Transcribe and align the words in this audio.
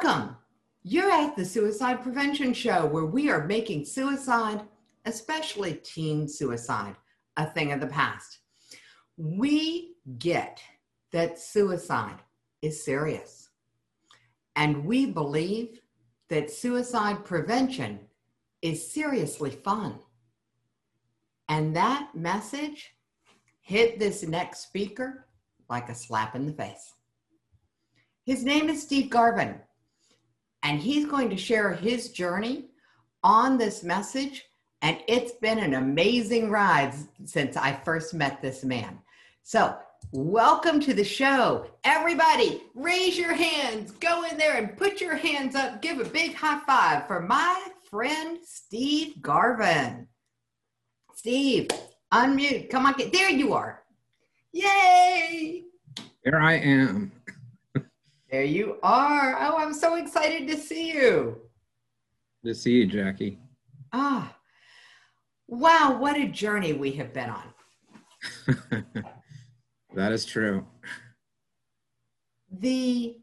Welcome. 0.00 0.36
You're 0.84 1.10
at 1.10 1.34
the 1.34 1.44
Suicide 1.44 2.04
Prevention 2.04 2.52
Show 2.52 2.86
where 2.86 3.06
we 3.06 3.30
are 3.30 3.48
making 3.48 3.84
suicide, 3.84 4.60
especially 5.06 5.74
teen 5.74 6.28
suicide, 6.28 6.94
a 7.36 7.46
thing 7.46 7.72
of 7.72 7.80
the 7.80 7.88
past. 7.88 8.38
We 9.16 9.96
get 10.20 10.62
that 11.10 11.40
suicide 11.40 12.20
is 12.62 12.84
serious. 12.84 13.48
And 14.54 14.84
we 14.84 15.06
believe 15.06 15.80
that 16.28 16.52
suicide 16.52 17.24
prevention 17.24 17.98
is 18.62 18.92
seriously 18.92 19.50
fun. 19.50 19.98
And 21.48 21.74
that 21.74 22.10
message 22.14 22.94
hit 23.62 23.98
this 23.98 24.22
next 24.22 24.60
speaker 24.60 25.26
like 25.68 25.88
a 25.88 25.94
slap 25.94 26.36
in 26.36 26.46
the 26.46 26.52
face. 26.52 26.94
His 28.24 28.44
name 28.44 28.68
is 28.68 28.82
Steve 28.82 29.10
Garvin, 29.10 29.58
and 30.62 30.80
he's 30.80 31.06
going 31.06 31.30
to 31.30 31.36
share 31.36 31.72
his 31.72 32.10
journey 32.10 32.66
on 33.22 33.58
this 33.58 33.82
message. 33.82 34.44
And 34.82 34.98
it's 35.08 35.32
been 35.32 35.58
an 35.58 35.74
amazing 35.74 36.50
ride 36.50 36.94
since 37.24 37.56
I 37.56 37.72
first 37.84 38.14
met 38.14 38.40
this 38.40 38.64
man. 38.64 38.98
So, 39.42 39.76
welcome 40.12 40.78
to 40.80 40.94
the 40.94 41.04
show. 41.04 41.66
Everybody, 41.82 42.62
raise 42.74 43.18
your 43.18 43.34
hands, 43.34 43.90
go 43.92 44.24
in 44.24 44.36
there 44.36 44.56
and 44.56 44.76
put 44.76 45.00
your 45.00 45.16
hands 45.16 45.56
up. 45.56 45.82
Give 45.82 45.98
a 45.98 46.04
big 46.04 46.34
high 46.34 46.60
five 46.66 47.06
for 47.06 47.20
my 47.20 47.68
friend 47.90 48.38
Steve 48.44 49.20
Garvin. 49.20 50.06
Steve, 51.14 51.68
unmute. 52.12 52.70
Come 52.70 52.86
on, 52.86 52.94
get 52.94 53.12
there. 53.12 53.30
You 53.30 53.54
are. 53.54 53.82
Yay! 54.52 55.64
Here 56.22 56.38
I 56.38 56.54
am. 56.54 57.12
There 58.30 58.44
you 58.44 58.76
are. 58.82 59.36
Oh, 59.40 59.56
I'm 59.56 59.72
so 59.72 59.94
excited 59.94 60.46
to 60.48 60.56
see 60.58 60.92
you. 60.92 61.40
To 62.44 62.54
see 62.54 62.72
you, 62.72 62.86
Jackie. 62.86 63.38
Ah, 63.92 64.36
wow, 65.46 65.96
what 65.98 66.16
a 66.18 66.26
journey 66.26 66.74
we 66.74 66.92
have 66.92 67.14
been 67.14 67.30
on. 67.30 67.54
that 69.94 70.12
is 70.12 70.26
true. 70.26 70.66
The 72.50 73.16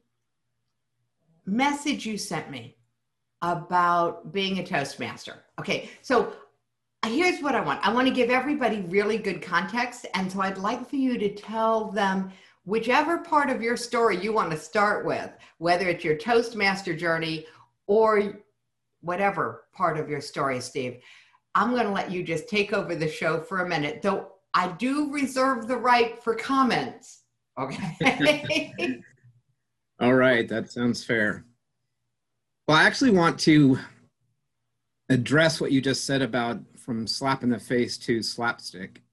message 1.45 2.05
you 2.05 2.17
sent 2.17 2.49
me 2.49 2.75
about 3.43 4.33
being 4.33 4.57
a 4.57 4.65
Toastmaster. 4.65 5.43
Okay, 5.59 5.91
so 6.01 6.33
here's 7.05 7.41
what 7.41 7.53
I 7.53 7.61
want 7.61 7.85
I 7.85 7.93
want 7.93 8.07
to 8.07 8.13
give 8.13 8.31
everybody 8.31 8.81
really 8.81 9.19
good 9.19 9.41
context. 9.41 10.07
And 10.15 10.31
so 10.31 10.41
I'd 10.41 10.57
like 10.57 10.89
for 10.89 10.95
you 10.95 11.19
to 11.19 11.29
tell 11.33 11.91
them 11.91 12.31
whichever 12.65 13.19
part 13.19 13.49
of 13.49 13.61
your 13.61 13.77
story 13.77 14.17
you 14.17 14.33
want 14.33 14.51
to 14.51 14.57
start 14.57 15.05
with, 15.05 15.31
whether 15.59 15.87
it's 15.87 16.03
your 16.03 16.17
Toastmaster 16.17 16.95
journey 16.95 17.45
or 17.87 18.41
whatever 19.01 19.65
part 19.73 19.97
of 19.97 20.09
your 20.09 20.21
story, 20.21 20.59
Steve. 20.59 20.99
I'm 21.53 21.71
going 21.71 21.85
to 21.85 21.91
let 21.91 22.11
you 22.11 22.23
just 22.23 22.49
take 22.49 22.73
over 22.73 22.95
the 22.95 23.07
show 23.07 23.39
for 23.39 23.59
a 23.59 23.69
minute, 23.69 24.01
though 24.01 24.33
I 24.53 24.69
do 24.73 25.11
reserve 25.11 25.67
the 25.67 25.77
right 25.77 26.21
for 26.21 26.35
comments. 26.35 27.21
Okay. 27.57 28.73
All 29.99 30.13
right, 30.13 30.47
that 30.49 30.71
sounds 30.71 31.03
fair. 31.03 31.45
Well, 32.67 32.77
I 32.77 32.83
actually 32.83 33.11
want 33.11 33.39
to 33.41 33.77
address 35.09 35.61
what 35.61 35.71
you 35.71 35.81
just 35.81 36.05
said 36.05 36.21
about 36.21 36.59
from 36.75 37.07
slap 37.07 37.43
in 37.43 37.49
the 37.49 37.59
face 37.59 37.97
to 37.99 38.21
slapstick. 38.21 39.03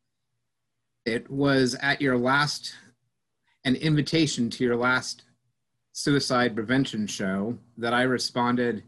It 1.04 1.30
was 1.30 1.76
at 1.80 2.00
your 2.00 2.16
last 2.16 2.74
an 3.64 3.76
invitation 3.76 4.50
to 4.50 4.64
your 4.64 4.76
last 4.76 5.24
suicide 5.92 6.54
prevention 6.54 7.06
show 7.06 7.56
that 7.76 7.94
I 7.94 8.02
responded 8.02 8.82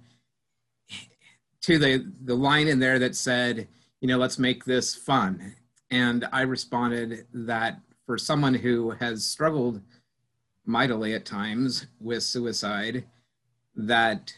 to 1.63 1.79
the 1.79 2.13
the 2.25 2.35
line 2.35 2.69
in 2.69 2.79
there 2.79 2.99
that 2.99 3.17
said, 3.17 3.69
you 4.01 4.09
know, 4.09 4.19
let's 4.19 4.39
make 4.39 4.65
this 4.65 4.95
fun. 4.95 5.55
And 5.91 6.27
I 6.33 6.43
responded 6.43 7.27
that 7.33 7.81
for 8.07 8.19
someone 8.19 8.55
who 8.55 8.91
has 8.91 9.25
struggled 9.25 9.81
mightily 10.67 11.15
at 11.15 11.25
times 11.25 11.87
with 12.01 12.23
suicide, 12.23 13.05
that 13.77 14.35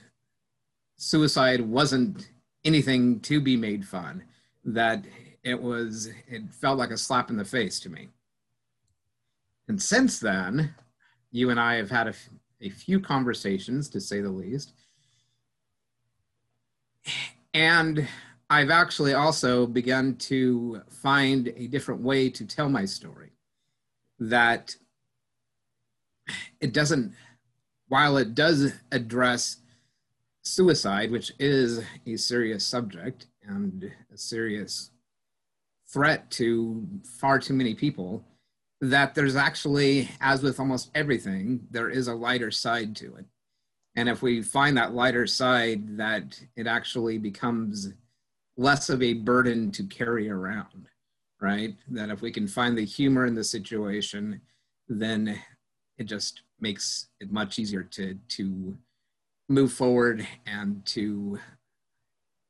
suicide 0.96 1.60
wasn't 1.60 2.30
anything 2.64 3.20
to 3.20 3.40
be 3.40 3.56
made 3.56 3.86
fun, 3.86 4.24
that 4.64 5.04
it 5.42 5.60
was, 5.60 6.10
it 6.26 6.42
felt 6.52 6.78
like 6.78 6.90
a 6.90 6.98
slap 6.98 7.30
in 7.30 7.36
the 7.36 7.44
face 7.44 7.78
to 7.80 7.88
me. 7.88 8.08
And 9.68 9.80
since 9.82 10.18
then, 10.18 10.74
you 11.30 11.50
and 11.50 11.58
I 11.58 11.74
have 11.74 11.90
had 11.90 12.08
a, 12.08 12.14
few 12.70 13.00
conversations, 13.00 13.88
to 13.90 14.00
say 14.00 14.20
the 14.20 14.30
least. 14.30 14.72
And 17.52 18.08
I've 18.48 18.70
actually 18.70 19.14
also 19.14 19.66
begun 19.66 20.16
to 20.16 20.82
find 20.88 21.48
a 21.56 21.66
different 21.66 22.00
way 22.00 22.30
to 22.30 22.44
tell 22.44 22.68
my 22.68 22.84
story. 22.84 23.32
That 24.18 24.74
it 26.60 26.72
doesn't, 26.72 27.12
while 27.88 28.16
it 28.16 28.34
does 28.34 28.72
address 28.92 29.58
suicide, 30.42 31.10
which 31.10 31.32
is 31.38 31.84
a 32.06 32.16
serious 32.16 32.64
subject 32.64 33.26
and 33.42 33.90
a 34.12 34.16
serious 34.16 34.90
threat 35.88 36.30
to 36.32 36.86
far 37.18 37.38
too 37.38 37.54
many 37.54 37.74
people, 37.74 38.24
that 38.80 39.14
there's 39.14 39.36
actually, 39.36 40.10
as 40.20 40.42
with 40.42 40.60
almost 40.60 40.90
everything, 40.94 41.66
there 41.70 41.88
is 41.88 42.08
a 42.08 42.14
lighter 42.14 42.50
side 42.50 42.94
to 42.96 43.16
it. 43.16 43.24
And 43.94 44.08
if 44.08 44.20
we 44.20 44.42
find 44.42 44.76
that 44.76 44.94
lighter 44.94 45.26
side, 45.26 45.96
that 45.96 46.38
it 46.56 46.66
actually 46.66 47.16
becomes 47.16 47.92
less 48.56 48.90
of 48.90 49.02
a 49.02 49.14
burden 49.14 49.70
to 49.72 49.84
carry 49.84 50.28
around, 50.28 50.88
right? 51.40 51.74
That 51.88 52.10
if 52.10 52.20
we 52.20 52.30
can 52.30 52.46
find 52.46 52.76
the 52.76 52.84
humor 52.84 53.24
in 53.26 53.34
the 53.34 53.44
situation, 53.44 54.42
then 54.88 55.40
it 55.98 56.04
just 56.04 56.42
makes 56.60 57.08
it 57.20 57.32
much 57.32 57.58
easier 57.58 57.82
to 57.82 58.18
to 58.28 58.76
move 59.48 59.72
forward 59.72 60.26
and 60.46 60.84
to 60.86 61.38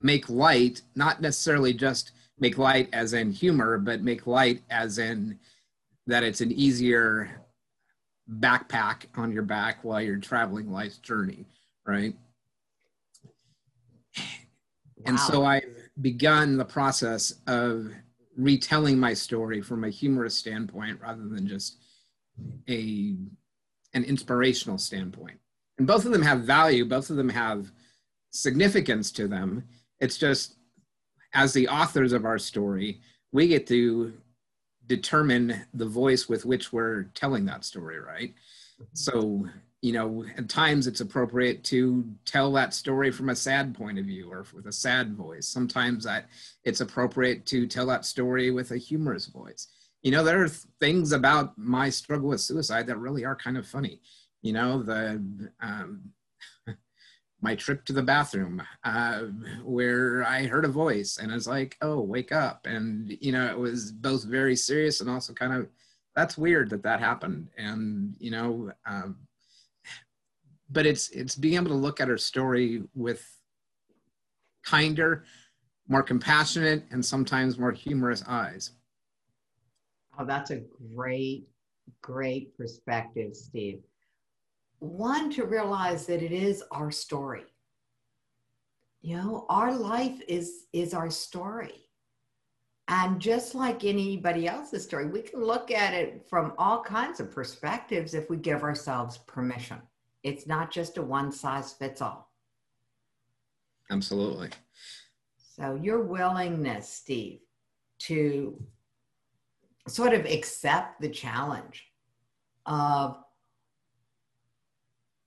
make 0.00 0.28
light, 0.28 0.82
not 0.94 1.20
necessarily 1.20 1.72
just 1.72 2.12
make 2.38 2.58
light 2.58 2.88
as 2.92 3.12
in 3.12 3.30
humor, 3.32 3.78
but 3.78 4.02
make 4.02 4.26
light 4.26 4.62
as 4.70 4.98
in 4.98 5.38
that 6.06 6.22
it's 6.22 6.40
an 6.40 6.52
easier 6.52 7.42
backpack 8.40 9.06
on 9.16 9.32
your 9.32 9.42
back 9.42 9.84
while 9.84 10.00
you're 10.00 10.18
traveling 10.18 10.70
life's 10.70 10.98
journey, 10.98 11.44
right? 11.86 12.14
Wow. 14.16 14.24
And 15.06 15.20
so 15.20 15.44
I've 15.44 15.64
begun 16.00 16.56
the 16.56 16.64
process 16.64 17.34
of 17.46 17.92
retelling 18.36 18.98
my 18.98 19.14
story 19.14 19.60
from 19.60 19.84
a 19.84 19.90
humorous 19.90 20.36
standpoint 20.36 21.00
rather 21.00 21.26
than 21.28 21.46
just 21.46 21.78
a 22.68 23.16
an 23.94 24.04
inspirational 24.04 24.78
standpoint. 24.78 25.38
And 25.78 25.86
both 25.86 26.04
of 26.04 26.12
them 26.12 26.22
have 26.22 26.42
value, 26.42 26.84
both 26.84 27.08
of 27.08 27.16
them 27.16 27.30
have 27.30 27.70
significance 28.30 29.10
to 29.12 29.26
them. 29.26 29.64
It's 30.00 30.18
just 30.18 30.56
as 31.32 31.52
the 31.52 31.68
authors 31.68 32.12
of 32.12 32.24
our 32.24 32.38
story, 32.38 33.00
we 33.32 33.48
get 33.48 33.66
to 33.68 34.12
determine 34.86 35.62
the 35.74 35.86
voice 35.86 36.28
with 36.28 36.44
which 36.44 36.72
we're 36.72 37.04
telling 37.14 37.44
that 37.46 37.64
story, 37.64 37.98
right? 37.98 38.34
So, 38.92 39.46
you 39.82 39.92
know, 39.92 40.24
at 40.36 40.48
times 40.48 40.86
it's 40.86 41.00
appropriate 41.00 41.64
to 41.64 42.04
tell 42.24 42.52
that 42.52 42.74
story 42.74 43.10
from 43.10 43.28
a 43.28 43.36
sad 43.36 43.74
point 43.74 43.98
of 43.98 44.06
view 44.06 44.30
or 44.30 44.44
with 44.54 44.66
a 44.66 44.72
sad 44.72 45.14
voice. 45.14 45.46
Sometimes 45.46 46.04
that 46.04 46.26
it's 46.64 46.80
appropriate 46.80 47.46
to 47.46 47.66
tell 47.66 47.86
that 47.86 48.04
story 48.04 48.50
with 48.50 48.70
a 48.70 48.76
humorous 48.76 49.26
voice. 49.26 49.68
You 50.02 50.10
know, 50.12 50.22
there 50.22 50.42
are 50.42 50.48
things 50.48 51.12
about 51.12 51.56
my 51.56 51.90
struggle 51.90 52.28
with 52.28 52.40
suicide 52.40 52.86
that 52.86 52.98
really 52.98 53.24
are 53.24 53.36
kind 53.36 53.56
of 53.56 53.66
funny. 53.66 54.00
You 54.42 54.52
know, 54.52 54.82
the 54.82 55.50
um, 55.60 56.12
my 57.40 57.54
trip 57.54 57.84
to 57.84 57.92
the 57.92 58.02
bathroom 58.02 58.62
uh, 58.84 59.20
where 59.62 60.24
I 60.24 60.46
heard 60.46 60.64
a 60.64 60.68
voice 60.68 61.18
and 61.18 61.30
I 61.30 61.34
was 61.34 61.46
like, 61.46 61.76
oh, 61.82 62.00
wake 62.00 62.32
up. 62.32 62.66
And, 62.66 63.16
you 63.20 63.32
know, 63.32 63.46
it 63.46 63.58
was 63.58 63.92
both 63.92 64.24
very 64.24 64.56
serious 64.56 65.00
and 65.00 65.10
also 65.10 65.32
kind 65.32 65.52
of, 65.52 65.68
that's 66.14 66.38
weird 66.38 66.70
that 66.70 66.82
that 66.82 67.00
happened. 67.00 67.48
And, 67.58 68.14
you 68.18 68.30
know, 68.30 68.72
um, 68.86 69.16
but 70.70 70.86
it's, 70.86 71.10
it's 71.10 71.36
being 71.36 71.54
able 71.54 71.68
to 71.68 71.74
look 71.74 72.00
at 72.00 72.08
her 72.08 72.18
story 72.18 72.82
with 72.94 73.24
kinder, 74.64 75.24
more 75.88 76.02
compassionate, 76.02 76.84
and 76.90 77.04
sometimes 77.04 77.58
more 77.58 77.70
humorous 77.70 78.24
eyes. 78.26 78.72
Oh, 80.18 80.24
that's 80.24 80.50
a 80.50 80.62
great, 80.94 81.46
great 82.00 82.56
perspective, 82.56 83.36
Steve 83.36 83.80
one 84.78 85.30
to 85.30 85.44
realize 85.44 86.06
that 86.06 86.22
it 86.22 86.32
is 86.32 86.62
our 86.70 86.90
story 86.90 87.44
you 89.00 89.16
know 89.16 89.46
our 89.48 89.74
life 89.74 90.20
is 90.28 90.66
is 90.72 90.94
our 90.94 91.10
story 91.10 91.88
and 92.88 93.20
just 93.20 93.54
like 93.54 93.84
anybody 93.84 94.46
else's 94.46 94.84
story 94.84 95.06
we 95.06 95.22
can 95.22 95.42
look 95.42 95.70
at 95.70 95.94
it 95.94 96.26
from 96.28 96.52
all 96.58 96.82
kinds 96.82 97.20
of 97.20 97.30
perspectives 97.30 98.14
if 98.14 98.28
we 98.30 98.36
give 98.36 98.62
ourselves 98.62 99.18
permission 99.18 99.80
it's 100.26 100.48
not 100.48 100.72
just 100.72 100.98
a 100.98 101.02
one 101.02 101.30
size 101.30 101.72
fits 101.72 102.02
all. 102.02 102.32
Absolutely. 103.92 104.50
So, 105.54 105.78
your 105.80 106.02
willingness, 106.02 106.88
Steve, 106.88 107.38
to 108.00 108.60
sort 109.86 110.14
of 110.14 110.24
accept 110.24 111.00
the 111.00 111.08
challenge 111.08 111.86
of 112.66 113.22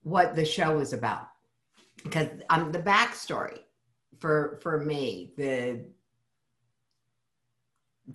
what 0.02 0.34
the 0.34 0.44
show 0.44 0.78
is 0.78 0.92
about. 0.92 1.28
Because 2.02 2.28
um, 2.48 2.72
the 2.72 2.78
backstory 2.78 3.58
for 4.18 4.58
for 4.62 4.78
me, 4.78 5.32
the 5.36 5.84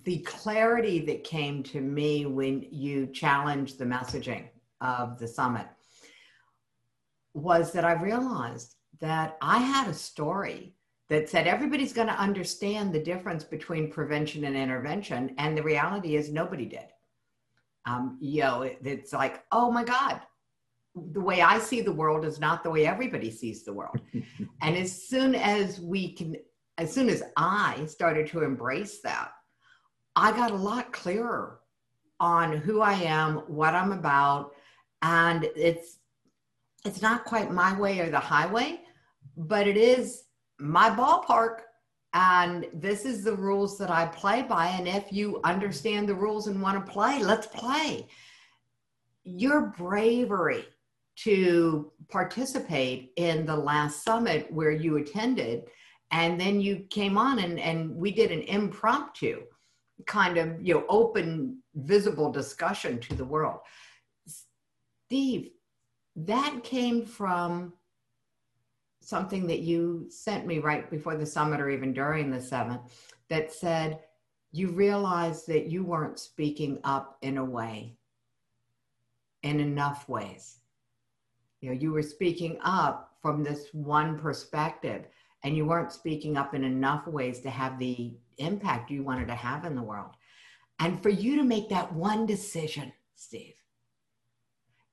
the 0.04 0.18
clarity 0.18 0.98
that 1.06 1.24
came 1.24 1.62
to 1.62 1.80
me 1.80 2.26
when 2.26 2.66
you 2.70 3.06
challenged 3.06 3.78
the 3.78 3.84
messaging 3.84 4.48
of 4.80 5.18
the 5.18 5.28
summit 5.28 5.66
was 7.32 7.72
that 7.72 7.84
I 7.84 7.92
realized 7.92 8.76
that 9.00 9.36
I 9.40 9.58
had 9.58 9.88
a 9.88 9.94
story 9.94 10.74
that 11.08 11.28
said 11.28 11.46
everybody's 11.46 11.92
going 11.92 12.08
to 12.08 12.14
understand 12.14 12.92
the 12.92 13.02
difference 13.02 13.44
between 13.44 13.92
prevention 13.92 14.44
and 14.44 14.56
intervention. 14.56 15.34
And 15.38 15.56
the 15.56 15.62
reality 15.62 16.16
is 16.16 16.32
nobody 16.32 16.66
did. 16.66 16.86
Um, 17.84 18.18
you 18.20 18.42
know, 18.42 18.62
it, 18.62 18.78
it's 18.82 19.12
like, 19.12 19.44
oh 19.52 19.70
my 19.70 19.84
God, 19.84 20.20
the 21.12 21.20
way 21.20 21.42
I 21.42 21.58
see 21.58 21.80
the 21.80 21.92
world 21.92 22.24
is 22.24 22.40
not 22.40 22.62
the 22.62 22.70
way 22.70 22.86
everybody 22.86 23.30
sees 23.30 23.64
the 23.64 23.72
world. 23.72 24.00
and 24.62 24.76
as 24.76 25.06
soon 25.08 25.34
as 25.34 25.80
we 25.80 26.12
can, 26.12 26.36
as 26.78 26.92
soon 26.92 27.08
as 27.08 27.22
I 27.36 27.84
started 27.86 28.26
to 28.28 28.42
embrace 28.42 29.00
that, 29.02 29.30
I 30.14 30.32
got 30.32 30.50
a 30.50 30.56
lot 30.56 30.92
clearer 30.92 31.60
on 32.18 32.56
who 32.56 32.80
I 32.80 32.94
am, 32.94 33.36
what 33.46 33.74
I'm 33.74 33.92
about, 33.92 34.52
and 35.02 35.44
it's 35.54 35.98
it's 36.84 37.02
not 37.02 37.24
quite 37.24 37.50
my 37.50 37.78
way 37.78 38.00
or 38.00 38.08
the 38.08 38.18
highway, 38.18 38.80
but 39.36 39.66
it 39.66 39.76
is 39.76 40.24
my 40.58 40.88
ballpark 40.88 41.58
and 42.14 42.66
this 42.72 43.04
is 43.04 43.24
the 43.24 43.34
rules 43.34 43.76
that 43.76 43.90
I 43.90 44.06
play 44.06 44.42
by 44.42 44.68
and 44.68 44.88
if 44.88 45.12
you 45.12 45.40
understand 45.44 46.08
the 46.08 46.14
rules 46.14 46.46
and 46.46 46.62
want 46.62 46.84
to 46.84 46.92
play, 46.92 47.22
let's 47.22 47.48
play. 47.48 48.06
Your 49.24 49.74
bravery 49.76 50.64
to 51.16 51.92
participate 52.08 53.12
in 53.16 53.46
the 53.46 53.56
last 53.56 54.04
summit 54.04 54.52
where 54.52 54.70
you 54.70 54.96
attended 54.96 55.64
and 56.12 56.40
then 56.40 56.60
you 56.60 56.84
came 56.90 57.18
on 57.18 57.38
and, 57.38 57.58
and 57.58 57.94
we 57.94 58.10
did 58.10 58.30
an 58.30 58.42
impromptu 58.42 59.42
kind 60.06 60.36
of 60.36 60.60
you 60.60 60.74
know 60.74 60.84
open 60.88 61.58
visible 61.74 62.30
discussion 62.30 63.00
to 63.00 63.14
the 63.14 63.24
world. 63.24 63.60
Steve 65.06 65.50
that 66.16 66.64
came 66.64 67.04
from 67.04 67.72
something 69.02 69.46
that 69.46 69.60
you 69.60 70.06
sent 70.08 70.46
me 70.46 70.58
right 70.58 70.90
before 70.90 71.16
the 71.16 71.26
summit 71.26 71.60
or 71.60 71.70
even 71.70 71.92
during 71.92 72.30
the 72.30 72.40
summit 72.40 72.80
that 73.28 73.52
said 73.52 74.00
you 74.52 74.70
realized 74.70 75.46
that 75.46 75.66
you 75.66 75.84
weren't 75.84 76.18
speaking 76.18 76.78
up 76.84 77.18
in 77.20 77.36
a 77.36 77.44
way 77.44 77.94
in 79.42 79.60
enough 79.60 80.08
ways 80.08 80.56
you 81.66 81.72
know 81.72 81.80
you 81.80 81.90
were 81.90 82.02
speaking 82.02 82.58
up 82.62 83.16
from 83.20 83.42
this 83.42 83.66
one 83.72 84.16
perspective 84.16 85.06
and 85.42 85.56
you 85.56 85.66
weren't 85.66 85.90
speaking 85.90 86.36
up 86.36 86.54
in 86.54 86.62
enough 86.62 87.08
ways 87.08 87.40
to 87.40 87.50
have 87.50 87.76
the 87.78 88.14
impact 88.38 88.88
you 88.88 89.02
wanted 89.02 89.26
to 89.26 89.34
have 89.34 89.64
in 89.64 89.74
the 89.74 89.82
world. 89.82 90.12
And 90.78 91.02
for 91.02 91.08
you 91.08 91.34
to 91.36 91.42
make 91.42 91.68
that 91.70 91.92
one 91.92 92.24
decision, 92.24 92.92
Steve, 93.16 93.54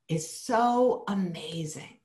is 0.10 0.28
so 0.28 1.04
amazing 1.10 2.00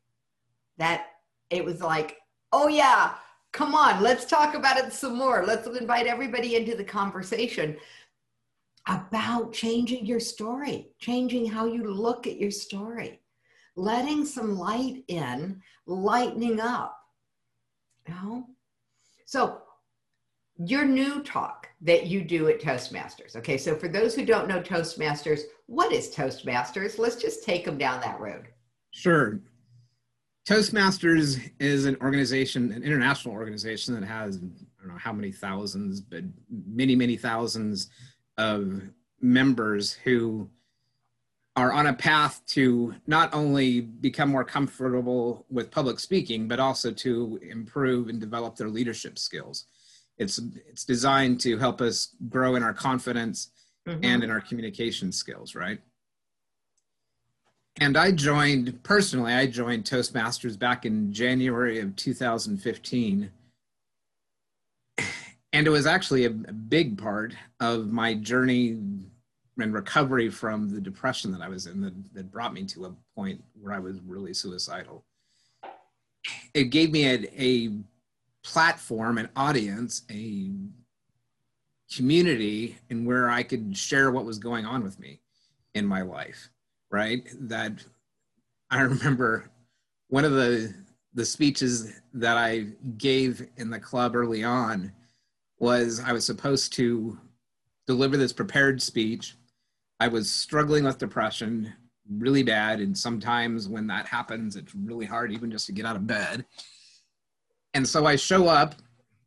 that 0.77 1.07
it 1.49 1.65
was 1.65 1.81
like, 1.81 2.19
oh, 2.53 2.69
yeah, 2.69 3.15
come 3.53 3.75
on, 3.75 4.03
let's 4.03 4.27
talk 4.27 4.55
about 4.55 4.77
it 4.77 4.93
some 4.93 5.17
more. 5.17 5.47
Let's 5.47 5.67
invite 5.67 6.07
everybody 6.07 6.57
into 6.57 6.77
the 6.77 6.85
conversation 6.85 7.79
about 8.87 9.55
changing 9.55 10.05
your 10.05 10.21
story, 10.21 10.91
changing 10.99 11.47
how 11.47 11.65
you 11.65 11.91
look 11.91 12.27
at 12.27 12.39
your 12.39 12.51
story, 12.51 13.21
letting 13.79 14.25
some 14.25 14.59
light 14.59 15.05
in, 15.09 15.63
lightening 15.87 16.61
up. 16.61 16.99
You 18.07 18.15
know? 18.15 18.47
So 19.25 19.63
your 20.57 20.85
new 20.85 21.23
talk 21.23 21.69
that 21.83 22.07
you 22.07 22.23
do 22.23 22.49
at 22.49 22.61
Toastmasters. 22.61 23.37
Okay, 23.37 23.57
so 23.57 23.77
for 23.77 23.87
those 23.87 24.15
who 24.15 24.25
don't 24.25 24.49
know 24.49 24.61
Toastmasters, 24.61 25.43
what 25.67 25.93
is 25.93 26.13
Toastmasters? 26.13 26.99
Let's 26.99 27.17
just 27.17 27.45
take 27.45 27.65
them 27.65 27.79
down 27.79 28.01
that 28.01 28.19
road. 28.19 28.49
Sure. 28.91 29.39
Toastmasters 30.49 31.39
is 31.61 31.85
an 31.85 31.97
organization, 32.03 32.73
an 32.73 32.83
international 32.83 33.35
organization 33.35 33.95
that 33.95 34.05
has, 34.05 34.39
I 34.39 34.81
don't 34.81 34.89
know 34.89 34.99
how 34.99 35.13
many 35.13 35.31
thousands, 35.31 36.01
but 36.01 36.25
many, 36.51 36.97
many 36.97 37.17
thousands 37.17 37.91
of 38.39 38.83
members 39.21 39.93
who 39.93 40.49
are 41.59 41.73
on 41.73 41.89
a 41.89 41.93
path 41.93 42.41
to 42.47 42.95
not 43.09 43.35
only 43.35 43.81
become 43.81 44.29
more 44.29 44.45
comfortable 44.45 45.45
with 45.51 45.73
public 45.73 45.99
speaking, 45.99 46.47
but 46.47 46.61
also 46.61 46.93
to 46.93 47.41
improve 47.43 48.09
and 48.09 48.21
develop 48.21 48.55
their 48.55 48.69
leadership 48.69 49.19
skills. 49.19 49.65
It's 50.19 50.39
it's 50.69 50.85
designed 50.85 51.41
to 51.41 51.59
help 51.59 51.81
us 51.81 52.15
grow 52.29 52.55
in 52.55 52.63
our 52.63 52.73
confidence 52.73 53.51
mm-hmm. 53.89 54.05
and 54.05 54.23
in 54.23 54.31
our 54.31 54.41
communication 54.41 55.11
skills 55.11 55.55
right? 55.55 55.81
And 57.81 57.97
i 57.97 58.11
joined 58.11 58.83
personally 58.83 59.33
i 59.33 59.47
joined 59.47 59.85
toastmasters 59.85 60.59
back 60.59 60.85
in 60.85 61.13
january 61.13 61.79
of 61.79 61.95
2015 61.95 63.31
and 65.53 65.67
it 65.67 65.71
was 65.71 65.87
actually 65.87 66.25
a, 66.25 66.31
a 66.31 66.53
big 66.53 66.99
part 66.99 67.37
of 67.61 67.93
my 67.93 68.15
journey 68.15 68.79
and 69.59 69.75
recovery 69.75 70.31
from 70.31 70.69
the 70.69 70.81
depression 70.81 71.33
that 71.33 71.41
i 71.41 71.49
was 71.49 71.67
in 71.67 71.81
that, 71.81 71.95
that 72.15 72.33
brought 72.33 72.53
me 72.53 72.65
to 72.65 72.87
a 72.87 72.95
point 73.15 73.43
where 73.61 73.73
i 73.73 73.79
was 73.79 74.01
really 74.07 74.33
suicidal 74.33 75.05
it 76.55 76.65
gave 76.65 76.91
me 76.91 77.07
a, 77.07 77.27
a 77.39 77.71
platform, 78.43 79.19
an 79.19 79.29
audience, 79.37 80.03
a 80.11 80.51
community 81.95 82.79
in 82.91 83.05
where 83.05 83.31
I 83.31 83.43
could 83.43 83.77
share 83.77 84.11
what 84.11 84.25
was 84.25 84.39
going 84.39 84.67
on 84.67 84.83
with 84.83 84.99
me 84.99 85.21
in 85.75 85.87
my 85.87 86.03
life, 86.03 86.51
right? 86.91 87.27
That 87.41 87.85
I 88.71 88.81
remember 88.81 89.51
one 90.09 90.25
of 90.25 90.33
the 90.33 90.75
the 91.15 91.25
speeches 91.25 92.01
that 92.13 92.37
I 92.37 92.67
gave 92.97 93.49
in 93.57 93.71
the 93.71 93.81
club 93.81 94.15
early 94.15 94.45
on 94.45 94.93
was 95.59 96.01
I 96.05 96.13
was 96.13 96.25
supposed 96.25 96.73
to 96.75 97.19
deliver 97.87 98.17
this 98.17 98.33
prepared 98.33 98.81
speech. 98.81 99.35
I 100.01 100.09
was 100.09 100.31
struggling 100.31 100.85
with 100.85 100.99
depression 100.99 101.73
really 102.11 102.43
bad 102.43 102.81
and 102.81 102.97
sometimes 102.97 103.69
when 103.69 103.87
that 103.87 104.07
happens 104.07 104.57
it's 104.57 104.75
really 104.75 105.05
hard 105.05 105.31
even 105.31 105.51
just 105.51 105.67
to 105.67 105.73
get 105.73 105.85
out 105.85 105.97
of 105.97 106.07
bed 106.07 106.45
and 107.75 107.87
so 107.87 108.07
I 108.07 108.17
show 108.17 108.49
up 108.49 108.75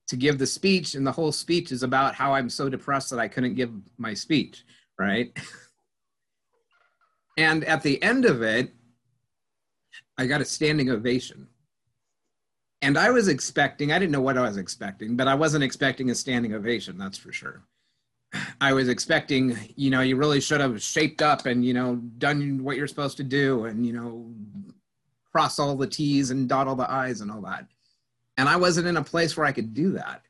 to 0.07 0.17
give 0.17 0.37
the 0.37 0.45
speech, 0.45 0.95
and 0.95 1.07
the 1.07 1.11
whole 1.11 1.31
speech 1.31 1.71
is 1.71 1.83
about 1.83 2.15
how 2.15 2.33
I'm 2.33 2.49
so 2.49 2.67
depressed 2.67 3.09
that 3.11 3.19
I 3.19 3.29
couldn't 3.29 3.55
give 3.55 3.71
my 3.97 4.13
speech, 4.13 4.65
right? 4.99 5.31
and 7.37 7.63
at 7.63 7.81
the 7.81 8.03
end 8.03 8.25
of 8.25 8.41
it, 8.41 8.73
I 10.17 10.25
got 10.25 10.41
a 10.41 10.45
standing 10.45 10.89
ovation. 10.89 11.47
And 12.81 12.97
I 12.97 13.11
was 13.11 13.29
expecting, 13.29 13.93
I 13.93 13.99
didn't 13.99 14.11
know 14.11 14.19
what 14.19 14.37
I 14.37 14.41
was 14.41 14.57
expecting, 14.57 15.15
but 15.15 15.29
I 15.29 15.35
wasn't 15.35 15.63
expecting 15.63 16.09
a 16.09 16.15
standing 16.15 16.53
ovation, 16.53 16.97
that's 16.97 17.17
for 17.17 17.31
sure. 17.31 17.63
I 18.59 18.73
was 18.73 18.87
expecting, 18.87 19.57
you 19.75 19.89
know, 19.89 20.01
you 20.01 20.15
really 20.15 20.39
should 20.39 20.61
have 20.61 20.81
shaped 20.81 21.21
up 21.21 21.45
and, 21.45 21.65
you 21.65 21.73
know, 21.73 21.95
done 22.17 22.63
what 22.63 22.77
you're 22.77 22.87
supposed 22.87 23.17
to 23.17 23.23
do 23.23 23.65
and, 23.65 23.85
you 23.85 23.93
know, 23.93 24.33
cross 25.31 25.59
all 25.59 25.75
the 25.75 25.87
T's 25.87 26.31
and 26.31 26.47
dot 26.47 26.67
all 26.67 26.75
the 26.75 26.89
I's 26.89 27.21
and 27.21 27.31
all 27.31 27.41
that. 27.41 27.65
And 28.37 28.47
I 28.47 28.55
wasn't 28.55 28.87
in 28.87 28.97
a 28.97 29.03
place 29.03 29.35
where 29.35 29.45
I 29.45 29.51
could 29.51 29.73
do 29.73 29.91
that. 29.93 30.21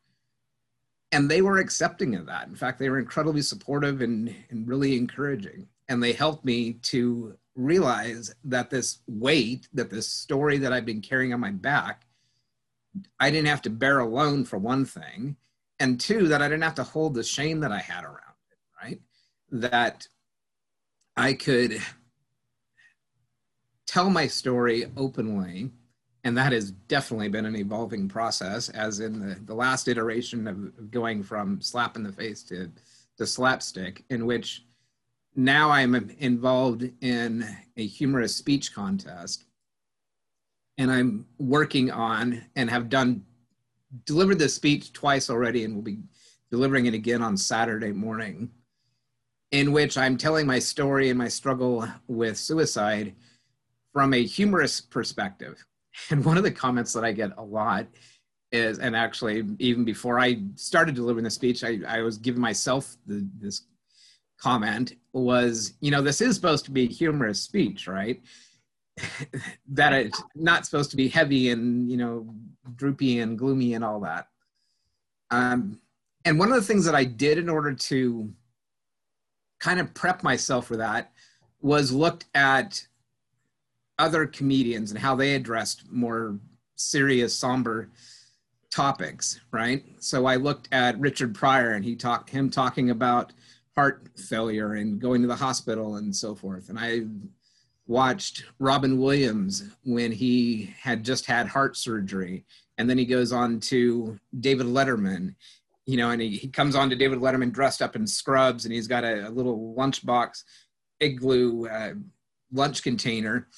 And 1.12 1.30
they 1.30 1.42
were 1.42 1.58
accepting 1.58 2.16
of 2.16 2.26
that. 2.28 2.48
In 2.48 2.56
fact, 2.56 2.80
they 2.80 2.90
were 2.90 3.00
incredibly 3.00 3.42
supportive 3.42 4.02
and, 4.02 4.34
and 4.50 4.68
really 4.68 4.98
encouraging. 4.98 5.68
And 5.90 6.02
they 6.02 6.14
helped 6.14 6.46
me 6.46 6.74
to 6.84 7.38
realize 7.56 8.34
that 8.46 8.70
this 8.70 9.00
weight, 9.08 9.68
that 9.74 9.90
this 9.90 10.08
story 10.08 10.58
that 10.60 10.72
I've 10.72 10.86
been 10.86 11.02
carrying 11.02 11.34
on 11.34 11.40
my 11.40 11.52
back, 11.52 12.06
I 13.20 13.30
didn't 13.30 13.48
have 13.50 13.62
to 13.64 13.70
bear 13.70 14.00
alone 14.00 14.46
for 14.46 14.58
one 14.58 14.86
thing. 14.86 15.36
And 15.82 16.00
two, 16.00 16.28
that 16.28 16.44
I 16.44 16.48
didn't 16.48 16.64
have 16.64 16.76
to 16.76 16.84
hold 16.84 17.16
the 17.16 17.24
shame 17.24 17.60
that 17.62 17.72
I 17.72 17.80
had 17.80 18.04
around 18.04 18.36
it, 18.52 18.58
right? 18.84 19.02
That 19.52 20.08
I 21.18 21.34
could 21.34 21.82
tell 23.88 24.12
my 24.12 24.28
story 24.28 24.86
openly 24.96 25.72
and 26.24 26.38
that 26.38 26.52
has 26.52 26.70
definitely 26.70 27.30
been 27.30 27.48
an 27.48 27.56
evolving 27.56 28.08
process 28.08 28.70
as 28.70 29.00
in 29.00 29.20
the, 29.20 29.36
the 29.46 29.56
last 29.56 29.88
iteration 29.88 30.48
of 30.48 30.92
going 30.92 31.24
from 31.24 31.60
slap 31.60 31.96
in 31.96 32.04
the 32.04 32.12
face 32.12 32.44
to, 32.44 32.72
to 33.18 33.26
slapstick 33.26 34.06
in 34.12 34.26
which 34.26 34.64
now 35.36 35.70
i'm 35.72 35.96
involved 36.20 36.90
in 37.02 37.44
a 37.76 37.86
humorous 37.86 38.36
speech 38.36 38.74
contest 38.74 39.46
and 40.78 40.92
I'm 40.92 41.28
working 41.38 41.92
on 41.92 42.42
and 42.56 42.70
have 42.70 42.90
done 42.90 43.24
delivered 44.06 44.40
this 44.40 44.56
speech 44.56 44.94
twice 44.94 45.30
already 45.30 45.64
and 45.64 45.76
will 45.76 45.82
be 45.82 46.00
delivering 46.50 46.86
it 46.86 46.94
again 46.94 47.22
on 47.22 47.38
Saturday 47.38 47.92
morning, 47.92 48.50
in 49.52 49.72
which 49.72 49.98
I'm 49.98 50.18
telling 50.18 50.46
my 50.46 50.60
story 50.60 51.10
and 51.10 51.18
my 51.18 51.28
struggle 51.28 51.88
with 52.08 52.38
suicide 52.38 53.16
from 53.94 54.14
a 54.14 54.24
humorous 54.24 54.82
perspective. 54.82 55.64
And 56.10 56.24
one 56.24 56.38
of 56.38 56.44
the 56.44 56.52
comments 56.52 56.94
that 56.94 57.04
I 57.04 57.12
get 57.12 57.32
a 57.38 57.44
lot 57.44 57.86
is, 58.54 58.80
and 58.80 58.96
actually, 58.96 59.44
even 59.60 59.84
before 59.84 60.20
I 60.20 60.42
started 60.56 60.96
delivering 60.96 61.26
the 61.26 61.30
speech, 61.30 61.66
I, 61.66 61.80
I 61.86 62.02
was 62.02 62.18
giving 62.18 62.40
myself 62.40 62.96
the, 63.06 63.28
this 63.38 63.64
comment 64.38 64.96
was, 65.12 65.74
you 65.82 65.92
know, 65.92 66.02
this 66.02 66.22
is 66.22 66.36
supposed 66.36 66.64
to 66.66 66.72
be 66.72 66.86
a 66.86 66.88
humorous 66.88 67.42
speech, 67.42 67.88
right? 67.88 68.22
that 69.70 69.94
it's 69.94 70.22
not 70.36 70.66
supposed 70.66 70.92
to 70.92 70.98
be 70.98 71.08
heavy 71.08 71.50
and 71.50 71.90
you 71.90 71.98
know 71.98 72.34
droopy 72.76 73.20
and 73.20 73.38
gloomy 73.38 73.74
and 73.74 73.84
all 73.84 74.00
that. 74.02 74.28
Um, 75.30 75.80
and 76.26 76.38
one 76.38 76.50
of 76.50 76.56
the 76.56 76.62
things 76.62 76.86
that 76.86 76.96
i 76.96 77.04
did 77.04 77.38
in 77.38 77.50
order 77.50 77.74
to 77.74 78.32
kind 79.60 79.80
of 79.80 79.94
prep 79.94 80.24
myself 80.24 80.68
for 80.68 80.78
that 80.78 81.12
was 81.62 81.92
looked 81.92 82.26
at 82.34 82.86
other 84.00 84.26
comedians 84.26 84.92
and 84.92 85.00
how 85.00 85.16
they 85.16 85.36
addressed 85.36 85.92
more 85.92 86.40
serious 86.76 87.36
somber 87.36 87.90
topics 88.72 89.40
right? 89.52 89.84
So 90.00 90.26
i 90.26 90.36
looked 90.36 90.70
at 90.72 91.00
richard 91.00 91.36
pryor 91.36 91.72
and 91.72 91.86
he 91.86 91.96
talked 91.96 92.30
him 92.30 92.50
talking 92.50 92.90
about 92.90 93.34
heart 93.76 94.10
failure 94.18 94.74
and 94.74 95.00
going 95.00 95.22
to 95.22 95.28
the 95.28 95.36
hospital 95.36 95.96
and 95.96 96.16
so 96.16 96.36
forth. 96.36 96.70
And 96.70 96.80
i 96.80 97.02
watched 97.92 98.46
Robin 98.58 98.98
Williams 98.98 99.66
when 99.84 100.14
he 100.14 100.74
had 100.80 101.04
just 101.04 101.26
had 101.26 101.46
heart 101.46 101.76
surgery. 101.76 102.46
And 102.78 102.90
then 102.90 102.98
he 102.98 103.06
goes 103.06 103.34
on 103.34 103.60
to 103.60 104.18
David 104.40 104.66
Letterman, 104.68 105.36
you 105.86 105.98
know, 105.98 106.12
and 106.12 106.22
he, 106.22 106.30
he 106.30 106.48
comes 106.48 106.74
on 106.74 106.90
to 106.90 106.96
David 106.96 107.20
Letterman 107.20 107.52
dressed 107.52 107.82
up 107.82 107.98
in 107.98 108.08
scrubs 108.08 108.64
and 108.64 108.74
he's 108.74 108.88
got 108.88 109.04
a, 109.04 109.28
a 109.28 109.30
little 109.30 109.76
lunchbox 109.78 110.46
igloo 111.02 111.68
uh, 111.68 111.94
lunch 112.54 112.82
container. 112.82 113.50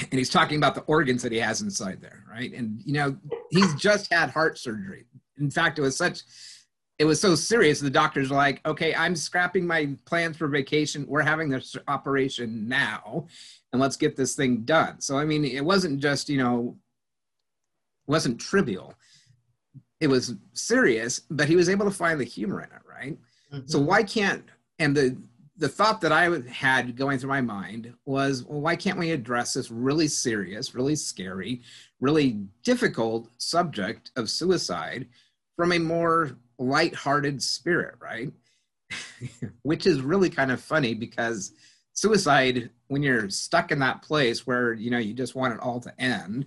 And 0.00 0.14
he's 0.14 0.30
talking 0.30 0.56
about 0.56 0.74
the 0.74 0.80
organs 0.82 1.22
that 1.22 1.32
he 1.32 1.38
has 1.38 1.60
inside 1.60 2.00
there, 2.00 2.24
right? 2.30 2.50
And, 2.54 2.80
you 2.82 2.94
know, 2.94 3.14
he's 3.50 3.74
just 3.74 4.10
had 4.10 4.30
heart 4.30 4.56
surgery. 4.56 5.04
In 5.38 5.50
fact, 5.50 5.78
it 5.78 5.82
was 5.82 5.98
such 5.98 6.22
it 7.02 7.04
was 7.04 7.20
so 7.20 7.34
serious 7.34 7.80
the 7.80 7.90
doctors 7.90 8.30
were 8.30 8.36
like 8.36 8.64
okay 8.64 8.94
i'm 8.94 9.16
scrapping 9.16 9.66
my 9.66 9.88
plans 10.04 10.36
for 10.36 10.46
vacation. 10.46 11.04
We're 11.08 11.22
having 11.22 11.48
this 11.48 11.76
operation 11.88 12.68
now 12.68 13.26
and 13.72 13.82
let's 13.82 13.96
get 13.96 14.14
this 14.14 14.36
thing 14.36 14.60
done. 14.60 15.00
So 15.00 15.18
i 15.18 15.24
mean 15.24 15.44
it 15.44 15.64
wasn't 15.64 15.98
just 15.98 16.28
you 16.28 16.38
know 16.38 16.76
wasn't 18.06 18.40
trivial. 18.40 18.94
It 19.98 20.06
was 20.06 20.34
serious 20.52 21.22
but 21.28 21.48
he 21.48 21.56
was 21.56 21.68
able 21.68 21.86
to 21.86 21.90
find 22.02 22.20
the 22.20 22.24
humor 22.36 22.60
in 22.60 22.70
it 22.70 22.82
right? 22.88 23.18
Mm-hmm. 23.52 23.66
so 23.66 23.80
why 23.80 24.04
can't 24.04 24.44
and 24.78 24.96
the 24.96 25.16
the 25.58 25.68
thought 25.68 26.00
that 26.00 26.12
i 26.12 26.24
had 26.48 26.96
going 26.96 27.18
through 27.18 27.28
my 27.28 27.42
mind 27.42 27.92
was 28.06 28.44
well 28.44 28.62
why 28.62 28.76
can't 28.76 28.98
we 28.98 29.10
address 29.10 29.52
this 29.52 29.70
really 29.70 30.08
serious 30.08 30.74
really 30.74 30.96
scary 30.96 31.60
really 32.00 32.40
difficult 32.62 33.28
subject 33.36 34.10
of 34.16 34.30
suicide 34.30 35.06
from 35.56 35.72
a 35.72 35.78
more 35.78 36.38
light-hearted 36.62 37.42
spirit, 37.42 37.96
right? 38.00 38.32
Which 39.62 39.86
is 39.86 40.00
really 40.00 40.30
kind 40.30 40.50
of 40.50 40.60
funny 40.60 40.94
because 40.94 41.52
suicide, 41.92 42.70
when 42.88 43.02
you're 43.02 43.30
stuck 43.30 43.70
in 43.70 43.78
that 43.80 44.02
place 44.02 44.46
where 44.46 44.72
you 44.72 44.90
know 44.90 44.98
you 44.98 45.14
just 45.14 45.34
want 45.34 45.54
it 45.54 45.60
all 45.60 45.80
to 45.80 46.00
end, 46.00 46.46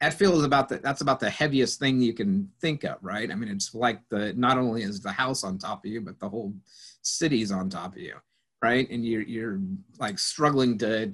that 0.00 0.14
feels 0.14 0.44
about 0.44 0.68
the 0.68 0.78
that's 0.78 1.00
about 1.00 1.20
the 1.20 1.30
heaviest 1.30 1.78
thing 1.78 2.00
you 2.00 2.12
can 2.12 2.50
think 2.60 2.84
of, 2.84 2.98
right? 3.02 3.30
I 3.30 3.34
mean, 3.34 3.48
it's 3.48 3.74
like 3.74 4.00
the 4.08 4.32
not 4.34 4.58
only 4.58 4.82
is 4.82 5.00
the 5.00 5.12
house 5.12 5.44
on 5.44 5.58
top 5.58 5.84
of 5.84 5.90
you, 5.90 6.00
but 6.00 6.18
the 6.18 6.28
whole 6.28 6.54
city's 7.02 7.52
on 7.52 7.70
top 7.70 7.94
of 7.94 8.00
you, 8.00 8.14
right? 8.62 8.88
And 8.90 9.04
you're 9.04 9.22
you're 9.22 9.60
like 9.98 10.18
struggling 10.18 10.78
to 10.78 11.12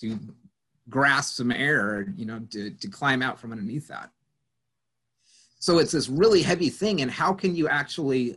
to 0.00 0.18
grasp 0.88 1.34
some 1.34 1.50
air, 1.50 2.12
you 2.16 2.26
know, 2.26 2.40
to 2.50 2.70
to 2.70 2.88
climb 2.88 3.22
out 3.22 3.38
from 3.38 3.52
underneath 3.52 3.88
that. 3.88 4.10
So 5.58 5.78
it's 5.78 5.92
this 5.92 6.08
really 6.08 6.42
heavy 6.42 6.68
thing, 6.70 7.00
and 7.00 7.10
how 7.10 7.32
can 7.32 7.54
you 7.56 7.68
actually 7.68 8.36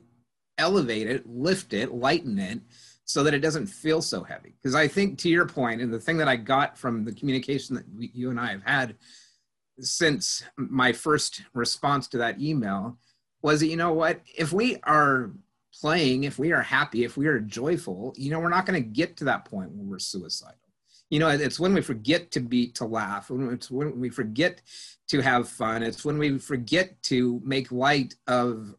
elevate 0.57 1.07
it, 1.07 1.27
lift 1.27 1.73
it, 1.73 1.93
lighten 1.93 2.39
it, 2.39 2.59
so 3.05 3.23
that 3.23 3.33
it 3.33 3.39
doesn't 3.39 3.67
feel 3.67 4.01
so 4.01 4.23
heavy? 4.23 4.55
Because 4.61 4.75
I 4.75 4.87
think, 4.87 5.17
to 5.19 5.29
your 5.29 5.45
point, 5.45 5.81
and 5.81 5.93
the 5.93 5.99
thing 5.99 6.17
that 6.17 6.27
I 6.27 6.35
got 6.35 6.77
from 6.77 7.05
the 7.05 7.13
communication 7.13 7.75
that 7.75 7.85
we, 7.95 8.11
you 8.13 8.29
and 8.29 8.39
I 8.39 8.51
have 8.51 8.63
had 8.63 8.95
since 9.79 10.43
my 10.55 10.91
first 10.91 11.43
response 11.53 12.07
to 12.09 12.17
that 12.17 12.39
email 12.39 12.97
was 13.41 13.59
that 13.59 13.67
you 13.67 13.77
know 13.77 13.93
what, 13.93 14.21
if 14.37 14.53
we 14.53 14.77
are 14.83 15.31
playing, 15.79 16.23
if 16.25 16.37
we 16.37 16.51
are 16.51 16.61
happy, 16.61 17.03
if 17.03 17.17
we 17.17 17.27
are 17.27 17.39
joyful, 17.39 18.13
you 18.17 18.29
know, 18.29 18.39
we're 18.39 18.49
not 18.49 18.65
going 18.65 18.81
to 18.81 18.87
get 18.87 19.17
to 19.17 19.25
that 19.25 19.45
point 19.45 19.71
where 19.71 19.85
we're 19.85 19.99
suicidal 19.99 20.60
you 21.11 21.19
know 21.19 21.27
it's 21.27 21.59
when 21.59 21.73
we 21.73 21.81
forget 21.81 22.31
to 22.31 22.39
be 22.39 22.69
to 22.69 22.85
laugh 22.85 23.29
it's 23.29 23.69
when 23.69 23.99
we 23.99 24.09
forget 24.09 24.61
to 25.07 25.21
have 25.21 25.47
fun 25.47 25.83
it's 25.83 26.03
when 26.03 26.17
we 26.17 26.39
forget 26.39 27.01
to 27.03 27.39
make 27.45 27.71
light 27.71 28.15
of 28.25 28.73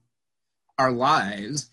our 0.79 0.91
lives 0.91 1.71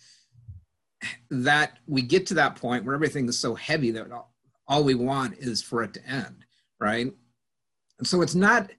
that 1.32 1.78
we 1.88 2.04
get 2.04 2.28
to 2.28 2.36
that 2.36 2.56
point 2.56 2.86
where 2.86 2.94
everything 2.94 3.28
is 3.28 3.40
so 3.40 3.56
heavy 3.56 3.90
that 3.90 4.12
all, 4.12 4.36
all 4.68 4.84
we 4.84 4.94
want 4.94 5.36
is 5.38 5.64
for 5.64 5.82
it 5.82 5.94
to 5.94 6.06
end 6.06 6.46
right? 6.80 7.12
And 7.98 8.08
so 8.08 8.22
it's 8.22 8.36
not 8.36 8.72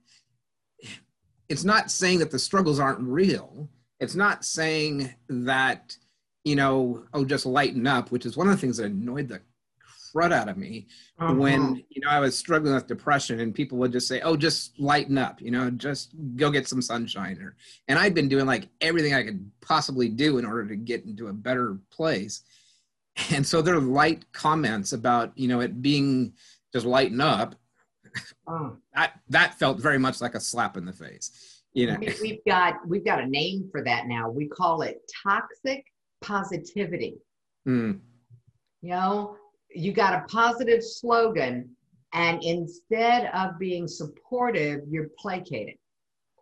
it's 1.49 1.63
not 1.63 1.91
saying 1.91 2.19
that 2.19 2.31
the 2.31 2.39
struggles 2.39 2.79
aren't 2.79 2.99
real. 2.99 3.69
It's 3.99 4.15
not 4.15 4.45
saying 4.45 5.13
that 5.29 5.95
you 6.43 6.55
know 6.55 7.03
oh 7.13 7.23
just 7.23 7.45
lighten 7.45 7.85
up 7.85 8.09
which 8.09 8.25
is 8.25 8.35
one 8.35 8.47
of 8.47 8.55
the 8.55 8.59
things 8.59 8.77
that 8.77 8.87
annoyed 8.87 9.27
the 9.27 9.41
crud 10.13 10.31
out 10.31 10.49
of 10.49 10.57
me 10.57 10.87
uh-huh. 11.19 11.33
when 11.33 11.83
you 11.89 12.01
know 12.01 12.09
I 12.09 12.19
was 12.19 12.37
struggling 12.37 12.73
with 12.73 12.87
depression, 12.87 13.39
and 13.39 13.53
people 13.53 13.77
would 13.79 13.91
just 13.91 14.07
say, 14.07 14.21
"Oh, 14.21 14.35
just 14.35 14.79
lighten 14.79 15.17
up," 15.17 15.41
you 15.41 15.51
know, 15.51 15.69
just 15.71 16.13
go 16.35 16.49
get 16.49 16.67
some 16.67 16.81
sunshine. 16.81 17.37
Or, 17.41 17.55
and 17.87 17.97
I'd 17.97 18.13
been 18.13 18.29
doing 18.29 18.45
like 18.45 18.67
everything 18.81 19.13
I 19.13 19.23
could 19.23 19.49
possibly 19.61 20.09
do 20.09 20.37
in 20.37 20.45
order 20.45 20.67
to 20.67 20.75
get 20.75 21.05
into 21.05 21.27
a 21.27 21.33
better 21.33 21.77
place. 21.91 22.41
And 23.31 23.45
so 23.45 23.61
there 23.61 23.75
are 23.75 23.81
light 23.81 24.31
comments 24.31 24.93
about 24.93 25.37
you 25.37 25.47
know 25.47 25.59
it 25.59 25.81
being 25.81 26.33
just 26.73 26.85
lighten 26.85 27.21
up. 27.21 27.55
Oh. 28.47 28.77
That 28.93 29.19
that 29.29 29.59
felt 29.59 29.79
very 29.79 29.97
much 29.97 30.21
like 30.21 30.35
a 30.35 30.39
slap 30.39 30.77
in 30.77 30.85
the 30.85 30.93
face. 30.93 31.61
You 31.73 31.87
know, 31.87 31.97
we've 32.21 32.43
got 32.45 32.85
we've 32.87 33.05
got 33.05 33.21
a 33.21 33.27
name 33.27 33.69
for 33.71 33.83
that 33.83 34.07
now. 34.07 34.29
We 34.29 34.47
call 34.47 34.81
it 34.81 35.01
toxic 35.23 35.85
positivity. 36.21 37.17
Mm. 37.67 37.99
You 38.81 38.89
know, 38.89 39.37
you 39.73 39.91
got 39.93 40.13
a 40.13 40.25
positive 40.27 40.83
slogan 40.83 41.69
and 42.13 42.43
instead 42.43 43.31
of 43.33 43.57
being 43.59 43.87
supportive 43.87 44.81
you're 44.89 45.09
placated 45.17 45.75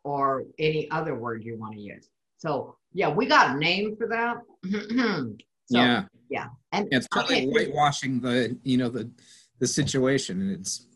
or 0.03 0.45
any 0.57 0.89
other 0.91 1.15
word 1.15 1.43
you 1.43 1.57
want 1.57 1.73
to 1.73 1.79
use. 1.79 2.09
So 2.37 2.75
yeah 2.93 3.09
we 3.09 3.25
got 3.25 3.55
a 3.55 3.59
name 3.59 3.95
for 3.95 4.07
that. 4.07 4.37
So, 5.71 5.77
yeah. 5.77 6.05
yeah 6.31 6.47
and 6.71 6.87
it's 6.89 7.07
probably 7.07 7.47
okay. 7.47 7.67
whitewashing 7.67 8.21
the 8.21 8.57
you 8.63 8.77
know 8.77 8.89
the 8.89 9.07
the 9.59 9.67
situation 9.67 10.41
and 10.41 10.51
it's 10.51 10.87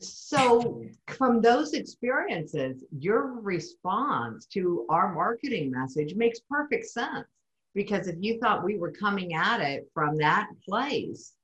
so 0.00 0.82
from 1.06 1.40
those 1.40 1.74
experiences 1.74 2.82
your 2.98 3.40
response 3.40 4.46
to 4.46 4.86
our 4.88 5.14
marketing 5.14 5.70
message 5.70 6.14
makes 6.14 6.40
perfect 6.50 6.86
sense 6.86 7.26
because 7.74 8.08
if 8.08 8.16
you 8.20 8.38
thought 8.38 8.64
we 8.64 8.78
were 8.78 8.92
coming 8.92 9.34
at 9.34 9.60
it 9.60 9.88
from 9.94 10.16
that 10.18 10.48
place, 10.68 11.34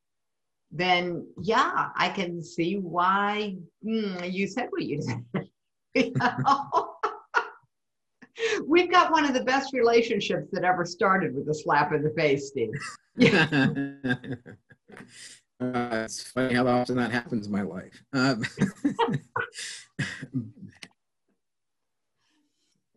then 0.71 1.27
yeah, 1.41 1.89
I 1.97 2.09
can 2.09 2.43
see 2.43 2.79
why 2.79 3.57
mm, 3.85 4.33
you 4.33 4.47
said 4.47 4.69
what 4.71 4.83
you 4.83 5.01
did. 5.95 6.17
We've 8.67 8.91
got 8.91 9.11
one 9.11 9.25
of 9.25 9.35
the 9.35 9.45
best 9.45 9.73
relationships 9.73 10.49
that 10.53 10.65
ever 10.65 10.85
started 10.85 11.35
with 11.35 11.49
a 11.49 11.55
slap 11.55 11.93
in 11.93 12.03
the 12.03 12.11
face, 12.11 12.49
Steve. 12.49 12.73
Uh, 15.59 16.03
it's 16.05 16.23
funny 16.33 16.55
how 16.55 16.69
often 16.69 16.97
that 16.97 17.11
happens 17.11 17.47
in 17.47 17.53
my 17.53 17.63
life. 17.63 18.05
Um, 18.13 18.45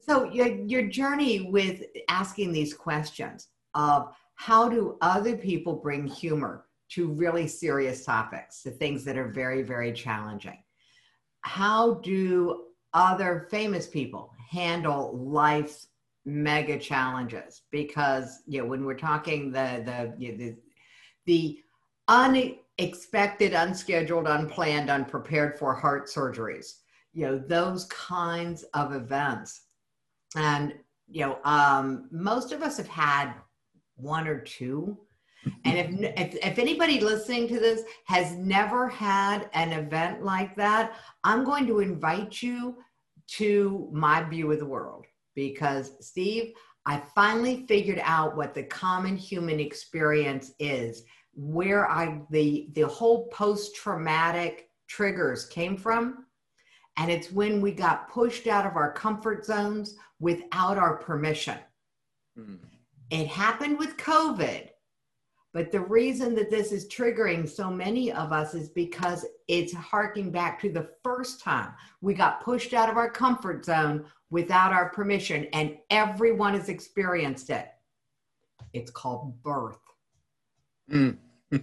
So 0.10 0.24
your 0.24 0.48
your 0.48 0.88
journey 0.88 1.52
with 1.52 1.84
asking 2.08 2.52
these 2.52 2.74
questions 2.74 3.50
of 3.76 4.12
how 4.34 4.68
do 4.68 4.98
other 5.02 5.38
people 5.38 5.76
bring 5.76 6.08
humor 6.08 6.66
to 6.94 7.10
really 7.10 7.46
serious 7.46 8.04
topics, 8.04 8.64
to 8.64 8.72
things 8.72 9.06
that 9.06 9.20
are 9.20 9.28
very 9.28 9.62
very 9.62 9.94
challenging? 9.94 10.58
How 11.42 11.96
do 12.04 12.64
other 12.92 13.48
famous 13.52 13.86
people 13.86 14.34
handle 14.50 15.16
life's 15.16 15.90
mega 16.26 16.80
challenges? 16.80 17.62
Because 17.70 18.42
you 18.48 18.64
know 18.64 18.68
when 18.68 18.86
we're 18.86 18.96
talking 18.96 19.52
the 19.52 19.84
the 19.86 20.16
you 20.18 20.32
know, 20.32 20.38
the, 20.40 20.58
the 21.28 22.54
expected, 22.80 23.54
unscheduled, 23.54 24.26
unplanned, 24.26 24.90
unprepared 24.90 25.60
for 25.60 25.76
heart 25.76 26.08
surgeries. 26.08 26.78
You 27.14 27.28
know, 27.28 27.38
those 27.38 27.86
kinds 27.86 28.64
of 28.74 28.96
events. 28.96 29.66
And, 30.36 30.74
you 31.08 31.22
know, 31.22 31.40
um, 31.44 32.08
most 32.12 32.52
of 32.52 32.62
us 32.62 32.78
have 32.78 32.88
had 32.88 33.34
one 33.96 34.28
or 34.28 34.40
two. 34.40 34.98
And 35.66 35.78
if, 35.78 36.14
if, 36.18 36.46
if 36.46 36.60
anybody 36.60 37.00
listening 37.00 37.48
to 37.50 37.60
this 37.60 37.84
has 38.06 38.36
never 38.36 38.88
had 38.90 39.50
an 39.54 39.74
event 39.74 40.24
like 40.24 40.56
that, 40.56 40.94
I'm 41.24 41.44
going 41.44 41.68
to 41.68 41.80
invite 41.80 42.42
you 42.42 42.78
to 43.28 43.90
my 43.92 44.24
view 44.24 44.52
of 44.52 44.60
the 44.60 44.66
world 44.66 45.06
because, 45.36 45.92
Steve, 46.02 46.54
I 46.86 47.04
finally 47.14 47.66
figured 47.68 48.02
out 48.04 48.36
what 48.36 48.56
the 48.56 48.64
common 48.64 49.16
human 49.16 49.60
experience 49.60 50.54
is, 50.60 51.04
where 51.36 51.90
I 51.90 52.22
the 52.32 52.70
the 52.74 52.88
whole 52.88 53.28
post-traumatic 53.28 54.70
triggers 54.88 55.46
came 55.46 55.78
from. 55.78 56.26
And 57.00 57.10
it's 57.10 57.32
when 57.32 57.62
we 57.62 57.72
got 57.72 58.10
pushed 58.10 58.46
out 58.46 58.66
of 58.66 58.76
our 58.76 58.92
comfort 58.92 59.46
zones 59.46 59.96
without 60.20 60.78
our 60.78 60.98
permission. 60.98 61.58
Mm. 62.38 62.60
It 63.10 63.26
happened 63.26 63.80
with 63.80 63.96
COVID. 63.96 64.68
But 65.54 65.72
the 65.72 65.80
reason 65.80 66.36
that 66.36 66.52
this 66.52 66.74
is 66.74 66.90
triggering 66.90 67.48
so 67.50 67.72
many 67.72 68.12
of 68.12 68.34
us 68.34 68.54
is 68.54 68.70
because 68.70 69.26
it's 69.48 69.74
harking 69.74 70.30
back 70.30 70.62
to 70.62 70.72
the 70.72 70.90
first 71.02 71.42
time 71.42 71.72
we 72.02 72.14
got 72.14 72.44
pushed 72.44 72.74
out 72.74 72.90
of 72.90 72.98
our 72.98 73.10
comfort 73.10 73.66
zone 73.66 74.06
without 74.30 74.74
our 74.74 74.90
permission, 74.90 75.48
and 75.54 75.78
everyone 75.90 76.54
has 76.54 76.70
experienced 76.70 77.50
it. 77.50 77.70
It's 78.74 78.92
called 78.92 79.42
birth. 79.42 79.80
Mm. 80.92 81.18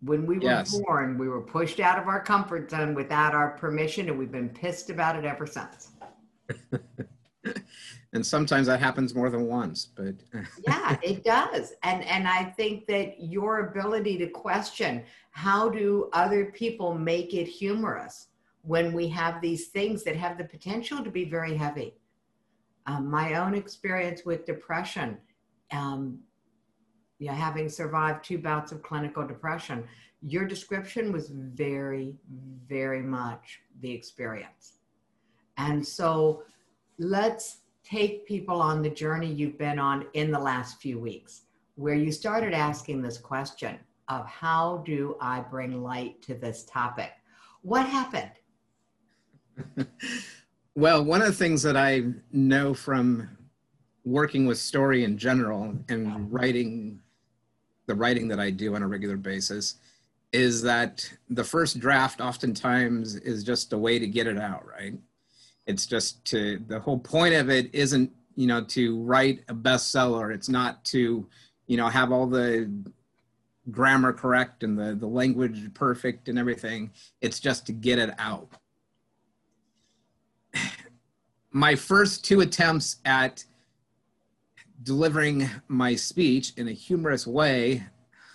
when 0.00 0.26
we 0.26 0.36
were 0.38 0.44
yes. 0.44 0.78
born, 0.78 1.18
we 1.18 1.28
were 1.28 1.40
pushed 1.40 1.80
out 1.80 1.98
of 1.98 2.06
our 2.06 2.22
comfort 2.22 2.70
zone 2.70 2.94
without 2.94 3.34
our 3.34 3.50
permission, 3.50 4.08
and 4.08 4.18
we've 4.18 4.32
been 4.32 4.48
pissed 4.48 4.90
about 4.90 5.16
it 5.16 5.24
ever 5.24 5.46
since. 5.46 5.90
and 8.12 8.24
sometimes 8.24 8.66
that 8.66 8.80
happens 8.80 9.14
more 9.14 9.30
than 9.30 9.46
once 9.46 9.88
but 9.94 10.14
yeah 10.66 10.96
it 11.02 11.24
does 11.24 11.72
and 11.82 12.02
and 12.04 12.26
i 12.26 12.44
think 12.44 12.86
that 12.86 13.20
your 13.20 13.68
ability 13.68 14.16
to 14.18 14.26
question 14.28 15.02
how 15.30 15.68
do 15.68 16.08
other 16.12 16.46
people 16.46 16.94
make 16.94 17.34
it 17.34 17.46
humorous 17.46 18.28
when 18.62 18.92
we 18.92 19.08
have 19.08 19.40
these 19.40 19.68
things 19.68 20.02
that 20.04 20.16
have 20.16 20.36
the 20.38 20.44
potential 20.44 21.02
to 21.02 21.10
be 21.10 21.24
very 21.24 21.56
heavy 21.56 21.94
um, 22.86 23.10
my 23.10 23.34
own 23.34 23.54
experience 23.54 24.24
with 24.24 24.46
depression 24.46 25.18
um, 25.70 26.18
yeah, 27.18 27.34
having 27.34 27.68
survived 27.68 28.24
two 28.24 28.38
bouts 28.38 28.72
of 28.72 28.82
clinical 28.82 29.26
depression 29.26 29.84
your 30.20 30.44
description 30.44 31.12
was 31.12 31.28
very 31.28 32.16
very 32.68 33.02
much 33.02 33.60
the 33.80 33.92
experience 33.92 34.78
and 35.58 35.86
so 35.86 36.42
let's 36.98 37.58
take 37.88 38.26
people 38.26 38.60
on 38.60 38.82
the 38.82 38.90
journey 38.90 39.32
you've 39.32 39.58
been 39.58 39.78
on 39.78 40.06
in 40.12 40.30
the 40.30 40.38
last 40.38 40.80
few 40.80 40.98
weeks, 40.98 41.42
where 41.76 41.94
you 41.94 42.12
started 42.12 42.52
asking 42.52 43.00
this 43.00 43.18
question 43.18 43.78
of 44.08 44.26
how 44.26 44.82
do 44.86 45.16
I 45.20 45.40
bring 45.40 45.82
light 45.82 46.20
to 46.22 46.34
this 46.34 46.64
topic? 46.64 47.12
What 47.62 47.86
happened? 47.86 48.30
well, 50.74 51.04
one 51.04 51.20
of 51.20 51.28
the 51.28 51.32
things 51.32 51.62
that 51.62 51.76
I 51.76 52.04
know 52.32 52.74
from 52.74 53.28
working 54.04 54.46
with 54.46 54.58
story 54.58 55.04
in 55.04 55.18
general 55.18 55.74
and 55.88 56.32
writing 56.32 57.00
the 57.88 57.94
writing 57.96 58.28
that 58.28 58.38
I 58.38 58.50
do 58.50 58.76
on 58.76 58.82
a 58.82 58.86
regular 58.86 59.16
basis 59.16 59.74
is 60.32 60.62
that 60.62 61.10
the 61.30 61.42
first 61.42 61.80
draft 61.80 62.20
oftentimes 62.20 63.16
is 63.16 63.42
just 63.42 63.72
a 63.72 63.78
way 63.78 63.98
to 63.98 64.06
get 64.06 64.26
it 64.26 64.38
out, 64.38 64.64
right? 64.68 64.94
It's 65.66 65.86
just 65.86 66.24
to 66.26 66.62
the 66.68 66.78
whole 66.78 66.98
point 66.98 67.34
of 67.34 67.50
it 67.50 67.74
isn't 67.74 68.12
you 68.36 68.46
know 68.46 68.62
to 68.64 69.02
write 69.02 69.42
a 69.48 69.54
bestseller. 69.54 70.32
It's 70.32 70.48
not 70.48 70.84
to 70.86 71.26
you 71.66 71.76
know 71.76 71.88
have 71.88 72.12
all 72.12 72.26
the 72.26 72.70
grammar 73.70 74.12
correct 74.12 74.62
and 74.62 74.78
the 74.78 74.94
the 74.94 75.06
language 75.06 75.72
perfect 75.74 76.28
and 76.28 76.38
everything. 76.38 76.90
It's 77.20 77.40
just 77.40 77.66
to 77.66 77.72
get 77.72 77.98
it 77.98 78.14
out. 78.18 78.48
My 81.50 81.74
first 81.74 82.24
two 82.24 82.42
attempts 82.42 82.96
at 83.06 83.44
delivering 84.82 85.48
my 85.68 85.94
speech 85.94 86.52
in 86.56 86.68
a 86.68 86.72
humorous 86.72 87.26
way 87.26 87.84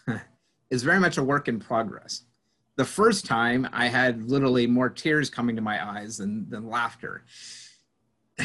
is 0.70 0.84
very 0.84 1.00
much 1.00 1.18
a 1.18 1.24
work 1.24 1.48
in 1.48 1.60
progress 1.60 2.24
the 2.76 2.86
first 2.86 3.26
time 3.26 3.68
I 3.72 3.88
had 3.88 4.30
literally 4.30 4.68
more 4.68 4.90
tears 4.90 5.30
coming 5.30 5.56
to 5.56 5.62
my 5.62 5.84
eyes 5.86 6.18
than, 6.18 6.50
than 6.50 6.70
laughter. 6.70 7.24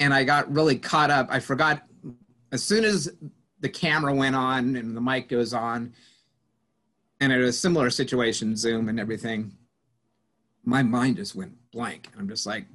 And 0.00 0.14
I 0.14 0.22
got 0.22 0.52
really 0.52 0.78
caught 0.78 1.10
up. 1.10 1.26
I 1.28 1.40
forgot 1.40 1.82
as 2.52 2.62
soon 2.62 2.84
as 2.84 3.10
the 3.58 3.68
camera 3.68 4.14
went 4.14 4.36
on 4.36 4.76
and 4.76 4.96
the 4.96 5.00
mic 5.00 5.28
goes 5.28 5.52
on, 5.52 5.92
and 7.18 7.32
it 7.32 7.38
was 7.38 7.48
a 7.48 7.58
similar 7.58 7.90
situation, 7.90 8.54
Zoom 8.54 8.88
and 8.88 9.00
everything, 9.00 9.56
my 10.62 10.84
mind 10.84 11.16
just 11.16 11.34
went 11.34 11.56
blank. 11.72 12.10
I'm 12.16 12.28
just 12.28 12.46
like, 12.46 12.66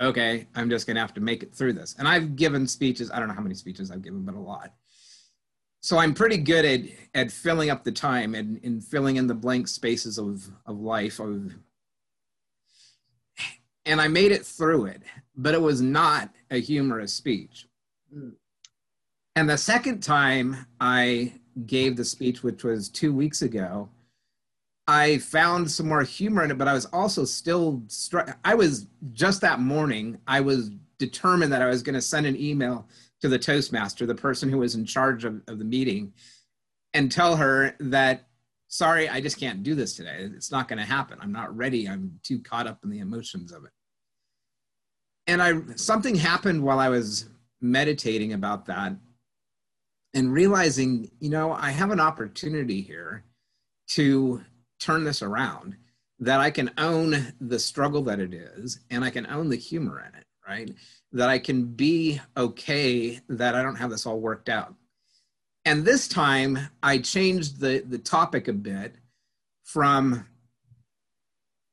okay, 0.00 0.46
I'm 0.54 0.70
just 0.70 0.86
gonna 0.86 1.00
have 1.00 1.14
to 1.14 1.20
make 1.20 1.42
it 1.42 1.54
through 1.54 1.74
this. 1.74 1.94
And 1.98 2.08
I've 2.08 2.36
given 2.36 2.66
speeches, 2.66 3.10
I 3.10 3.18
don't 3.18 3.28
know 3.28 3.34
how 3.34 3.40
many 3.40 3.54
speeches 3.54 3.90
I've 3.90 4.02
given, 4.02 4.24
but 4.24 4.34
a 4.34 4.40
lot 4.40 4.72
so 5.84 5.98
I'm 5.98 6.14
pretty 6.14 6.38
good 6.38 6.64
at 6.64 6.80
at 7.14 7.30
filling 7.30 7.68
up 7.68 7.84
the 7.84 7.92
time 7.92 8.34
and, 8.34 8.58
and 8.64 8.82
filling 8.82 9.16
in 9.16 9.26
the 9.26 9.34
blank 9.34 9.68
spaces 9.68 10.16
of 10.16 10.50
of 10.64 10.80
life 10.80 11.20
of 11.20 11.54
and 13.84 14.00
I 14.00 14.08
made 14.08 14.32
it 14.32 14.46
through 14.46 14.86
it, 14.86 15.02
but 15.36 15.52
it 15.52 15.60
was 15.60 15.82
not 15.82 16.30
a 16.50 16.58
humorous 16.58 17.12
speech. 17.12 17.68
Mm. 18.16 18.32
And 19.36 19.50
the 19.50 19.58
second 19.58 20.02
time 20.02 20.64
I 20.80 21.34
gave 21.66 21.98
the 21.98 22.04
speech, 22.06 22.42
which 22.42 22.64
was 22.64 22.88
two 22.88 23.12
weeks 23.12 23.42
ago, 23.42 23.90
I 24.86 25.18
found 25.18 25.70
some 25.70 25.88
more 25.88 26.02
humor 26.02 26.44
in 26.44 26.50
it, 26.50 26.58
but 26.58 26.68
I 26.68 26.74
was 26.74 26.84
also 26.86 27.24
still 27.24 27.82
struck. 27.88 28.38
I 28.44 28.54
was 28.54 28.86
just 29.12 29.40
that 29.40 29.60
morning, 29.60 30.18
I 30.26 30.40
was 30.40 30.70
determined 30.98 31.52
that 31.52 31.62
I 31.62 31.66
was 31.66 31.82
going 31.82 31.94
to 31.94 32.02
send 32.02 32.26
an 32.26 32.38
email 32.38 32.86
to 33.20 33.28
the 33.28 33.38
Toastmaster, 33.38 34.04
the 34.04 34.14
person 34.14 34.50
who 34.50 34.58
was 34.58 34.74
in 34.74 34.84
charge 34.84 35.24
of, 35.24 35.40
of 35.48 35.58
the 35.58 35.64
meeting, 35.64 36.12
and 36.92 37.10
tell 37.10 37.36
her 37.36 37.74
that, 37.80 38.26
sorry, 38.68 39.08
I 39.08 39.20
just 39.22 39.40
can't 39.40 39.62
do 39.62 39.74
this 39.74 39.96
today. 39.96 40.28
It's 40.34 40.52
not 40.52 40.68
going 40.68 40.78
to 40.78 40.84
happen. 40.84 41.18
I'm 41.20 41.32
not 41.32 41.56
ready. 41.56 41.88
I'm 41.88 42.20
too 42.22 42.40
caught 42.40 42.66
up 42.66 42.80
in 42.84 42.90
the 42.90 42.98
emotions 42.98 43.52
of 43.52 43.64
it. 43.64 43.70
And 45.26 45.42
I 45.42 45.54
something 45.76 46.14
happened 46.14 46.62
while 46.62 46.78
I 46.78 46.90
was 46.90 47.30
meditating 47.62 48.34
about 48.34 48.66
that 48.66 48.94
and 50.12 50.32
realizing, 50.32 51.10
you 51.18 51.30
know, 51.30 51.52
I 51.52 51.70
have 51.70 51.90
an 51.90 52.00
opportunity 52.00 52.82
here 52.82 53.24
to 53.88 54.42
turn 54.78 55.04
this 55.04 55.22
around 55.22 55.76
that 56.20 56.40
I 56.40 56.50
can 56.50 56.70
own 56.78 57.34
the 57.40 57.58
struggle 57.58 58.02
that 58.02 58.20
it 58.20 58.32
is 58.32 58.80
and 58.90 59.04
I 59.04 59.10
can 59.10 59.26
own 59.26 59.48
the 59.48 59.56
humor 59.56 60.00
in 60.00 60.18
it, 60.18 60.26
right? 60.46 60.70
that 61.14 61.28
I 61.28 61.38
can 61.38 61.64
be 61.64 62.20
okay 62.36 63.20
that 63.28 63.54
I 63.54 63.62
don't 63.62 63.76
have 63.76 63.88
this 63.88 64.04
all 64.04 64.18
worked 64.18 64.48
out. 64.48 64.74
And 65.64 65.84
this 65.84 66.08
time 66.08 66.58
I 66.82 66.98
changed 66.98 67.60
the, 67.60 67.84
the 67.88 67.98
topic 67.98 68.48
a 68.48 68.52
bit 68.52 68.96
from 69.62 70.26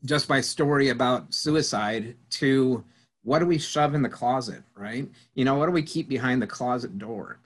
just 0.06 0.30
my 0.30 0.42
story 0.42 0.90
about 0.90 1.34
suicide 1.34 2.16
to 2.30 2.84
what 3.24 3.40
do 3.40 3.48
we 3.48 3.58
shove 3.58 3.96
in 3.96 4.04
the 4.04 4.10
closet, 4.10 4.64
right? 4.76 5.10
You 5.34 5.44
know, 5.44 5.56
what 5.56 5.66
do 5.66 5.72
we 5.72 5.84
keep 5.84 6.08
behind 6.08 6.42
the 6.42 6.48
closet 6.48 6.98
door? 6.98 7.40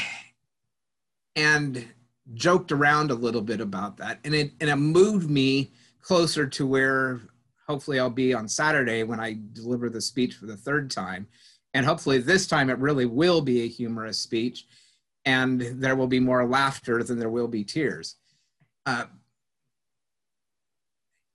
And 1.34 1.88
joked 2.34 2.72
around 2.72 3.12
a 3.12 3.16
little 3.16 3.42
bit 3.42 3.62
about 3.62 3.98
that. 3.98 4.20
And 4.24 4.34
it 4.34 4.52
and 4.60 4.70
it 4.70 4.76
moved 4.76 5.30
me 5.30 5.72
closer 6.02 6.48
to 6.48 6.66
where 6.66 7.22
hopefully 7.68 8.00
I'll 8.00 8.10
be 8.10 8.34
on 8.34 8.48
Saturday 8.48 9.04
when 9.04 9.20
I 9.20 9.38
deliver 9.54 9.90
the 9.90 10.02
speech 10.02 10.36
for 10.36 10.46
the 10.46 10.58
third 10.58 10.92
time. 10.92 11.28
And 11.74 11.86
hopefully 11.86 12.18
this 12.18 12.48
time 12.48 12.70
it 12.70 12.78
really 12.80 13.06
will 13.06 13.42
be 13.42 13.62
a 13.62 13.68
humorous 13.68 14.20
speech 14.20 14.66
and 15.26 15.62
there 15.62 15.96
will 15.96 16.08
be 16.08 16.20
more 16.20 16.48
laughter 16.48 17.04
than 17.04 17.20
there 17.20 17.30
will 17.30 17.48
be 17.48 17.64
tears. 17.64 18.16
Uh, 18.86 19.06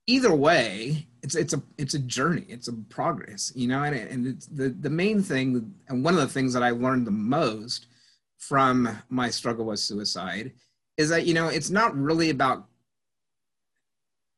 either 0.05 0.35
way, 0.35 1.07
it's 1.23 1.35
it's 1.35 1.53
a 1.53 1.61
it's 1.77 1.93
a 1.93 1.99
journey. 1.99 2.45
It's 2.47 2.67
a 2.67 2.73
progress, 2.73 3.51
you 3.55 3.67
know. 3.67 3.83
And, 3.83 3.95
and 3.95 4.41
the 4.51 4.69
the 4.69 4.89
main 4.89 5.21
thing, 5.21 5.73
and 5.87 6.03
one 6.03 6.13
of 6.13 6.19
the 6.19 6.27
things 6.27 6.53
that 6.53 6.63
I 6.63 6.71
learned 6.71 7.07
the 7.07 7.11
most 7.11 7.87
from 8.37 8.89
my 9.09 9.29
struggle 9.29 9.65
with 9.65 9.79
suicide 9.79 10.51
is 10.97 11.09
that 11.09 11.25
you 11.25 11.33
know 11.33 11.47
it's 11.47 11.69
not 11.69 11.95
really 11.95 12.29
about 12.29 12.65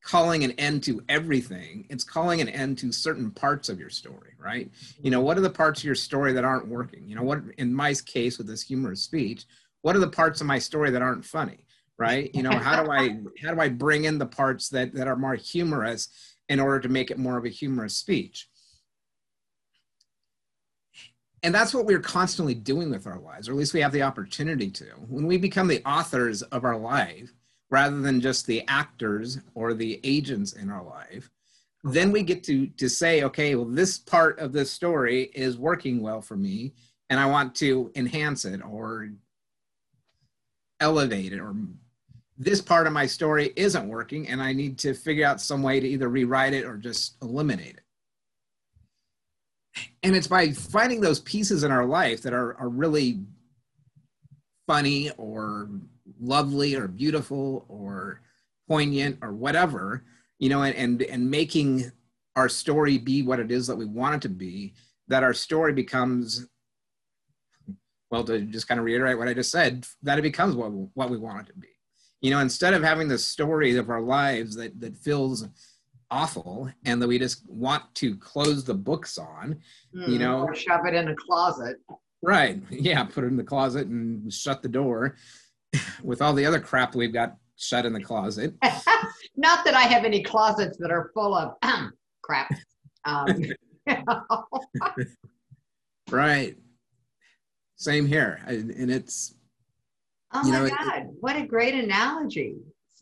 calling 0.03 0.43
an 0.43 0.51
end 0.51 0.81
to 0.83 1.03
everything. 1.09 1.85
It's 1.89 2.03
calling 2.03 2.39
an 2.41 2.49
end 2.49 2.77
to 2.79 2.91
certain 2.91 3.31
parts 3.31 3.69
of 3.69 3.79
your 3.79 3.89
story 3.89 4.33
right? 4.37 4.69
You 5.01 5.11
know 5.11 5.21
what 5.21 5.37
are 5.37 5.41
the 5.41 5.49
parts 5.49 5.81
of 5.81 5.85
your 5.85 5.95
story 5.95 6.33
that 6.33 6.45
aren't 6.45 6.67
working? 6.67 7.07
You 7.07 7.15
know 7.15 7.23
what 7.23 7.41
in 7.57 7.73
my 7.73 7.93
case 8.05 8.37
with 8.37 8.47
this 8.47 8.61
humorous 8.61 9.01
speech 9.01 9.45
what 9.81 9.95
are 9.95 9.99
the 9.99 10.09
parts 10.09 10.41
of 10.41 10.47
my 10.47 10.59
story 10.59 10.91
that 10.91 11.01
aren't 11.01 11.25
funny 11.25 11.65
right? 11.97 12.33
You 12.33 12.43
know 12.43 12.51
how 12.51 12.83
do 12.83 12.91
i 12.91 13.17
how 13.41 13.53
do 13.53 13.59
i 13.61 13.69
bring 13.69 14.05
in 14.05 14.17
the 14.17 14.25
parts 14.25 14.69
that 14.69 14.93
that 14.95 15.07
are 15.07 15.15
more 15.15 15.35
humorous 15.35 16.09
in 16.49 16.59
order 16.59 16.79
to 16.79 16.89
make 16.89 17.11
it 17.11 17.19
more 17.19 17.37
of 17.37 17.45
a 17.45 17.49
humorous 17.49 17.95
speech 17.95 18.48
and 21.43 21.55
that's 21.55 21.73
what 21.73 21.85
we're 21.85 21.99
constantly 21.99 22.53
doing 22.53 22.89
with 22.89 23.07
our 23.07 23.19
lives 23.19 23.47
or 23.47 23.53
at 23.53 23.57
least 23.57 23.73
we 23.73 23.81
have 23.81 23.91
the 23.91 24.03
opportunity 24.03 24.69
to. 24.69 24.85
When 25.07 25.25
we 25.25 25.37
become 25.37 25.67
the 25.67 25.83
authors 25.85 26.41
of 26.41 26.65
our 26.65 26.77
life 26.77 27.33
rather 27.69 27.99
than 28.01 28.21
just 28.21 28.45
the 28.45 28.63
actors 28.67 29.39
or 29.53 29.73
the 29.73 29.99
agents 30.03 30.53
in 30.53 30.69
our 30.69 30.83
life 30.83 31.29
then 31.83 32.11
we 32.11 32.23
get 32.23 32.43
to 32.43 32.67
to 32.67 32.89
say 32.89 33.23
okay 33.23 33.55
well 33.55 33.65
this 33.65 33.97
part 33.97 34.37
of 34.39 34.51
this 34.51 34.71
story 34.71 35.23
is 35.33 35.57
working 35.57 36.01
well 36.01 36.21
for 36.21 36.35
me 36.35 36.73
and 37.09 37.19
i 37.19 37.25
want 37.25 37.55
to 37.55 37.91
enhance 37.95 38.45
it 38.45 38.61
or 38.65 39.09
elevate 40.79 41.33
it 41.33 41.39
or 41.39 41.55
this 42.37 42.61
part 42.61 42.87
of 42.87 42.93
my 42.93 43.05
story 43.05 43.53
isn't 43.55 43.87
working 43.87 44.27
and 44.27 44.41
i 44.41 44.51
need 44.51 44.77
to 44.77 44.93
figure 44.93 45.25
out 45.25 45.41
some 45.41 45.63
way 45.63 45.79
to 45.79 45.87
either 45.87 46.09
rewrite 46.09 46.53
it 46.53 46.65
or 46.65 46.75
just 46.75 47.15
eliminate 47.21 47.77
it 47.77 47.83
and 50.03 50.15
it's 50.15 50.27
by 50.27 50.51
finding 50.51 51.01
those 51.01 51.19
pieces 51.19 51.63
in 51.63 51.71
our 51.71 51.85
life 51.85 52.21
that 52.21 52.33
are, 52.33 52.55
are 52.59 52.69
really 52.69 53.19
funny 54.67 55.09
or 55.17 55.69
lovely 56.19 56.75
or 56.75 56.87
beautiful 56.87 57.65
or 57.67 58.21
poignant 58.67 59.17
or 59.21 59.33
whatever 59.33 60.03
you 60.37 60.49
know 60.49 60.63
and, 60.63 60.75
and 60.75 61.01
and 61.03 61.29
making 61.29 61.91
our 62.35 62.47
story 62.47 62.97
be 62.97 63.23
what 63.23 63.39
it 63.39 63.51
is 63.51 63.67
that 63.67 63.75
we 63.75 63.85
want 63.85 64.15
it 64.15 64.21
to 64.21 64.29
be 64.29 64.73
that 65.07 65.23
our 65.23 65.33
story 65.33 65.73
becomes 65.73 66.47
well 68.11 68.23
to 68.23 68.41
just 68.41 68.67
kind 68.67 68.79
of 68.79 68.85
reiterate 68.85 69.17
what 69.17 69.27
i 69.27 69.33
just 69.33 69.51
said 69.51 69.85
that 70.03 70.19
it 70.19 70.23
becomes 70.23 70.55
what, 70.55 70.69
what 70.93 71.09
we 71.09 71.17
want 71.17 71.47
it 71.47 71.51
to 71.51 71.57
be. 71.57 71.67
You 72.21 72.31
know 72.31 72.39
instead 72.39 72.73
of 72.73 72.83
having 72.83 73.07
the 73.07 73.17
story 73.17 73.75
of 73.77 73.89
our 73.89 74.01
lives 74.01 74.55
that 74.55 74.79
that 74.81 74.97
feels 74.97 75.47
awful 76.11 76.69
and 76.85 77.01
that 77.01 77.07
we 77.07 77.19
just 77.19 77.47
want 77.49 77.83
to 77.95 78.15
close 78.17 78.63
the 78.63 78.73
books 78.73 79.17
on 79.17 79.59
mm, 79.95 80.07
you 80.07 80.15
hmm, 80.15 80.23
know? 80.23 80.41
Or 80.43 80.55
shove 80.55 80.85
it 80.85 80.93
in 80.93 81.07
a 81.07 81.15
closet. 81.15 81.77
Right. 82.21 82.61
Yeah 82.69 83.03
put 83.03 83.23
it 83.23 83.27
in 83.27 83.37
the 83.37 83.43
closet 83.43 83.87
and 83.87 84.31
shut 84.31 84.61
the 84.61 84.69
door 84.69 85.15
with 86.03 86.21
all 86.21 86.33
the 86.33 86.45
other 86.45 86.59
crap 86.59 86.95
we've 86.95 87.13
got 87.13 87.35
shut 87.57 87.85
in 87.85 87.93
the 87.93 88.03
closet. 88.03 88.53
Not 89.35 89.63
that 89.65 89.73
i 89.73 89.83
have 89.83 90.05
any 90.05 90.23
closets 90.23 90.77
that 90.77 90.91
are 90.91 91.11
full 91.13 91.35
of 91.35 91.55
crap. 92.21 92.49
Um, 93.05 93.43
right. 96.09 96.55
Same 97.77 98.05
here. 98.05 98.41
And 98.45 98.91
it's 98.91 99.35
oh 100.33 100.43
my 100.43 100.59
know, 100.59 100.69
god 100.69 100.97
it, 100.97 101.07
what 101.19 101.35
a 101.35 101.45
great 101.45 101.73
analogy 101.73 102.57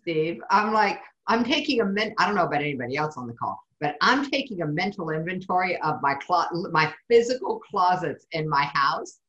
steve. 0.08 0.42
I'm 0.50 0.74
like 0.74 1.02
I'm 1.28 1.44
taking 1.44 1.82
a 1.82 1.86
men. 1.86 2.14
I 2.18 2.26
don't 2.26 2.36
know 2.36 2.46
about 2.46 2.62
anybody 2.62 2.96
else 2.96 3.18
on 3.18 3.28
the 3.28 3.34
call, 3.34 3.62
but 3.82 3.96
I'm 4.02 4.30
taking 4.30 4.62
a 4.62 4.66
mental 4.66 5.10
inventory 5.10 5.80
of 5.82 6.02
my 6.02 6.16
clo- 6.16 6.48
my 6.72 6.94
physical 7.10 7.60
closets 7.60 8.26
in 8.32 8.48
my 8.48 8.64
house, 8.74 9.20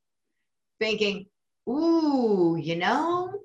thinking, 0.81 1.27
"Ooh, 1.69 2.57
you 2.61 2.77
know, 2.77 3.41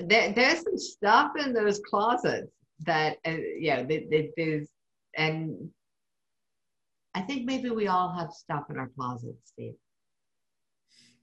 there, 0.00 0.32
there's 0.32 0.62
some 0.62 0.78
stuff 0.78 1.32
in 1.36 1.52
those 1.52 1.80
closets 1.80 2.52
that, 2.80 3.18
uh, 3.26 3.36
yeah, 3.58 3.82
there's, 4.36 4.68
and 5.16 5.70
I 7.14 7.22
think 7.22 7.46
maybe 7.46 7.70
we 7.70 7.88
all 7.88 8.12
have 8.12 8.32
stuff 8.32 8.64
in 8.70 8.78
our 8.78 8.88
closets, 8.88 9.40
Steve. 9.44 9.74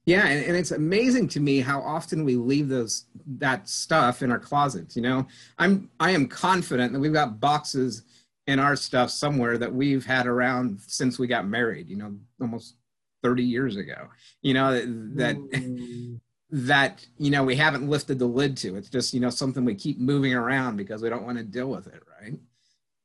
Yeah, 0.06 0.28
and, 0.28 0.46
and, 0.46 0.56
it's 0.56 0.70
amazing 0.70 1.30
to 1.30 1.40
me 1.40 1.62
how 1.62 1.82
often 1.82 2.24
we 2.24 2.36
leave 2.36 2.70
those 2.70 3.06
that 3.40 3.68
stuff 3.68 4.22
in 4.22 4.32
our 4.32 4.38
closets. 4.38 4.96
You 4.96 5.02
know, 5.02 5.28
I'm 5.58 5.90
I 6.00 6.12
am 6.12 6.28
confident 6.28 6.94
that 6.94 7.00
we've 7.00 7.12
got 7.12 7.40
boxes 7.40 8.04
in 8.46 8.60
our 8.60 8.76
stuff 8.76 9.10
somewhere 9.10 9.58
that 9.58 9.74
we've 9.74 10.06
had 10.06 10.28
around 10.28 10.80
since 10.86 11.18
we 11.18 11.26
got 11.26 11.48
married. 11.48 11.90
You 11.90 11.98
know, 11.98 12.16
almost 12.40 12.76
30 13.24 13.44
years 13.44 13.76
ago. 13.76 14.08
You 14.44 14.54
know 14.54 14.74
that 14.74 15.36
mm. 15.38 16.20
that 16.52 17.06
you 17.18 17.32
know 17.32 17.44
we 17.44 17.56
haven't 17.56 17.90
lifted 17.90 18.20
the 18.20 18.28
lid 18.28 18.56
to. 18.58 18.76
It's 18.76 18.90
just 18.90 19.14
you 19.14 19.20
know 19.20 19.32
something 19.32 19.66
we 19.66 19.74
keep 19.74 20.00
moving 20.00 20.36
around 20.36 20.78
because 20.78 21.02
we 21.02 21.10
don't 21.10 21.26
want 21.26 21.40
to 21.40 21.44
deal 21.44 21.70
with 21.70 21.88
it, 21.88 22.04
right? 22.22 22.34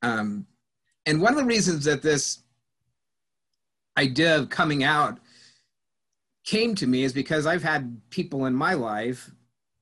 Um, 0.03 0.47
and 1.07 1.23
one 1.23 1.33
of 1.33 1.39
the 1.39 1.47
reasons 1.47 1.85
that 1.87 2.03
this 2.03 2.41
idea 3.97 4.37
of 4.37 4.51
coming 4.51 4.85
out 4.85 5.19
came 6.51 6.75
to 6.75 6.89
me 6.89 7.05
is 7.05 7.13
because 7.13 7.47
I've 7.47 7.63
had 7.63 8.01
people 8.11 8.47
in 8.47 8.55
my 8.55 8.75
life 8.75 9.31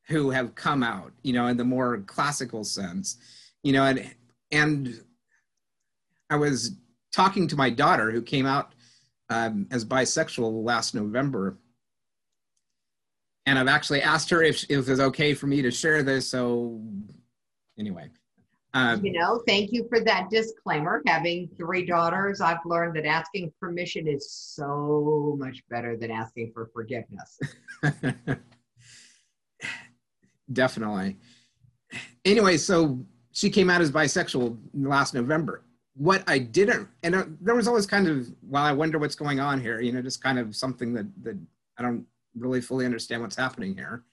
who 0.06 0.28
have 0.28 0.54
come 0.54 0.82
out, 0.82 1.12
you 1.22 1.32
know, 1.32 1.46
in 1.46 1.56
the 1.56 1.64
more 1.64 2.00
classical 2.00 2.62
sense, 2.62 3.16
you 3.62 3.72
know, 3.72 3.84
and 3.84 4.14
and 4.52 5.02
I 6.28 6.36
was 6.36 6.76
talking 7.10 7.48
to 7.48 7.56
my 7.56 7.70
daughter 7.70 8.10
who 8.10 8.20
came 8.20 8.44
out 8.44 8.74
um, 9.30 9.66
as 9.70 9.82
bisexual 9.82 10.62
last 10.62 10.94
November, 10.94 11.56
and 13.46 13.58
I've 13.58 13.68
actually 13.68 14.02
asked 14.02 14.28
her 14.28 14.42
if 14.42 14.62
if 14.68 14.90
it's 14.90 15.00
okay 15.00 15.32
for 15.32 15.46
me 15.46 15.62
to 15.62 15.70
share 15.70 16.02
this. 16.02 16.28
So 16.28 16.82
anyway, 17.78 18.10
um, 18.74 19.04
you 19.04 19.12
know, 19.12 19.42
thank 19.46 19.72
you 19.72 19.86
for 19.88 20.00
that 20.00 20.28
disclaimer. 20.30 21.02
Having 21.06 21.48
three 21.56 21.86
daughters, 21.86 22.40
I've 22.40 22.64
learned 22.66 22.96
that 22.96 23.06
asking 23.06 23.52
permission 23.60 24.06
is 24.06 24.30
so 24.30 25.36
much 25.38 25.62
better 25.70 25.96
than 25.96 26.10
asking 26.10 26.52
for 26.52 26.70
forgiveness. 26.72 27.38
Definitely. 30.52 31.16
Anyway, 32.24 32.58
so 32.58 32.98
she 33.32 33.48
came 33.48 33.70
out 33.70 33.80
as 33.80 33.90
bisexual 33.90 34.58
last 34.74 35.14
November. 35.14 35.62
What 35.94 36.22
I 36.26 36.38
didn't, 36.38 36.88
and 37.02 37.14
uh, 37.14 37.24
there 37.40 37.54
was 37.54 37.66
always 37.66 37.86
kind 37.86 38.06
of, 38.06 38.28
well, 38.42 38.62
I 38.64 38.72
wonder 38.72 38.98
what's 38.98 39.14
going 39.14 39.40
on 39.40 39.60
here, 39.60 39.80
you 39.80 39.92
know, 39.92 40.02
just 40.02 40.22
kind 40.22 40.38
of 40.38 40.54
something 40.54 40.92
that, 40.92 41.06
that 41.24 41.36
I 41.78 41.82
don't 41.82 42.06
really 42.36 42.60
fully 42.60 42.84
understand 42.84 43.22
what's 43.22 43.36
happening 43.36 43.74
here. 43.74 44.04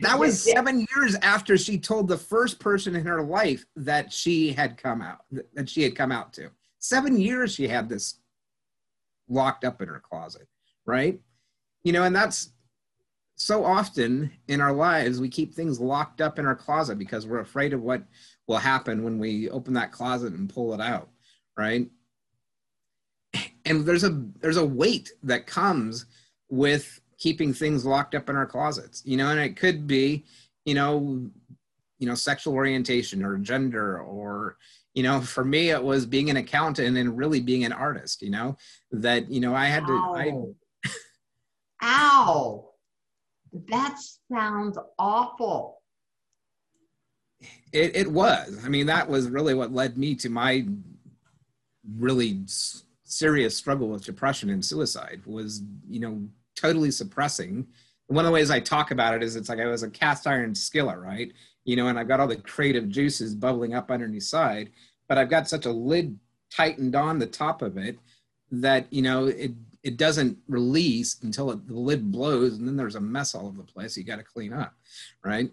That 0.00 0.18
was 0.18 0.40
seven 0.40 0.86
years 0.94 1.16
after 1.22 1.58
she 1.58 1.78
told 1.78 2.08
the 2.08 2.16
first 2.16 2.60
person 2.60 2.94
in 2.94 3.04
her 3.04 3.22
life 3.22 3.64
that 3.76 4.12
she 4.12 4.52
had 4.52 4.76
come 4.76 5.02
out, 5.02 5.24
that 5.54 5.68
she 5.68 5.82
had 5.82 5.96
come 5.96 6.12
out 6.12 6.32
to. 6.34 6.50
Seven 6.78 7.18
years 7.18 7.52
she 7.52 7.66
had 7.66 7.88
this 7.88 8.20
locked 9.28 9.64
up 9.64 9.82
in 9.82 9.88
her 9.88 10.00
closet, 10.00 10.46
right? 10.86 11.20
You 11.82 11.92
know, 11.92 12.04
and 12.04 12.14
that's 12.14 12.50
so 13.34 13.64
often 13.64 14.30
in 14.48 14.60
our 14.60 14.72
lives, 14.72 15.20
we 15.20 15.28
keep 15.28 15.54
things 15.54 15.80
locked 15.80 16.20
up 16.20 16.38
in 16.38 16.46
our 16.46 16.56
closet 16.56 16.98
because 16.98 17.26
we're 17.26 17.40
afraid 17.40 17.72
of 17.72 17.82
what 17.82 18.02
will 18.46 18.58
happen 18.58 19.04
when 19.04 19.18
we 19.18 19.48
open 19.50 19.74
that 19.74 19.92
closet 19.92 20.32
and 20.32 20.52
pull 20.52 20.74
it 20.74 20.80
out, 20.80 21.08
right? 21.56 21.88
And 23.64 23.84
there's 23.84 24.04
a 24.04 24.24
there's 24.40 24.56
a 24.56 24.64
weight 24.64 25.10
that 25.22 25.46
comes 25.46 26.06
with 26.48 27.00
keeping 27.18 27.52
things 27.52 27.84
locked 27.84 28.14
up 28.14 28.28
in 28.28 28.36
our 28.36 28.46
closets 28.46 29.02
you 29.04 29.16
know 29.16 29.28
and 29.30 29.40
it 29.40 29.56
could 29.56 29.86
be 29.86 30.24
you 30.64 30.74
know 30.74 31.28
you 31.98 32.06
know 32.06 32.14
sexual 32.14 32.54
orientation 32.54 33.24
or 33.24 33.36
gender 33.38 34.00
or 34.00 34.56
you 34.94 35.02
know 35.02 35.20
for 35.20 35.44
me 35.44 35.70
it 35.70 35.82
was 35.82 36.06
being 36.06 36.30
an 36.30 36.36
accountant 36.36 36.96
and 36.96 37.16
really 37.16 37.40
being 37.40 37.64
an 37.64 37.72
artist 37.72 38.22
you 38.22 38.30
know 38.30 38.56
that 38.90 39.30
you 39.30 39.40
know 39.40 39.54
i 39.54 39.66
had 39.66 39.86
to 39.86 39.92
ow, 39.92 40.14
I, 40.16 40.88
ow. 41.82 42.68
that 43.70 43.98
sounds 44.30 44.78
awful. 44.98 45.76
It, 47.72 47.94
it 47.94 48.10
was. 48.10 48.58
I 48.64 48.68
mean 48.68 48.86
that 48.86 49.08
was 49.08 49.28
really 49.28 49.54
what 49.54 49.72
led 49.72 49.96
me 49.96 50.14
to 50.16 50.28
my 50.28 50.66
really 51.96 52.40
serious 53.04 53.56
struggle 53.56 53.88
with 53.88 54.04
depression 54.04 54.50
and 54.50 54.64
suicide 54.64 55.22
was 55.24 55.62
you 55.88 56.00
know 56.00 56.22
totally 56.58 56.90
suppressing. 56.90 57.66
One 58.06 58.24
of 58.24 58.28
the 58.30 58.34
ways 58.34 58.50
I 58.50 58.60
talk 58.60 58.90
about 58.90 59.14
it 59.14 59.22
is 59.22 59.36
it's 59.36 59.48
like 59.48 59.60
I 59.60 59.66
was 59.66 59.82
a 59.82 59.90
cast 59.90 60.26
iron 60.26 60.54
skillet, 60.54 60.98
right? 60.98 61.32
You 61.64 61.76
know, 61.76 61.88
and 61.88 61.98
I've 61.98 62.08
got 62.08 62.20
all 62.20 62.26
the 62.26 62.36
creative 62.36 62.88
juices 62.88 63.34
bubbling 63.34 63.74
up 63.74 63.90
underneath 63.90 64.24
side, 64.24 64.70
but 65.08 65.18
I've 65.18 65.30
got 65.30 65.48
such 65.48 65.66
a 65.66 65.72
lid 65.72 66.18
tightened 66.50 66.96
on 66.96 67.18
the 67.18 67.26
top 67.26 67.60
of 67.60 67.76
it 67.76 67.98
that, 68.50 68.90
you 68.90 69.02
know, 69.02 69.26
it 69.26 69.52
it 69.82 69.96
doesn't 69.96 70.36
release 70.48 71.16
until 71.22 71.50
it, 71.50 71.66
the 71.66 71.74
lid 71.74 72.10
blows 72.10 72.58
and 72.58 72.66
then 72.66 72.76
there's 72.76 72.96
a 72.96 73.00
mess 73.00 73.34
all 73.34 73.46
over 73.46 73.58
the 73.58 73.72
place 73.72 73.96
you 73.96 74.04
got 74.04 74.16
to 74.16 74.24
clean 74.24 74.52
up 74.52 74.74
right 75.24 75.50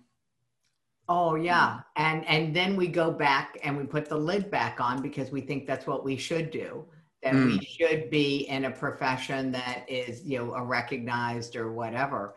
oh 1.08 1.36
yeah 1.36 1.82
and 1.96 2.26
and 2.26 2.56
then 2.56 2.76
we 2.76 2.88
go 2.88 3.12
back 3.12 3.58
and 3.64 3.78
we 3.78 3.84
put 3.84 4.08
the 4.08 4.18
lid 4.18 4.50
back 4.50 4.82
on 4.82 5.02
because 5.02 5.32
we 5.32 5.42
think 5.42 5.68
that's 5.68 5.86
what 5.86 6.04
we 6.04 6.18
should 6.18 6.50
do 6.52 6.84
that 7.26 7.34
mm. 7.34 7.60
we 7.60 7.66
should 7.66 8.10
be 8.10 8.48
in 8.48 8.66
a 8.66 8.72
profession 8.72 9.52
that 9.52 9.84
is 9.90 10.24
you 10.24 10.38
know 10.38 10.54
a 10.54 10.64
recognized 10.64 11.56
or 11.56 11.74
whatever 11.74 12.36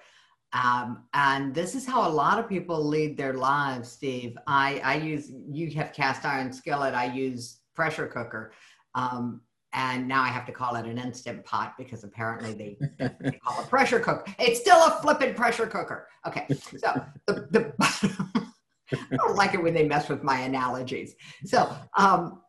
um, 0.54 1.04
and 1.12 1.54
this 1.54 1.74
is 1.74 1.86
how 1.86 2.08
a 2.08 2.10
lot 2.10 2.38
of 2.38 2.48
people 2.48 2.84
lead 2.84 3.16
their 3.16 3.34
lives 3.34 3.88
steve 3.88 4.36
i 4.46 4.80
i 4.84 4.96
use 4.96 5.30
you 5.48 5.70
have 5.70 5.92
cast 5.92 6.24
iron 6.24 6.52
skillet 6.52 6.94
i 6.94 7.04
use 7.04 7.60
pressure 7.76 8.06
cooker 8.06 8.52
um, 8.94 9.42
and 9.74 10.08
now 10.08 10.22
I 10.22 10.28
have 10.28 10.46
to 10.46 10.52
call 10.52 10.76
it 10.76 10.86
an 10.86 10.98
instant 10.98 11.44
pot 11.44 11.74
because 11.76 12.02
apparently 12.02 12.54
they, 12.54 13.10
they 13.20 13.38
call 13.44 13.62
it 13.62 13.68
pressure 13.68 14.00
cooker. 14.00 14.24
It's 14.38 14.58
still 14.58 14.78
a 14.78 14.98
flippin' 15.02 15.34
pressure 15.34 15.66
cooker. 15.66 16.08
Okay, 16.26 16.46
so 16.48 17.04
the, 17.26 17.46
the 17.50 17.74
I 18.92 19.16
don't 19.16 19.36
like 19.36 19.52
it 19.52 19.62
when 19.62 19.74
they 19.74 19.86
mess 19.86 20.08
with 20.08 20.22
my 20.22 20.40
analogies. 20.40 21.14
So, 21.44 21.70
um, 21.98 22.40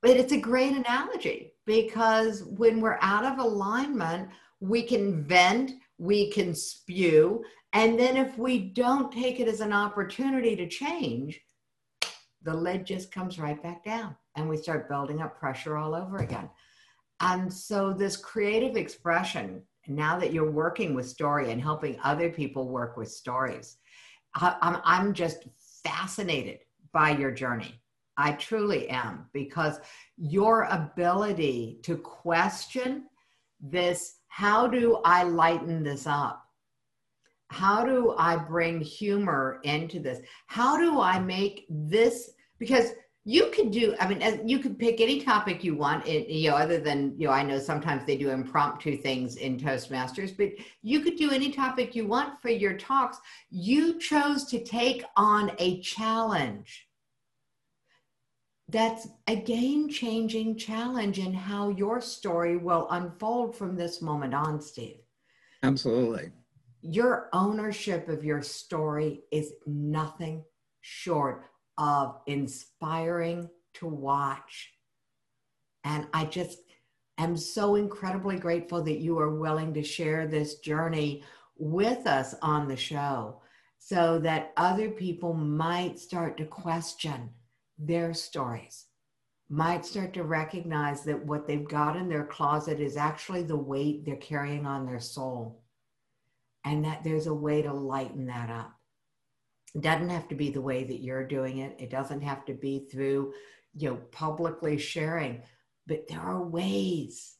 but 0.00 0.12
it's 0.12 0.32
a 0.32 0.40
great 0.40 0.74
analogy 0.74 1.45
because 1.66 2.44
when 2.44 2.80
we're 2.80 2.98
out 3.02 3.24
of 3.24 3.38
alignment, 3.38 4.30
we 4.60 4.82
can 4.82 5.22
vent, 5.24 5.72
we 5.98 6.30
can 6.30 6.54
spew, 6.54 7.44
and 7.72 7.98
then 7.98 8.16
if 8.16 8.38
we 8.38 8.58
don't 8.58 9.12
take 9.12 9.38
it 9.40 9.48
as 9.48 9.60
an 9.60 9.72
opportunity 9.72 10.56
to 10.56 10.68
change, 10.68 11.40
the 12.42 12.54
lid 12.54 12.86
just 12.86 13.12
comes 13.12 13.38
right 13.38 13.60
back 13.62 13.84
down 13.84 14.16
and 14.36 14.48
we 14.48 14.56
start 14.56 14.88
building 14.88 15.20
up 15.20 15.38
pressure 15.38 15.76
all 15.76 15.94
over 15.94 16.18
again. 16.18 16.48
And 17.20 17.52
so, 17.52 17.92
this 17.92 18.16
creative 18.16 18.76
expression, 18.76 19.62
now 19.88 20.18
that 20.18 20.32
you're 20.32 20.50
working 20.50 20.94
with 20.94 21.08
story 21.08 21.50
and 21.50 21.60
helping 21.60 21.98
other 22.02 22.30
people 22.30 22.68
work 22.68 22.96
with 22.96 23.10
stories, 23.10 23.78
I'm, 24.34 25.14
just 25.14 25.44
fascinated 25.82 26.60
by 26.92 27.10
your 27.10 27.30
journey. 27.30 27.80
I 28.16 28.32
truly 28.32 28.88
am 28.88 29.26
because 29.32 29.78
your 30.16 30.64
ability 30.64 31.80
to 31.82 31.96
question 31.96 33.04
this 33.60 34.18
how 34.28 34.66
do 34.66 35.00
I 35.04 35.22
lighten 35.22 35.82
this 35.82 36.06
up? 36.06 36.42
How 37.48 37.84
do 37.84 38.14
I 38.18 38.36
bring 38.36 38.80
humor 38.80 39.60
into 39.62 40.00
this? 40.00 40.20
How 40.46 40.76
do 40.76 41.00
I 41.00 41.18
make 41.18 41.64
this 41.70 42.30
because 42.58 42.90
you 43.28 43.50
could 43.52 43.72
do 43.72 43.92
i 43.98 44.06
mean 44.06 44.48
you 44.48 44.60
could 44.60 44.78
pick 44.78 45.00
any 45.00 45.20
topic 45.20 45.64
you 45.64 45.74
want 45.74 46.06
you 46.06 46.48
know 46.48 46.56
other 46.56 46.78
than 46.78 47.12
you 47.18 47.26
know 47.26 47.32
i 47.32 47.42
know 47.42 47.58
sometimes 47.58 48.04
they 48.06 48.16
do 48.16 48.30
impromptu 48.30 48.96
things 48.96 49.34
in 49.36 49.58
toastmasters 49.58 50.34
but 50.36 50.50
you 50.82 51.00
could 51.00 51.16
do 51.16 51.32
any 51.32 51.50
topic 51.50 51.96
you 51.96 52.06
want 52.06 52.40
for 52.40 52.50
your 52.50 52.74
talks 52.74 53.18
you 53.50 53.98
chose 53.98 54.44
to 54.44 54.62
take 54.62 55.04
on 55.16 55.50
a 55.58 55.80
challenge 55.80 56.85
that's 58.68 59.08
a 59.28 59.36
game 59.36 59.88
changing 59.88 60.56
challenge 60.56 61.18
in 61.18 61.32
how 61.32 61.68
your 61.68 62.00
story 62.00 62.56
will 62.56 62.88
unfold 62.90 63.54
from 63.54 63.76
this 63.76 64.02
moment 64.02 64.34
on 64.34 64.60
steve 64.60 65.00
absolutely 65.62 66.30
your 66.82 67.28
ownership 67.32 68.08
of 68.08 68.24
your 68.24 68.42
story 68.42 69.22
is 69.32 69.52
nothing 69.66 70.44
short 70.82 71.46
of 71.78 72.20
inspiring 72.26 73.50
to 73.74 73.86
watch. 73.86 74.72
And 75.84 76.06
I 76.12 76.24
just 76.24 76.58
am 77.18 77.36
so 77.36 77.74
incredibly 77.74 78.38
grateful 78.38 78.82
that 78.82 79.00
you 79.00 79.18
are 79.18 79.38
willing 79.38 79.74
to 79.74 79.82
share 79.82 80.26
this 80.26 80.58
journey 80.60 81.22
with 81.58 82.06
us 82.06 82.34
on 82.42 82.68
the 82.68 82.76
show 82.76 83.40
so 83.78 84.18
that 84.20 84.52
other 84.56 84.90
people 84.90 85.34
might 85.34 85.98
start 85.98 86.36
to 86.38 86.44
question 86.44 87.30
their 87.78 88.14
stories, 88.14 88.86
might 89.48 89.86
start 89.86 90.12
to 90.14 90.24
recognize 90.24 91.02
that 91.04 91.24
what 91.24 91.46
they've 91.46 91.68
got 91.68 91.96
in 91.96 92.08
their 92.08 92.24
closet 92.24 92.80
is 92.80 92.96
actually 92.96 93.42
the 93.42 93.56
weight 93.56 94.04
they're 94.04 94.16
carrying 94.16 94.66
on 94.66 94.86
their 94.86 95.00
soul, 95.00 95.62
and 96.64 96.84
that 96.84 97.04
there's 97.04 97.26
a 97.28 97.34
way 97.34 97.62
to 97.62 97.72
lighten 97.72 98.26
that 98.26 98.50
up. 98.50 98.72
It 99.74 99.82
doesn't 99.82 100.08
have 100.08 100.26
to 100.28 100.34
be 100.34 100.50
the 100.50 100.60
way 100.60 100.84
that 100.84 101.02
you're 101.02 101.26
doing 101.26 101.58
it. 101.58 101.76
It 101.78 101.90
doesn't 101.90 102.22
have 102.22 102.44
to 102.46 102.54
be 102.54 102.88
through, 102.90 103.34
you 103.74 103.90
know, 103.90 103.96
publicly 104.10 104.78
sharing, 104.78 105.42
but 105.86 106.08
there 106.08 106.20
are 106.20 106.42
ways. 106.42 107.34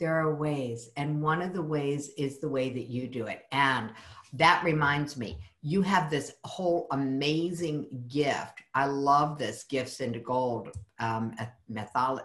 There 0.00 0.14
are 0.14 0.34
ways. 0.34 0.90
And 0.96 1.22
one 1.22 1.40
of 1.40 1.54
the 1.54 1.62
ways 1.62 2.10
is 2.18 2.40
the 2.40 2.48
way 2.48 2.70
that 2.70 2.88
you 2.88 3.06
do 3.06 3.26
it. 3.26 3.44
And 3.52 3.92
that 4.32 4.64
reminds 4.64 5.16
me, 5.16 5.38
you 5.66 5.80
have 5.80 6.10
this 6.10 6.34
whole 6.44 6.86
amazing 6.90 7.86
gift. 8.06 8.60
I 8.74 8.84
love 8.84 9.38
this 9.38 9.64
Gifts 9.64 10.00
into 10.00 10.18
Gold 10.18 10.68
um, 11.00 11.34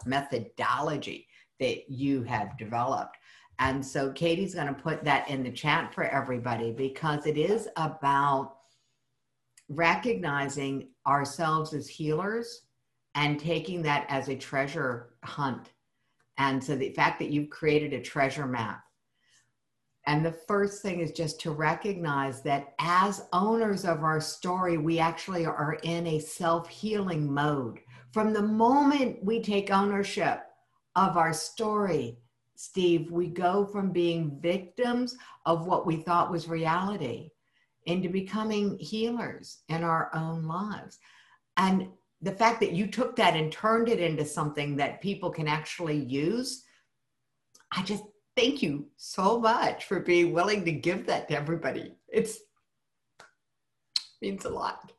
methodology 0.05 1.25
that 1.61 1.89
you 1.89 2.23
have 2.23 2.57
developed. 2.57 3.15
And 3.59 3.83
so 3.85 4.11
Katie's 4.11 4.55
going 4.55 4.67
to 4.67 4.73
put 4.73 5.05
that 5.05 5.29
in 5.29 5.41
the 5.41 5.51
chat 5.51 5.93
for 5.93 6.03
everybody 6.03 6.73
because 6.73 7.25
it 7.25 7.37
is 7.37 7.69
about 7.77 8.57
recognizing 9.69 10.89
ourselves 11.07 11.73
as 11.73 11.87
healers 11.87 12.63
and 13.15 13.39
taking 13.39 13.81
that 13.83 14.05
as 14.09 14.27
a 14.27 14.35
treasure 14.35 15.13
hunt. 15.23 15.71
And 16.37 16.61
so 16.61 16.75
the 16.75 16.91
fact 16.91 17.19
that 17.19 17.29
you've 17.29 17.49
created 17.49 17.93
a 17.93 18.01
treasure 18.01 18.45
map. 18.47 18.81
And 20.09 20.25
the 20.25 20.31
first 20.31 20.81
thing 20.81 21.01
is 21.01 21.11
just 21.11 21.39
to 21.41 21.51
recognize 21.51 22.41
that 22.41 22.73
as 22.79 23.27
owners 23.31 23.85
of 23.85 24.03
our 24.03 24.19
story, 24.19 24.75
we 24.75 24.97
actually 24.97 25.45
are 25.45 25.77
in 25.83 26.07
a 26.07 26.19
self 26.19 26.67
healing 26.67 27.31
mode. 27.31 27.79
From 28.11 28.33
the 28.33 28.41
moment 28.41 29.23
we 29.23 29.39
take 29.39 29.69
ownership 29.69 30.41
of 30.95 31.15
our 31.15 31.31
story, 31.31 32.17
Steve, 32.55 33.11
we 33.11 33.27
go 33.27 33.67
from 33.67 33.91
being 33.91 34.39
victims 34.41 35.15
of 35.45 35.67
what 35.67 35.85
we 35.85 35.97
thought 35.97 36.31
was 36.31 36.47
reality 36.47 37.29
into 37.85 38.09
becoming 38.09 38.79
healers 38.79 39.59
in 39.69 39.83
our 39.83 40.09
own 40.15 40.41
lives. 40.41 40.97
And 41.57 41.87
the 42.19 42.31
fact 42.31 42.61
that 42.61 42.71
you 42.71 42.87
took 42.87 43.15
that 43.17 43.35
and 43.35 43.51
turned 43.51 43.89
it 43.89 43.99
into 43.99 44.25
something 44.25 44.75
that 44.77 45.01
people 45.01 45.29
can 45.29 45.47
actually 45.47 46.03
use, 46.03 46.63
I 47.71 47.83
just 47.83 48.03
thank 48.39 48.61
you 48.61 48.85
so 48.95 49.39
much 49.39 49.85
for 49.85 49.99
being 49.99 50.31
willing 50.31 50.63
to 50.63 50.71
give 50.71 51.05
that 51.07 51.27
to 51.27 51.35
everybody. 51.35 51.93
It's 52.07 52.37
means 54.21 54.45
a 54.45 54.49
lot. 54.49 54.91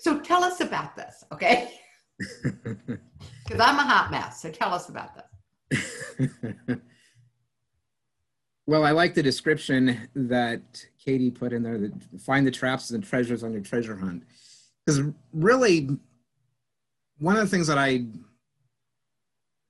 So 0.00 0.20
tell 0.20 0.44
us 0.44 0.60
about 0.60 0.96
this, 0.96 1.24
okay? 1.32 1.72
Because 3.44 3.62
I'm 3.66 3.78
a 3.78 3.82
hot 3.82 4.10
mess. 4.10 4.42
So 4.42 4.50
tell 4.50 4.74
us 4.74 4.90
about 4.90 5.12
this. 5.70 6.28
well, 8.66 8.84
I 8.84 8.90
like 8.90 9.14
the 9.14 9.22
description 9.22 10.06
that 10.14 10.84
Katie 11.02 11.30
put 11.30 11.54
in 11.54 11.62
there 11.62 11.78
that 11.78 11.92
find 12.20 12.46
the 12.46 12.50
traps 12.50 12.90
and 12.90 13.02
treasures 13.02 13.42
on 13.42 13.54
your 13.54 13.62
treasure 13.62 13.96
hunt. 13.96 14.24
Because 14.84 15.02
really, 15.32 15.88
one 17.20 17.36
of 17.36 17.40
the 17.40 17.48
things 17.48 17.66
that 17.68 17.78
I, 17.78 18.04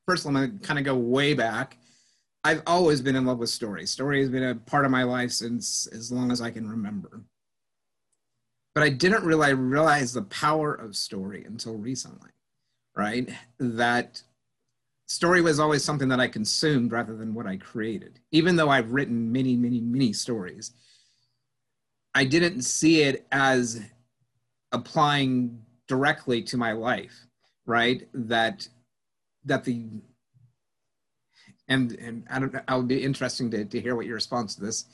first 0.07 0.27
I'm 0.27 0.35
going 0.35 0.59
to 0.59 0.67
kind 0.67 0.81
of 0.81 0.85
go 0.85 0.97
way 0.97 1.35
back. 1.35 1.79
I've 2.49 2.63
always 2.67 3.03
been 3.03 3.15
in 3.15 3.27
love 3.27 3.41
with 3.41 3.51
stories. 3.51 3.91
Story 3.91 4.21
has 4.21 4.31
been 4.31 4.43
a 4.43 4.55
part 4.55 4.87
of 4.87 4.91
my 4.91 5.03
life 5.03 5.33
since 5.33 5.87
as 5.89 6.11
long 6.11 6.33
as 6.33 6.41
I 6.41 6.51
can 6.51 6.67
remember. 6.67 7.21
But 8.75 8.85
I 8.85 8.89
didn't 8.89 9.25
really 9.25 9.53
realize 9.53 10.15
the 10.15 10.23
power 10.23 10.73
of 10.73 10.97
story 10.97 11.45
until 11.45 11.77
recently, 11.77 12.31
right? 12.97 13.29
That 13.59 14.23
story 15.05 15.43
was 15.43 15.61
always 15.61 15.85
something 15.85 16.09
that 16.09 16.21
I 16.21 16.29
consumed 16.29 16.91
rather 16.91 17.15
than 17.15 17.35
what 17.35 17.47
I 17.47 17.59
created. 17.59 18.19
Even 18.33 18.57
though 18.57 18.71
I've 18.71 18.93
written 18.93 19.31
many, 19.31 19.55
many, 19.55 19.83
many 19.83 20.15
stories, 20.15 20.73
I 22.15 22.25
didn't 22.25 22.63
see 22.63 23.03
it 23.03 23.27
as 23.31 23.83
applying 24.73 25.61
directly 25.87 26.41
to 26.45 26.57
my 26.57 26.73
life, 26.73 27.27
right? 27.67 28.09
That 28.15 28.67
that 29.45 29.65
the 29.65 30.01
and 31.69 31.93
and 31.93 32.27
I 32.31 32.39
don't 32.39 32.55
I'll 32.69 32.83
be 32.83 33.03
interesting 33.03 33.51
to, 33.53 33.65
to 33.65 33.81
hear 33.81 33.97
what 33.97 34.07
your 34.07 34.15
response 34.15 34.55
to 34.57 34.63
this 34.63 34.87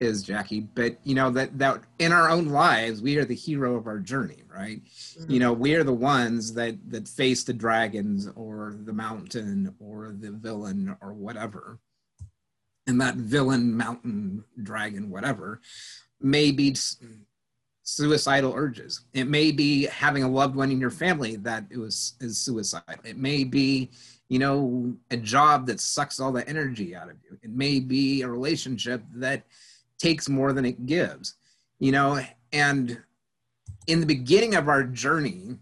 is, 0.00 0.22
Jackie. 0.22 0.60
But 0.60 0.98
you 1.04 1.14
know 1.14 1.30
that 1.30 1.58
that 1.58 1.82
in 1.98 2.12
our 2.12 2.28
own 2.30 2.48
lives, 2.48 3.02
we 3.02 3.16
are 3.18 3.24
the 3.24 3.34
hero 3.34 3.76
of 3.76 3.86
our 3.86 3.98
journey, 3.98 4.42
right? 4.52 4.82
Mm-hmm. 4.84 5.30
You 5.30 5.40
know, 5.40 5.52
we 5.52 5.74
are 5.74 5.84
the 5.84 5.92
ones 5.92 6.52
that 6.54 6.76
that 6.90 7.08
face 7.08 7.44
the 7.44 7.52
dragons 7.52 8.28
or 8.34 8.76
the 8.84 8.92
mountain 8.92 9.74
or 9.78 10.14
the 10.18 10.30
villain 10.30 10.96
or 11.00 11.12
whatever. 11.12 11.78
And 12.88 13.00
that 13.00 13.14
villain, 13.14 13.76
mountain, 13.76 14.42
dragon, 14.60 15.08
whatever, 15.08 15.60
may 16.20 16.50
be 16.50 16.74
suicidal 17.84 18.54
urges. 18.54 19.04
It 19.12 19.28
may 19.28 19.52
be 19.52 19.86
having 19.86 20.22
a 20.22 20.28
loved 20.28 20.56
one 20.56 20.70
in 20.70 20.80
your 20.80 20.90
family 20.90 21.36
that 21.36 21.64
it 21.70 21.78
was 21.78 22.14
is 22.20 22.38
suicide. 22.38 22.98
It 23.04 23.16
may 23.16 23.44
be, 23.44 23.90
you 24.32 24.38
know, 24.38 24.94
a 25.10 25.16
job 25.16 25.66
that 25.66 25.80
sucks 25.80 26.18
all 26.18 26.32
the 26.32 26.48
energy 26.48 26.96
out 26.96 27.10
of 27.10 27.16
you. 27.22 27.38
It 27.42 27.50
may 27.50 27.80
be 27.80 28.22
a 28.22 28.28
relationship 28.28 29.02
that 29.16 29.44
takes 29.98 30.28
more 30.28 30.52
than 30.52 30.64
it 30.64 30.86
gives. 30.86 31.34
You 31.78 31.92
know, 31.92 32.20
and 32.52 32.98
in 33.86 34.00
the 34.00 34.06
beginning 34.06 34.54
of 34.54 34.68
our 34.68 34.84
journey, 34.84 35.58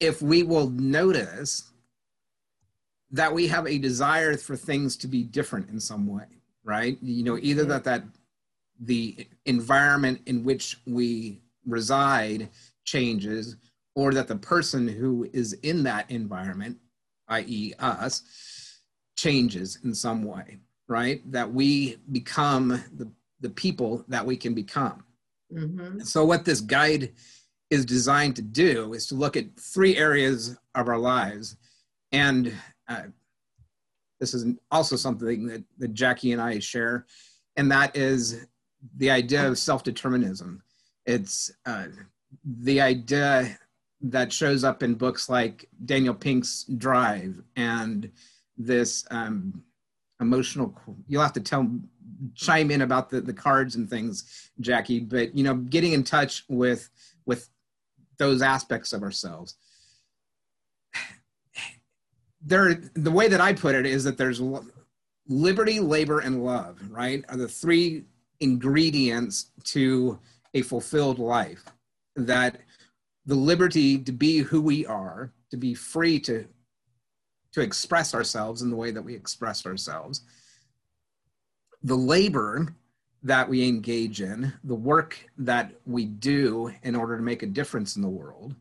if 0.00 0.20
we 0.20 0.42
will 0.42 0.68
notice 0.70 1.70
that 3.10 3.32
we 3.32 3.46
have 3.46 3.66
a 3.66 3.78
desire 3.78 4.36
for 4.36 4.56
things 4.56 4.96
to 4.98 5.06
be 5.06 5.22
different 5.22 5.70
in 5.70 5.78
some 5.78 6.06
way 6.06 6.26
right? 6.64 6.98
You 7.02 7.24
know, 7.24 7.38
either 7.40 7.64
that 7.66 7.84
that 7.84 8.04
the 8.80 9.26
environment 9.46 10.22
in 10.26 10.44
which 10.44 10.78
we 10.86 11.40
reside 11.66 12.48
changes 12.84 13.56
or 13.94 14.12
that 14.14 14.28
the 14.28 14.36
person 14.36 14.88
who 14.88 15.28
is 15.32 15.52
in 15.62 15.82
that 15.84 16.10
environment, 16.10 16.78
i.e., 17.28 17.72
us, 17.78 18.22
changes 19.16 19.78
in 19.84 19.94
some 19.94 20.24
way, 20.24 20.58
right? 20.88 21.20
That 21.30 21.52
we 21.52 21.98
become 22.10 22.68
the, 22.68 23.10
the 23.40 23.50
people 23.50 24.04
that 24.08 24.24
we 24.24 24.36
can 24.36 24.54
become. 24.54 25.04
Mm-hmm. 25.52 26.00
So, 26.00 26.24
what 26.24 26.44
this 26.44 26.60
guide 26.60 27.12
is 27.70 27.84
designed 27.84 28.36
to 28.36 28.42
do 28.42 28.92
is 28.94 29.06
to 29.06 29.14
look 29.14 29.36
at 29.36 29.58
three 29.58 29.96
areas 29.96 30.58
of 30.74 30.88
our 30.88 30.98
lives. 30.98 31.56
And 32.12 32.52
uh, 32.88 33.04
this 34.20 34.34
is 34.34 34.46
also 34.70 34.96
something 34.96 35.46
that, 35.46 35.64
that 35.78 35.94
Jackie 35.94 36.32
and 36.32 36.40
I 36.40 36.58
share, 36.58 37.06
and 37.56 37.70
that 37.70 37.96
is 37.96 38.46
the 38.96 39.10
idea 39.10 39.46
of 39.46 39.58
self 39.58 39.82
determinism. 39.82 40.62
It's 41.06 41.50
uh, 41.66 41.86
the 42.44 42.80
idea 42.80 43.58
that 44.02 44.32
shows 44.32 44.64
up 44.64 44.82
in 44.82 44.94
books 44.94 45.28
like 45.28 45.68
Daniel 45.84 46.14
Pink's 46.14 46.64
Drive 46.64 47.40
and 47.56 48.10
this 48.56 49.04
um, 49.10 49.62
emotional. 50.20 50.76
You'll 51.06 51.22
have 51.22 51.32
to 51.34 51.40
tell, 51.40 51.70
chime 52.34 52.70
in 52.70 52.82
about 52.82 53.10
the, 53.10 53.20
the 53.20 53.32
cards 53.32 53.76
and 53.76 53.88
things, 53.88 54.50
Jackie. 54.60 55.00
But 55.00 55.36
you 55.36 55.44
know, 55.44 55.54
getting 55.54 55.92
in 55.92 56.04
touch 56.04 56.44
with 56.48 56.90
with 57.26 57.48
those 58.18 58.42
aspects 58.42 58.92
of 58.92 59.02
ourselves. 59.02 59.56
There, 62.44 62.74
the 62.94 63.10
way 63.10 63.28
that 63.28 63.40
I 63.40 63.52
put 63.52 63.76
it 63.76 63.86
is 63.86 64.02
that 64.02 64.18
there's 64.18 64.42
liberty, 65.28 65.78
labor, 65.78 66.18
and 66.18 66.44
love. 66.44 66.80
Right, 66.90 67.24
are 67.28 67.36
the 67.36 67.48
three 67.48 68.04
ingredients 68.40 69.52
to 69.64 70.18
a 70.54 70.62
fulfilled 70.62 71.20
life. 71.20 71.64
That 72.16 72.60
the 73.26 73.34
liberty 73.34 73.98
to 73.98 74.12
be 74.12 74.38
who 74.38 74.60
we 74.60 74.84
are, 74.86 75.32
to 75.50 75.56
be 75.56 75.74
free 75.74 76.18
to, 76.20 76.46
to 77.52 77.60
express 77.60 78.14
ourselves 78.14 78.62
in 78.62 78.70
the 78.70 78.76
way 78.76 78.90
that 78.90 79.02
we 79.02 79.14
express 79.14 79.64
ourselves, 79.66 80.22
the 81.82 81.96
labor 81.96 82.74
that 83.22 83.48
we 83.48 83.66
engage 83.66 84.20
in, 84.20 84.52
the 84.64 84.74
work 84.74 85.18
that 85.38 85.72
we 85.86 86.04
do 86.04 86.72
in 86.82 86.96
order 86.96 87.16
to 87.16 87.22
make 87.22 87.42
a 87.42 87.46
difference 87.46 87.96
in 87.96 88.02
the 88.02 88.08
world, 88.08 88.54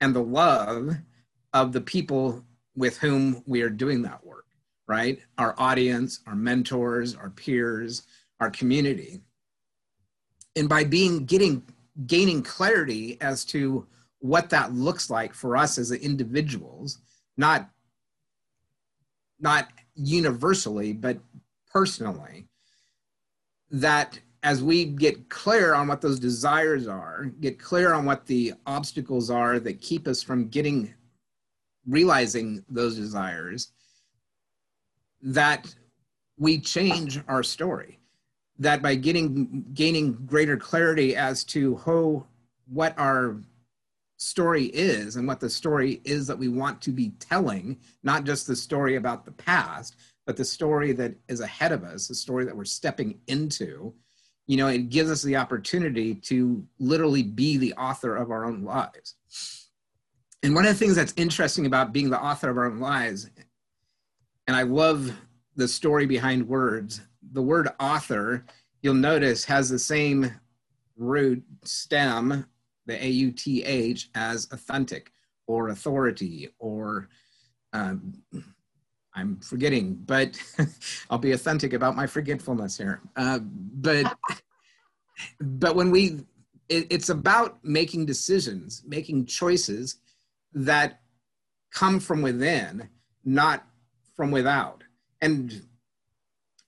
and 0.00 0.14
the 0.14 0.22
love 0.22 0.96
of 1.52 1.72
the 1.72 1.80
people 1.80 2.44
with 2.74 2.98
whom 2.98 3.42
we 3.46 3.62
are 3.62 3.70
doing 3.70 4.02
that 4.02 4.24
work, 4.24 4.46
right? 4.88 5.20
Our 5.38 5.54
audience, 5.58 6.20
our 6.26 6.34
mentors, 6.34 7.14
our 7.14 7.30
peers, 7.30 8.02
our 8.40 8.50
community. 8.50 9.20
And 10.56 10.68
by 10.68 10.84
being 10.84 11.24
getting 11.24 11.62
gaining 12.06 12.42
clarity 12.42 13.18
as 13.20 13.44
to 13.46 13.86
what 14.20 14.50
that 14.50 14.72
looks 14.72 15.10
like 15.10 15.34
for 15.34 15.56
us 15.56 15.78
as 15.78 15.90
individuals, 15.92 16.98
not 17.36 17.68
not 19.40 19.68
universally, 19.94 20.92
but 20.92 21.18
personally, 21.66 22.46
that 23.70 24.18
as 24.44 24.62
we 24.62 24.84
get 24.84 25.28
clear 25.28 25.74
on 25.74 25.88
what 25.88 26.00
those 26.00 26.20
desires 26.20 26.86
are, 26.86 27.26
get 27.40 27.58
clear 27.58 27.92
on 27.92 28.04
what 28.04 28.26
the 28.26 28.54
obstacles 28.66 29.30
are 29.30 29.58
that 29.58 29.80
keep 29.80 30.06
us 30.06 30.22
from 30.22 30.48
getting 30.48 30.94
realizing 31.86 32.64
those 32.68 32.96
desires, 32.96 33.72
that 35.20 35.74
we 36.38 36.60
change 36.60 37.20
our 37.28 37.42
story. 37.42 37.98
That 38.58 38.82
by 38.82 38.94
getting 38.94 39.64
gaining 39.74 40.12
greater 40.26 40.56
clarity 40.56 41.16
as 41.16 41.44
to 41.44 41.76
who 41.76 42.26
what 42.66 42.96
our 42.98 43.36
story 44.18 44.66
is 44.66 45.16
and 45.16 45.26
what 45.26 45.40
the 45.40 45.50
story 45.50 46.00
is 46.04 46.26
that 46.28 46.38
we 46.38 46.48
want 46.48 46.80
to 46.82 46.90
be 46.90 47.10
telling, 47.18 47.78
not 48.02 48.24
just 48.24 48.46
the 48.46 48.54
story 48.54 48.96
about 48.96 49.24
the 49.24 49.32
past, 49.32 49.96
but 50.26 50.36
the 50.36 50.44
story 50.44 50.92
that 50.92 51.14
is 51.28 51.40
ahead 51.40 51.72
of 51.72 51.82
us, 51.82 52.06
the 52.06 52.14
story 52.14 52.44
that 52.44 52.56
we're 52.56 52.64
stepping 52.64 53.18
into, 53.26 53.92
you 54.46 54.56
know, 54.56 54.68
it 54.68 54.90
gives 54.90 55.10
us 55.10 55.22
the 55.22 55.36
opportunity 55.36 56.14
to 56.14 56.64
literally 56.78 57.22
be 57.22 57.56
the 57.56 57.74
author 57.74 58.16
of 58.16 58.30
our 58.30 58.44
own 58.44 58.62
lives. 58.62 59.16
And 60.42 60.54
one 60.54 60.64
of 60.64 60.72
the 60.72 60.78
things 60.78 60.96
that's 60.96 61.14
interesting 61.16 61.66
about 61.66 61.92
being 61.92 62.10
the 62.10 62.20
author 62.20 62.50
of 62.50 62.56
our 62.56 62.66
own 62.66 62.80
lives, 62.80 63.28
and 64.46 64.56
I 64.56 64.62
love 64.62 65.12
the 65.56 65.68
story 65.68 66.06
behind 66.06 66.48
words, 66.48 67.00
the 67.32 67.42
word 67.42 67.68
author, 67.78 68.44
you'll 68.82 68.94
notice, 68.94 69.44
has 69.44 69.68
the 69.68 69.78
same 69.78 70.32
root 70.96 71.42
stem 71.64 72.46
the 72.86 73.04
A-U-T-H 73.04 74.10
as 74.14 74.48
authentic 74.52 75.12
or 75.46 75.68
authority 75.68 76.48
or 76.58 77.08
um, 77.72 78.14
I'm 79.14 79.38
forgetting, 79.40 79.94
but 79.94 80.38
I'll 81.10 81.18
be 81.18 81.32
authentic 81.32 81.72
about 81.72 81.96
my 81.96 82.06
forgetfulness 82.06 82.76
here. 82.76 83.00
Uh, 83.16 83.38
but 83.42 84.16
but 85.40 85.76
when 85.76 85.90
we, 85.90 86.20
it, 86.68 86.86
it's 86.90 87.10
about 87.10 87.62
making 87.62 88.06
decisions, 88.06 88.82
making 88.86 89.26
choices 89.26 89.96
that 90.54 91.00
come 91.70 92.00
from 92.00 92.22
within, 92.22 92.88
not 93.24 93.66
from 94.16 94.30
without, 94.30 94.82
and 95.20 95.62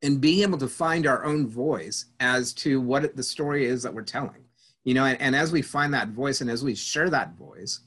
and 0.04 0.20
being 0.20 0.42
able 0.42 0.58
to 0.58 0.68
find 0.68 1.06
our 1.06 1.24
own 1.24 1.48
voice 1.48 2.06
as 2.20 2.52
to 2.52 2.80
what 2.80 3.16
the 3.16 3.22
story 3.22 3.66
is 3.66 3.82
that 3.82 3.92
we're 3.92 4.02
telling 4.02 4.44
you 4.84 4.94
know 4.94 5.04
and, 5.04 5.20
and 5.20 5.34
as 5.34 5.50
we 5.50 5.62
find 5.62 5.92
that 5.92 6.08
voice 6.08 6.40
and 6.40 6.50
as 6.50 6.62
we 6.62 6.74
share 6.74 7.10
that 7.10 7.34
voice 7.34 7.80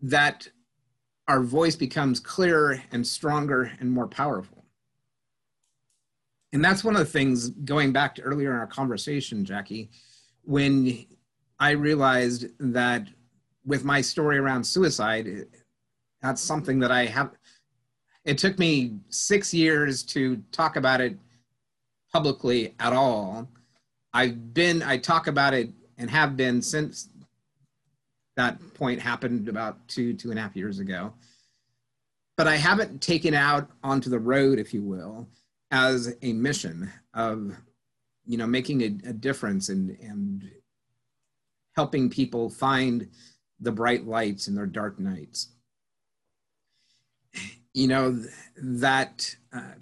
that 0.00 0.48
our 1.30 1.42
voice 1.42 1.76
becomes 1.76 2.18
clearer 2.18 2.82
and 2.90 3.06
stronger 3.06 3.70
and 3.78 3.88
more 3.88 4.08
powerful. 4.08 4.64
And 6.52 6.64
that's 6.64 6.82
one 6.82 6.96
of 6.96 7.00
the 7.00 7.12
things 7.12 7.50
going 7.50 7.92
back 7.92 8.16
to 8.16 8.22
earlier 8.22 8.50
in 8.50 8.58
our 8.58 8.66
conversation 8.66 9.44
jackie 9.44 9.90
when 10.42 11.06
i 11.60 11.70
realized 11.70 12.46
that 12.58 13.06
with 13.64 13.84
my 13.84 14.00
story 14.00 14.38
around 14.38 14.64
suicide 14.64 15.46
that's 16.22 16.40
something 16.40 16.80
that 16.80 16.90
i 16.90 17.04
have 17.04 17.30
it 18.24 18.38
took 18.38 18.58
me 18.58 18.98
six 19.08 19.52
years 19.54 20.02
to 20.02 20.42
talk 20.52 20.76
about 20.76 21.00
it 21.00 21.16
publicly 22.12 22.74
at 22.80 22.92
all 22.92 23.48
i've 24.12 24.52
been 24.52 24.82
i 24.82 24.96
talk 24.96 25.26
about 25.26 25.54
it 25.54 25.70
and 25.98 26.10
have 26.10 26.36
been 26.36 26.60
since 26.60 27.08
that 28.40 28.58
point 28.74 29.00
happened 29.00 29.48
about 29.48 29.86
two, 29.86 30.14
two 30.14 30.30
and 30.30 30.38
a 30.38 30.42
half 30.42 30.56
years 30.56 30.78
ago. 30.78 31.12
But 32.36 32.48
I 32.48 32.56
haven't 32.56 33.02
taken 33.02 33.34
out 33.34 33.68
onto 33.82 34.08
the 34.08 34.18
road, 34.18 34.58
if 34.58 34.72
you 34.72 34.82
will, 34.82 35.28
as 35.70 36.16
a 36.22 36.32
mission 36.32 36.90
of, 37.12 37.54
you 38.26 38.38
know, 38.38 38.46
making 38.46 38.80
a, 38.80 38.86
a 39.10 39.12
difference 39.12 39.68
and, 39.68 39.90
and 40.00 40.50
helping 41.76 42.08
people 42.08 42.48
find 42.48 43.08
the 43.60 43.72
bright 43.72 44.06
lights 44.06 44.48
in 44.48 44.54
their 44.54 44.66
dark 44.66 44.98
nights. 44.98 45.48
You 47.74 47.88
know, 47.88 48.24
that 48.56 49.34
uh, 49.52 49.74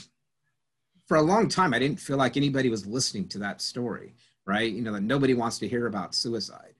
for 1.07 1.17
a 1.17 1.23
long 1.23 1.49
time, 1.49 1.73
I 1.73 1.79
didn't 1.79 2.01
feel 2.01 2.17
like 2.17 2.37
anybody 2.37 2.69
was 2.69 2.87
listening 2.87 3.29
to 3.29 3.39
that 3.39 3.63
story 3.63 4.15
right? 4.49 4.73
You 4.73 4.81
know, 4.81 4.95
that 4.95 5.03
nobody 5.03 5.35
wants 5.35 5.59
to 5.59 5.69
hear 5.69 5.87
about 5.87 6.15
suicide. 6.15 6.75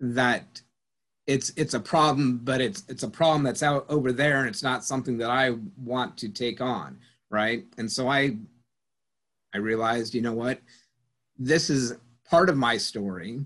That 0.00 0.60
it's 1.26 1.52
it's 1.56 1.72
a 1.72 1.80
problem, 1.80 2.40
but 2.44 2.60
it's 2.60 2.84
it's 2.86 3.02
a 3.02 3.08
problem 3.08 3.44
that's 3.44 3.62
out 3.62 3.86
over 3.88 4.12
there, 4.12 4.40
and 4.40 4.48
it's 4.48 4.62
not 4.62 4.84
something 4.84 5.16
that 5.18 5.30
I 5.30 5.56
want 5.82 6.18
to 6.18 6.28
take 6.28 6.60
on, 6.60 6.98
right? 7.30 7.64
And 7.78 7.90
so 7.90 8.06
I 8.08 8.36
I 9.54 9.58
realized, 9.58 10.14
you 10.14 10.20
know 10.20 10.34
what, 10.34 10.60
this 11.38 11.70
is 11.70 11.94
part 12.28 12.50
of 12.50 12.58
my 12.58 12.76
story. 12.76 13.40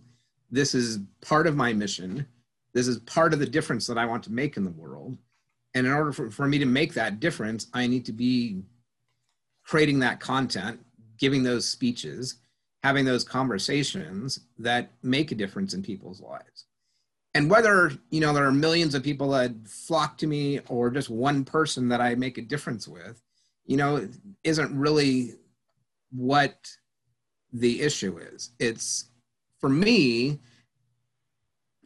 This 0.51 0.75
is 0.75 0.99
part 1.21 1.47
of 1.47 1.55
my 1.55 1.73
mission. 1.73 2.27
This 2.73 2.89
is 2.89 2.99
part 2.99 3.33
of 3.33 3.39
the 3.39 3.47
difference 3.47 3.87
that 3.87 3.99
I 3.99 4.07
want 4.07 4.23
to 4.25 4.33
make 4.33 4.57
in 4.57 4.65
the 4.65 4.71
world. 4.71 5.17
And 5.75 5.87
in 5.87 5.93
order 5.93 6.13
for, 6.13 6.31
for 6.31 6.47
me 6.47 6.59
to 6.59 6.67
make 6.67 6.95
that 6.95 7.21
difference, 7.21 7.69
I 7.75 7.87
need 7.87 8.05
to 8.07 8.13
be 8.13 8.63
creating 9.65 10.01
that 10.01 10.21
content 10.21 10.81
giving 11.21 11.43
those 11.43 11.69
speeches, 11.69 12.37
having 12.83 13.05
those 13.05 13.23
conversations 13.23 14.41
that 14.59 14.91
make 15.03 15.31
a 15.31 15.37
difference 15.37 15.75
in 15.75 15.83
people's 15.83 16.21
lives. 16.21 16.65
And 17.35 17.49
whether, 17.49 17.93
you 18.11 18.21
know, 18.21 18.33
there 18.33 18.47
are 18.47 18.53
millions 18.53 18.95
of 18.95 19.05
people 19.05 19.31
that 19.31 19.53
flock 19.69 20.19
to 20.19 20.27
me 20.27 20.59
or 20.67 20.91
just 20.91 21.11
one 21.11 21.45
person 21.45 21.89
that 21.91 22.01
I 22.01 22.17
make 22.17 22.39
a 22.39 22.43
difference 22.43 22.89
with, 22.89 23.23
you 23.67 23.77
know, 23.77 24.09
isn't 24.43 24.77
really 24.77 25.35
what 26.11 26.69
the 27.53 27.83
issue 27.83 28.19
is. 28.19 28.51
It's 28.59 29.05
for 29.61 29.69
me, 29.69 30.41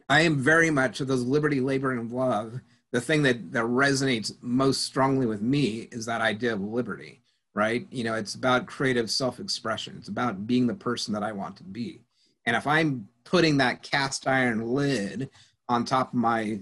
I 0.09 0.21
am 0.21 0.37
very 0.37 0.69
much 0.69 1.01
of 1.01 1.07
those 1.07 1.23
liberty, 1.23 1.59
labor, 1.59 1.91
and 1.91 2.11
love. 2.11 2.59
The 2.91 3.01
thing 3.01 3.23
that, 3.23 3.51
that 3.51 3.63
resonates 3.63 4.33
most 4.41 4.83
strongly 4.83 5.25
with 5.25 5.41
me 5.41 5.87
is 5.91 6.05
that 6.05 6.21
idea 6.21 6.53
of 6.53 6.61
liberty 6.61 7.21
right? 7.55 7.87
You 7.89 8.03
know, 8.03 8.13
it's 8.13 8.35
about 8.35 8.67
creative 8.67 9.09
self 9.09 9.39
expression. 9.39 9.95
It's 9.97 10.09
about 10.09 10.45
being 10.45 10.67
the 10.67 10.75
person 10.75 11.13
that 11.13 11.23
I 11.23 11.31
want 11.31 11.55
to 11.57 11.63
be. 11.63 12.01
And 12.45 12.55
if 12.55 12.67
I'm 12.67 13.07
putting 13.23 13.57
that 13.57 13.81
cast 13.81 14.27
iron 14.27 14.67
lid 14.67 15.29
on 15.67 15.85
top 15.85 16.09
of 16.09 16.19
my 16.19 16.59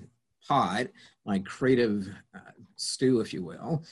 pot, 0.47 0.87
my 1.25 1.39
creative 1.39 2.07
uh, 2.33 2.51
stew, 2.77 3.19
if 3.19 3.33
you 3.33 3.43
will, 3.43 3.83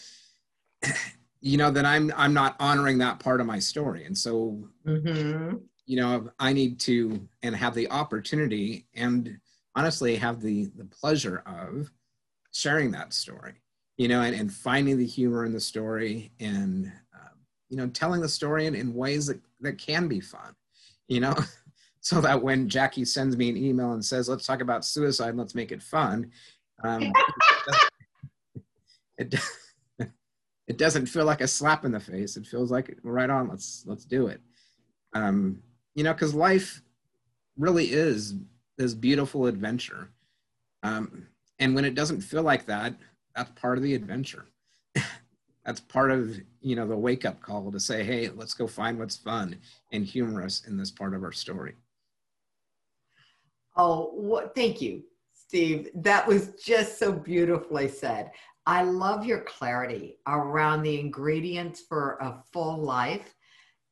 you 1.42 1.58
know, 1.58 1.72
then 1.72 1.86
I'm 1.86 2.14
I'm 2.16 2.34
not 2.34 2.56
honoring 2.60 3.00
that 3.00 3.20
part 3.20 3.42
of 3.42 3.48
my 3.48 3.60
story. 3.60 4.06
And 4.06 4.18
so, 4.18 4.64
mm-hmm. 4.88 5.58
You 5.92 5.98
know, 5.98 6.30
I 6.40 6.54
need 6.54 6.80
to 6.82 7.28
and 7.44 7.54
have 7.54 7.76
the 7.76 7.92
opportunity 7.92 8.88
and 8.94 9.38
honestly 9.76 10.16
have 10.16 10.40
the 10.40 10.72
the 10.78 10.86
pleasure 10.86 11.44
of 11.46 11.92
sharing 12.54 12.92
that 12.92 13.12
story, 13.12 13.56
you 13.98 14.08
know, 14.08 14.22
and, 14.22 14.34
and 14.34 14.54
finding 14.54 14.98
the 14.98 15.06
humor 15.06 15.44
in 15.44 15.52
the 15.52 15.60
story 15.60 16.32
and 16.40 16.90
uh, 17.14 17.36
you 17.68 17.76
know 17.76 17.88
telling 17.90 18.22
the 18.22 18.30
story 18.30 18.68
in, 18.68 18.74
in 18.74 18.94
ways 18.94 19.26
that 19.26 19.42
that 19.60 19.78
can 19.80 20.08
be 20.08 20.22
fun, 20.22 20.56
you 21.10 21.20
know. 21.20 21.36
so 22.00 22.22
that 22.22 22.42
when 22.42 22.70
Jackie 22.70 23.04
sends 23.04 23.36
me 23.36 23.50
an 23.50 23.58
email 23.58 23.92
and 23.92 24.04
says, 24.04 24.30
"Let's 24.30 24.46
talk 24.46 24.62
about 24.62 24.86
suicide, 24.86 25.32
and 25.32 25.40
let's 25.40 25.56
make 25.56 25.74
it 25.74 25.84
fun," 25.84 26.32
um, 26.86 27.12
it, 29.18 29.36
it 30.68 30.78
doesn't 30.78 31.08
feel 31.08 31.26
like 31.26 31.42
a 31.42 31.48
slap 31.50 31.84
in 31.84 31.92
the 31.92 32.00
face. 32.00 32.38
It 32.38 32.48
feels 32.48 32.72
like 32.72 32.98
right 33.04 33.30
on. 33.30 33.50
Let's 33.50 33.84
let's 33.86 34.06
do 34.06 34.28
it. 34.28 34.40
Um, 35.14 35.62
you 35.96 36.04
know, 36.04 36.14
because 36.14 36.34
life 36.34 36.82
really 37.58 37.86
is 37.92 38.36
this 38.78 38.94
beautiful 38.94 39.46
adventure, 39.46 40.10
um, 40.84 41.28
and 41.60 41.76
when 41.76 41.86
it 41.86 41.96
doesn't 41.96 42.22
feel 42.22 42.44
like 42.44 42.66
that, 42.66 42.96
that's 43.36 43.52
part 43.60 43.78
of 43.78 43.84
the 43.84 43.94
adventure. 43.94 44.46
that's 45.66 45.80
part 45.80 46.12
of 46.12 46.40
you 46.62 46.76
know 46.76 46.88
the 46.88 46.98
wake 46.98 47.26
up 47.26 47.42
call 47.42 47.72
to 47.72 47.80
say, 47.80 48.04
hey, 48.04 48.30
let's 48.30 48.54
go 48.54 48.68
find 48.68 48.98
what's 48.98 49.18
fun 49.18 49.58
and 49.92 50.06
humorous 50.06 50.66
in 50.68 50.78
this 50.78 50.92
part 50.92 51.14
of 51.14 51.24
our 51.24 51.32
story. 51.32 51.76
Oh, 53.78 54.12
what, 54.14 54.54
thank 54.54 54.82
you, 54.82 55.04
Steve. 55.34 55.90
That 55.96 56.28
was 56.28 56.50
just 56.64 57.00
so 57.00 57.14
beautifully 57.14 57.88
said. 57.88 58.32
I 58.66 58.84
love 58.84 59.26
your 59.26 59.42
clarity 59.42 60.18
around 60.28 60.84
the 60.84 61.00
ingredients 61.00 61.82
for 61.88 62.18
a 62.22 62.44
full 62.52 62.78
life. 62.78 63.34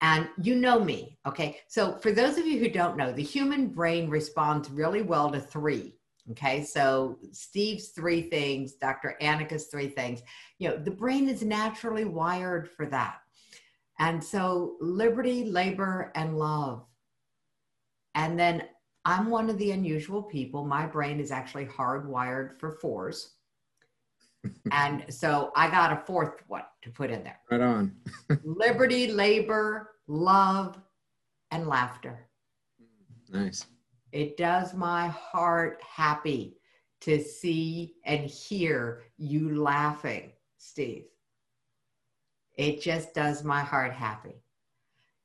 And 0.01 0.29
you 0.41 0.55
know 0.55 0.79
me, 0.79 1.17
okay? 1.25 1.59
So, 1.67 1.97
for 1.97 2.11
those 2.11 2.37
of 2.37 2.45
you 2.45 2.57
who 2.57 2.69
don't 2.69 2.95
know, 2.95 3.11
the 3.11 3.23
human 3.23 3.67
brain 3.67 4.09
responds 4.09 4.69
really 4.69 5.01
well 5.01 5.29
to 5.31 5.39
three. 5.39 5.95
Okay, 6.31 6.63
so 6.63 7.17
Steve's 7.31 7.89
three 7.89 8.29
things, 8.29 8.73
Dr. 8.73 9.17
Annika's 9.19 9.65
three 9.65 9.87
things. 9.87 10.21
You 10.59 10.69
know, 10.69 10.77
the 10.77 10.91
brain 10.91 11.27
is 11.27 11.41
naturally 11.41 12.05
wired 12.05 12.69
for 12.69 12.85
that. 12.87 13.21
And 13.97 14.23
so, 14.23 14.77
liberty, 14.79 15.45
labor, 15.45 16.11
and 16.15 16.37
love. 16.37 16.85
And 18.15 18.39
then 18.39 18.67
I'm 19.05 19.29
one 19.29 19.49
of 19.49 19.57
the 19.57 19.71
unusual 19.71 20.21
people. 20.21 20.65
My 20.65 20.85
brain 20.85 21.19
is 21.19 21.31
actually 21.31 21.65
hardwired 21.65 22.59
for 22.59 22.71
fours. 22.71 23.35
And 24.71 25.05
so 25.09 25.51
I 25.55 25.69
got 25.69 25.91
a 25.91 26.03
fourth 26.05 26.43
one 26.47 26.63
to 26.81 26.89
put 26.89 27.11
in 27.11 27.23
there. 27.23 27.39
Right 27.51 27.61
on. 27.61 27.95
Liberty, 28.43 29.11
labor, 29.11 29.91
love, 30.07 30.77
and 31.51 31.67
laughter. 31.67 32.27
Nice. 33.29 33.65
It 34.11 34.37
does 34.37 34.73
my 34.73 35.07
heart 35.07 35.81
happy 35.83 36.57
to 37.01 37.21
see 37.21 37.95
and 38.05 38.29
hear 38.29 39.03
you 39.17 39.61
laughing, 39.61 40.31
Steve. 40.57 41.05
It 42.57 42.81
just 42.81 43.13
does 43.13 43.43
my 43.43 43.61
heart 43.61 43.93
happy. 43.93 44.43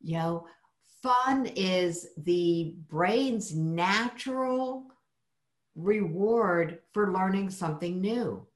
You 0.00 0.18
know, 0.18 0.46
fun 1.02 1.46
is 1.56 2.08
the 2.18 2.76
brain's 2.88 3.54
natural 3.54 4.86
reward 5.74 6.78
for 6.92 7.12
learning 7.12 7.50
something 7.50 8.00
new 8.00 8.46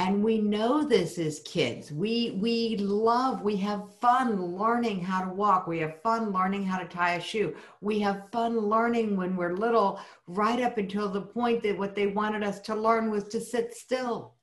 and 0.00 0.24
we 0.24 0.38
know 0.38 0.84
this 0.84 1.18
as 1.18 1.40
kids. 1.40 1.92
We 1.92 2.38
we 2.40 2.76
love 2.78 3.42
we 3.42 3.56
have 3.56 3.94
fun 4.00 4.56
learning 4.56 5.00
how 5.00 5.24
to 5.24 5.32
walk. 5.32 5.66
We 5.66 5.78
have 5.80 6.00
fun 6.02 6.32
learning 6.32 6.64
how 6.64 6.78
to 6.78 6.86
tie 6.86 7.14
a 7.14 7.20
shoe. 7.20 7.54
We 7.80 8.00
have 8.00 8.30
fun 8.32 8.58
learning 8.58 9.16
when 9.16 9.36
we're 9.36 9.56
little 9.56 10.00
right 10.26 10.60
up 10.62 10.78
until 10.78 11.08
the 11.08 11.22
point 11.22 11.62
that 11.62 11.78
what 11.78 11.94
they 11.94 12.06
wanted 12.06 12.42
us 12.42 12.60
to 12.60 12.74
learn 12.74 13.10
was 13.10 13.24
to 13.24 13.40
sit 13.40 13.74
still 13.74 14.34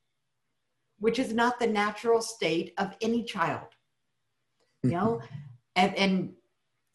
which 1.00 1.20
is 1.20 1.32
not 1.32 1.60
the 1.60 1.68
natural 1.68 2.20
state 2.20 2.74
of 2.80 2.96
any 3.02 3.24
child 3.24 3.68
you 4.84 4.92
know? 4.92 5.20
Mm-hmm. 5.22 5.36
And, 5.76 5.96
and 5.96 6.34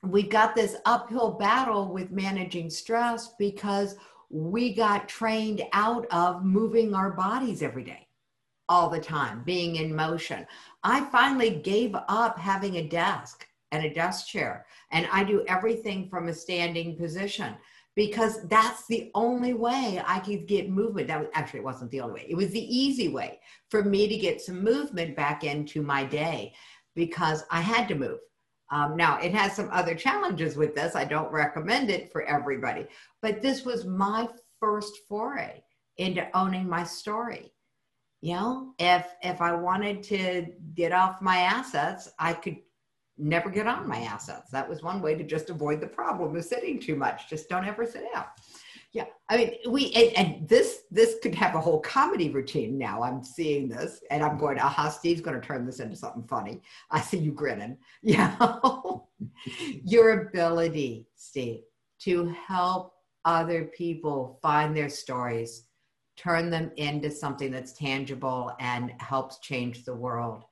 we 0.03 0.23
got 0.25 0.55
this 0.55 0.77
uphill 0.85 1.33
battle 1.33 1.93
with 1.93 2.11
managing 2.11 2.71
stress 2.71 3.35
because 3.39 3.97
we 4.31 4.75
got 4.75 5.09
trained 5.09 5.63
out 5.73 6.07
of 6.11 6.45
moving 6.45 6.95
our 6.95 7.11
bodies 7.11 7.63
every 7.63 7.85
day, 7.85 8.09
all 8.73 8.89
the 8.89 8.99
time, 8.99 9.43
being 9.45 9.77
in 9.77 9.95
motion. 9.95 10.47
I 10.83 11.05
finally 11.11 11.51
gave 11.51 11.95
up 12.09 12.39
having 12.39 12.77
a 12.77 12.89
desk 12.89 13.47
and 13.71 13.85
a 13.85 13.93
desk 13.93 14.29
chair, 14.29 14.65
and 14.91 15.07
I 15.13 15.25
do 15.25 15.45
everything 15.47 16.09
from 16.09 16.29
a 16.29 16.33
standing 16.33 16.97
position 16.97 17.55
because 17.97 18.49
that's 18.49 18.87
the 18.87 19.11
only 19.15 19.53
way 19.53 20.03
I 20.07 20.21
could 20.21 20.47
get 20.47 20.71
movement. 20.71 21.09
That 21.09 21.21
was, 21.21 21.29
actually 21.35 21.61
it 21.61 21.67
wasn't 21.67 21.91
the 21.91 22.01
only 22.01 22.15
way. 22.15 22.27
It 22.31 22.35
was 22.35 22.49
the 22.49 22.75
easy 22.75 23.09
way 23.09 23.41
for 23.69 23.85
me 23.85 24.09
to 24.09 24.17
get 24.17 24.41
some 24.41 24.65
movement 24.65 25.15
back 25.15 25.45
into 25.45 25.83
my 25.83 26.03
day 26.05 26.55
because 26.95 27.45
I 27.51 27.61
had 27.61 27.89
to 27.89 27.95
move. 27.95 28.21
Um, 28.71 28.97
now, 28.97 29.19
it 29.19 29.35
has 29.35 29.55
some 29.55 29.69
other 29.71 29.95
challenges 29.95 30.57
with 30.57 30.75
this. 30.75 30.97
I 30.97 31.05
don't 31.05 31.31
recommend 31.31 31.91
it 31.91 32.11
for 32.11 32.23
everybody, 32.23 32.87
but 33.21 33.43
this 33.43 33.67
was 33.67 33.85
my 33.85 34.31
first 34.61 35.01
foray 35.11 35.63
into 35.99 36.27
owning 36.35 36.67
my 36.67 36.85
story. 36.85 37.52
You 38.23 38.35
know, 38.35 38.75
if 38.79 39.07
if 39.23 39.41
I 39.41 39.53
wanted 39.53 40.03
to 40.05 40.47
get 40.75 40.93
off 40.93 41.21
my 41.21 41.39
assets, 41.39 42.09
I 42.21 42.33
could 42.33 42.57
never 43.19 43.51
get 43.51 43.67
on 43.67 43.89
my 43.89 43.99
assets. 43.99 44.51
That 44.53 44.69
was 44.69 44.83
one 44.83 45.03
way 45.03 45.17
to 45.17 45.25
just 45.25 45.51
avoid 45.51 45.81
the 45.81 45.89
problem 45.89 46.35
of 46.37 46.45
sitting 46.45 46.81
too 46.81 46.95
much. 46.95 47.29
Just 47.29 47.49
don't 47.49 47.67
ever 47.67 47.85
sit 47.85 48.05
down. 48.15 48.25
Yeah, 48.93 49.07
I 49.29 49.37
mean, 49.39 49.55
we 49.71 49.91
and, 49.95 50.17
and, 50.17 50.49
this 50.49 50.83
this 50.91 51.17
could 51.23 51.35
have 51.35 51.55
a 51.55 51.61
whole 51.61 51.81
comedy 51.81 52.29
routine. 52.29 52.79
Now 52.79 53.03
I'm 53.03 53.25
seeing 53.25 53.69
this, 53.69 54.01
and 54.11 54.23
I'm 54.23 54.39
going, 54.39 54.59
aha, 54.59 54.91
Steve's 54.91 55.23
going 55.23 55.41
to 55.41 55.47
turn 55.47 55.67
this 55.67 55.81
into 55.81 55.97
something 55.97 56.25
funny. 56.25 56.61
I 56.91 57.01
see 57.01 57.19
you 57.19 57.33
grinning. 57.33 57.79
Yeah, 58.03 58.37
your 59.85 60.27
ability, 60.27 61.09
Steve, 61.17 61.63
to 62.01 62.29
help 62.47 62.93
other 63.25 63.65
people 63.65 64.39
find 64.43 64.77
their 64.77 64.89
stories, 64.89 65.69
turn 66.23 66.51
them 66.51 66.71
into 66.77 67.11
something 67.11 67.51
that's 67.51 67.73
tangible 67.73 68.53
and 68.61 68.93
helps 68.99 69.39
change 69.41 69.85
the 69.85 69.95
world. 69.95 70.45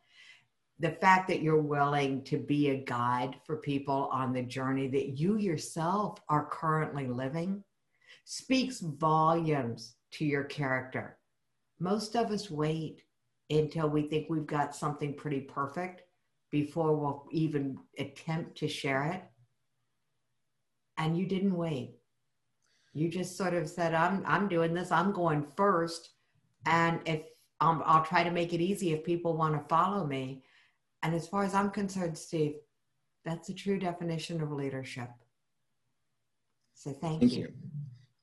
The 0.81 0.93
fact 0.93 1.29
that 1.29 1.43
you're 1.43 1.61
willing 1.61 2.25
to 2.25 2.39
be 2.39 2.71
a 2.71 2.85
guide 2.85 3.37
for 3.45 3.59
people 3.59 4.09
on 4.13 4.33
the 4.33 4.43
journey 4.43 4.89
that 4.89 5.19
you 5.19 5.37
yourself 5.37 6.19
are 6.29 6.49
currently 6.51 7.07
living 7.07 7.63
speaks 8.25 8.81
volumes 8.81 9.95
to 10.13 10.25
your 10.25 10.45
character. 10.45 11.19
Most 11.79 12.17
of 12.17 12.31
us 12.31 12.51
wait 12.51 13.03
until 13.51 13.89
we 13.89 14.03
think 14.03 14.29
we've 14.29 14.47
got 14.47 14.75
something 14.75 15.15
pretty 15.15 15.41
perfect 15.41 16.03
before 16.51 16.97
we'll 16.97 17.27
even 17.31 17.79
attempt 17.99 18.57
to 18.59 18.69
share 18.69 19.05
it. 19.05 19.23
And 20.99 21.17
you 21.17 21.27
didn't 21.27 21.57
wait. 21.57 22.00
You 22.93 23.09
just 23.09 23.37
sort 23.37 23.55
of 23.55 23.69
said, 23.69 23.95
I'm, 23.95 24.25
I'm 24.27 24.49
doing 24.49 24.75
this, 24.75 24.91
I'm 24.91 25.13
going 25.13 25.47
first. 25.57 26.11
And 26.67 27.01
if 27.07 27.23
um, 27.61 27.83
I'll 27.85 28.05
try 28.05 28.25
to 28.25 28.31
make 28.31 28.53
it 28.53 28.61
easy 28.61 28.93
if 28.93 29.05
people 29.05 29.37
want 29.37 29.55
to 29.55 29.69
follow 29.69 30.07
me. 30.07 30.43
And 31.03 31.15
as 31.15 31.29
far 31.29 31.45
as 31.45 31.55
I'm 31.55 31.71
concerned, 31.71 32.17
Steve, 32.17 32.57
that's 33.25 33.49
a 33.49 33.55
true 33.55 33.79
definition 33.79 34.41
of 34.41 34.51
leadership. 34.51 35.11
So 36.75 36.93
thank, 36.93 37.21
thank 37.21 37.33
you. 37.33 37.43
you. 37.43 37.53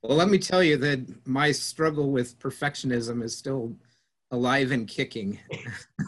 Well, 0.02 0.18
let 0.18 0.30
me 0.30 0.38
tell 0.38 0.64
you 0.64 0.78
that 0.78 1.28
my 1.28 1.52
struggle 1.52 2.12
with 2.12 2.40
perfectionism 2.40 3.24
is 3.24 3.38
still 3.38 3.76
alive 4.32 4.72
and 4.72 4.88
kicking. 4.88 5.40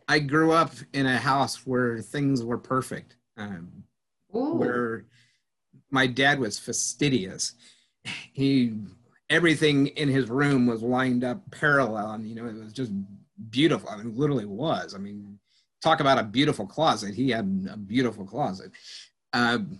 I 0.07 0.19
grew 0.19 0.51
up 0.51 0.73
in 0.93 1.05
a 1.05 1.17
house 1.17 1.67
where 1.67 1.99
things 1.99 2.43
were 2.43 2.57
perfect, 2.57 3.17
um, 3.37 3.83
where 4.29 5.05
my 5.93 6.07
dad 6.07 6.39
was 6.39 6.59
fastidious. 6.59 7.53
He 8.33 8.73
everything 9.29 9.87
in 9.87 10.09
his 10.09 10.29
room 10.29 10.65
was 10.65 10.81
lined 10.81 11.23
up 11.23 11.39
parallel, 11.51 12.11
and 12.11 12.27
you 12.27 12.35
know 12.35 12.45
it 12.45 12.55
was 12.55 12.73
just 12.73 12.91
beautiful. 13.49 13.89
I 13.89 13.97
mean, 13.97 14.17
literally 14.17 14.45
was. 14.45 14.95
I 14.95 14.97
mean, 14.97 15.39
talk 15.81 15.99
about 15.99 16.17
a 16.17 16.23
beautiful 16.23 16.65
closet. 16.65 17.13
He 17.13 17.29
had 17.29 17.69
a 17.71 17.77
beautiful 17.77 18.25
closet. 18.25 18.71
Um, 19.33 19.79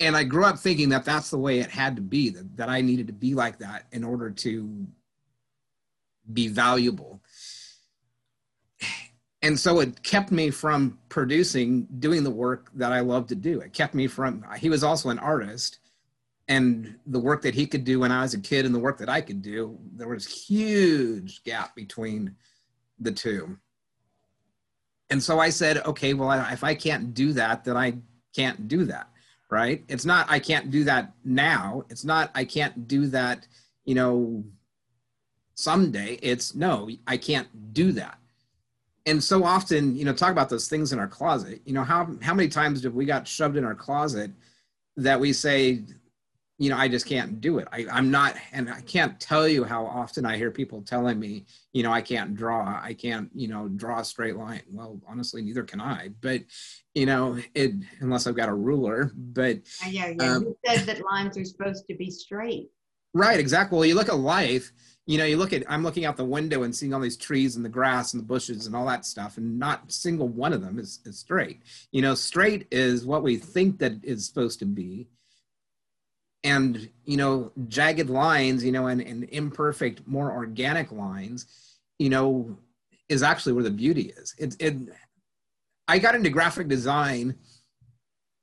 and 0.00 0.16
I 0.16 0.24
grew 0.24 0.44
up 0.44 0.58
thinking 0.58 0.90
that 0.90 1.04
that's 1.04 1.30
the 1.30 1.38
way 1.38 1.58
it 1.60 1.70
had 1.70 1.96
to 1.96 2.02
be, 2.02 2.30
that, 2.30 2.56
that 2.56 2.68
I 2.68 2.80
needed 2.80 3.06
to 3.06 3.14
be 3.14 3.34
like 3.34 3.58
that 3.58 3.86
in 3.92 4.04
order 4.04 4.30
to 4.30 4.86
be 6.32 6.48
valuable. 6.48 7.20
And 9.46 9.58
so 9.58 9.78
it 9.78 10.02
kept 10.02 10.32
me 10.32 10.50
from 10.50 10.98
producing 11.08 11.86
doing 12.00 12.24
the 12.24 12.30
work 12.30 12.68
that 12.74 12.92
i 12.92 13.00
love 13.00 13.28
to 13.28 13.36
do. 13.36 13.60
It 13.60 13.72
kept 13.72 13.94
me 13.94 14.08
from 14.08 14.44
he 14.58 14.68
was 14.68 14.82
also 14.82 15.08
an 15.10 15.20
artist 15.20 15.78
and 16.48 16.96
the 17.06 17.20
work 17.20 17.42
that 17.42 17.54
he 17.54 17.66
could 17.66 17.84
do 17.84 18.00
when 18.00 18.10
i 18.10 18.22
was 18.22 18.34
a 18.34 18.40
kid 18.40 18.66
and 18.66 18.74
the 18.74 18.80
work 18.80 18.98
that 18.98 19.08
i 19.08 19.20
could 19.20 19.42
do 19.42 19.78
there 19.94 20.08
was 20.08 20.26
huge 20.26 21.44
gap 21.44 21.76
between 21.76 22.34
the 22.98 23.12
two. 23.12 23.56
And 25.10 25.22
so 25.22 25.38
i 25.38 25.50
said 25.50 25.78
okay 25.86 26.12
well 26.12 26.32
if 26.52 26.64
i 26.64 26.74
can't 26.74 27.14
do 27.14 27.32
that 27.34 27.64
then 27.64 27.76
i 27.76 27.98
can't 28.34 28.66
do 28.66 28.84
that 28.86 29.08
right? 29.48 29.84
It's 29.88 30.04
not 30.04 30.26
i 30.28 30.40
can't 30.40 30.72
do 30.72 30.82
that 30.84 31.12
now. 31.24 31.84
It's 31.88 32.04
not 32.04 32.32
i 32.34 32.44
can't 32.44 32.88
do 32.88 33.06
that 33.08 33.46
you 33.84 33.94
know 33.94 34.44
someday. 35.54 36.18
It's 36.20 36.56
no 36.56 36.90
i 37.06 37.16
can't 37.16 37.48
do 37.72 37.92
that 37.92 38.18
and 39.06 39.22
so 39.22 39.44
often, 39.44 39.96
you 39.96 40.04
know, 40.04 40.12
talk 40.12 40.32
about 40.32 40.48
those 40.48 40.68
things 40.68 40.92
in 40.92 40.98
our 40.98 41.06
closet. 41.08 41.60
You 41.64 41.72
know, 41.72 41.84
how 41.84 42.08
how 42.20 42.34
many 42.34 42.48
times 42.48 42.82
have 42.82 42.94
we 42.94 43.04
got 43.04 43.26
shoved 43.26 43.56
in 43.56 43.64
our 43.64 43.74
closet 43.74 44.32
that 44.96 45.20
we 45.20 45.32
say, 45.32 45.82
you 46.58 46.70
know, 46.70 46.76
I 46.76 46.88
just 46.88 47.06
can't 47.06 47.40
do 47.40 47.58
it. 47.58 47.68
I, 47.70 47.86
I'm 47.92 48.10
not, 48.10 48.34
and 48.52 48.70
I 48.70 48.80
can't 48.80 49.20
tell 49.20 49.46
you 49.46 49.62
how 49.62 49.84
often 49.84 50.24
I 50.24 50.38
hear 50.38 50.50
people 50.50 50.80
telling 50.80 51.20
me, 51.20 51.44
you 51.74 51.82
know, 51.82 51.92
I 51.92 52.00
can't 52.00 52.34
draw. 52.34 52.80
I 52.82 52.94
can't, 52.94 53.28
you 53.34 53.46
know, 53.46 53.68
draw 53.68 54.00
a 54.00 54.04
straight 54.04 54.36
line. 54.36 54.62
Well, 54.70 54.98
honestly, 55.06 55.42
neither 55.42 55.64
can 55.64 55.82
I. 55.82 56.10
But, 56.22 56.42
you 56.94 57.04
know, 57.04 57.38
it 57.54 57.72
unless 58.00 58.26
I've 58.26 58.36
got 58.36 58.48
a 58.48 58.54
ruler. 58.54 59.12
But 59.14 59.58
yeah, 59.86 60.14
yeah. 60.18 60.32
Um, 60.32 60.42
you 60.44 60.56
said 60.66 60.86
that 60.86 61.04
lines 61.04 61.36
are 61.36 61.44
supposed 61.44 61.86
to 61.88 61.94
be 61.94 62.10
straight. 62.10 62.70
Right. 63.12 63.38
Exactly. 63.38 63.76
Well, 63.76 63.86
you 63.86 63.94
look 63.94 64.08
at 64.08 64.16
life 64.16 64.72
you 65.06 65.18
know, 65.18 65.24
you 65.24 65.36
look 65.36 65.52
at, 65.52 65.62
I'm 65.68 65.84
looking 65.84 66.04
out 66.04 66.16
the 66.16 66.24
window 66.24 66.64
and 66.64 66.74
seeing 66.74 66.92
all 66.92 67.00
these 67.00 67.16
trees 67.16 67.54
and 67.54 67.64
the 67.64 67.70
grass 67.70 68.12
and 68.12 68.20
the 68.20 68.26
bushes 68.26 68.66
and 68.66 68.74
all 68.74 68.86
that 68.86 69.06
stuff, 69.06 69.36
and 69.36 69.58
not 69.58 69.92
single 69.92 70.26
one 70.26 70.52
of 70.52 70.62
them 70.62 70.80
is, 70.80 70.98
is 71.04 71.18
straight. 71.18 71.62
You 71.92 72.02
know, 72.02 72.16
straight 72.16 72.66
is 72.72 73.06
what 73.06 73.22
we 73.22 73.36
think 73.36 73.78
that 73.78 73.92
is 74.02 74.26
supposed 74.26 74.58
to 74.58 74.66
be. 74.66 75.06
And, 76.42 76.90
you 77.04 77.16
know, 77.16 77.52
jagged 77.68 78.10
lines, 78.10 78.64
you 78.64 78.72
know, 78.72 78.88
and, 78.88 79.00
and 79.00 79.24
imperfect, 79.30 80.06
more 80.06 80.32
organic 80.32 80.90
lines, 80.90 81.46
you 81.98 82.08
know, 82.08 82.58
is 83.08 83.22
actually 83.22 83.52
where 83.52 83.64
the 83.64 83.70
beauty 83.70 84.12
is. 84.16 84.34
It, 84.38 84.56
it, 84.58 84.74
I 85.86 86.00
got 86.00 86.16
into 86.16 86.30
graphic 86.30 86.66
design 86.66 87.36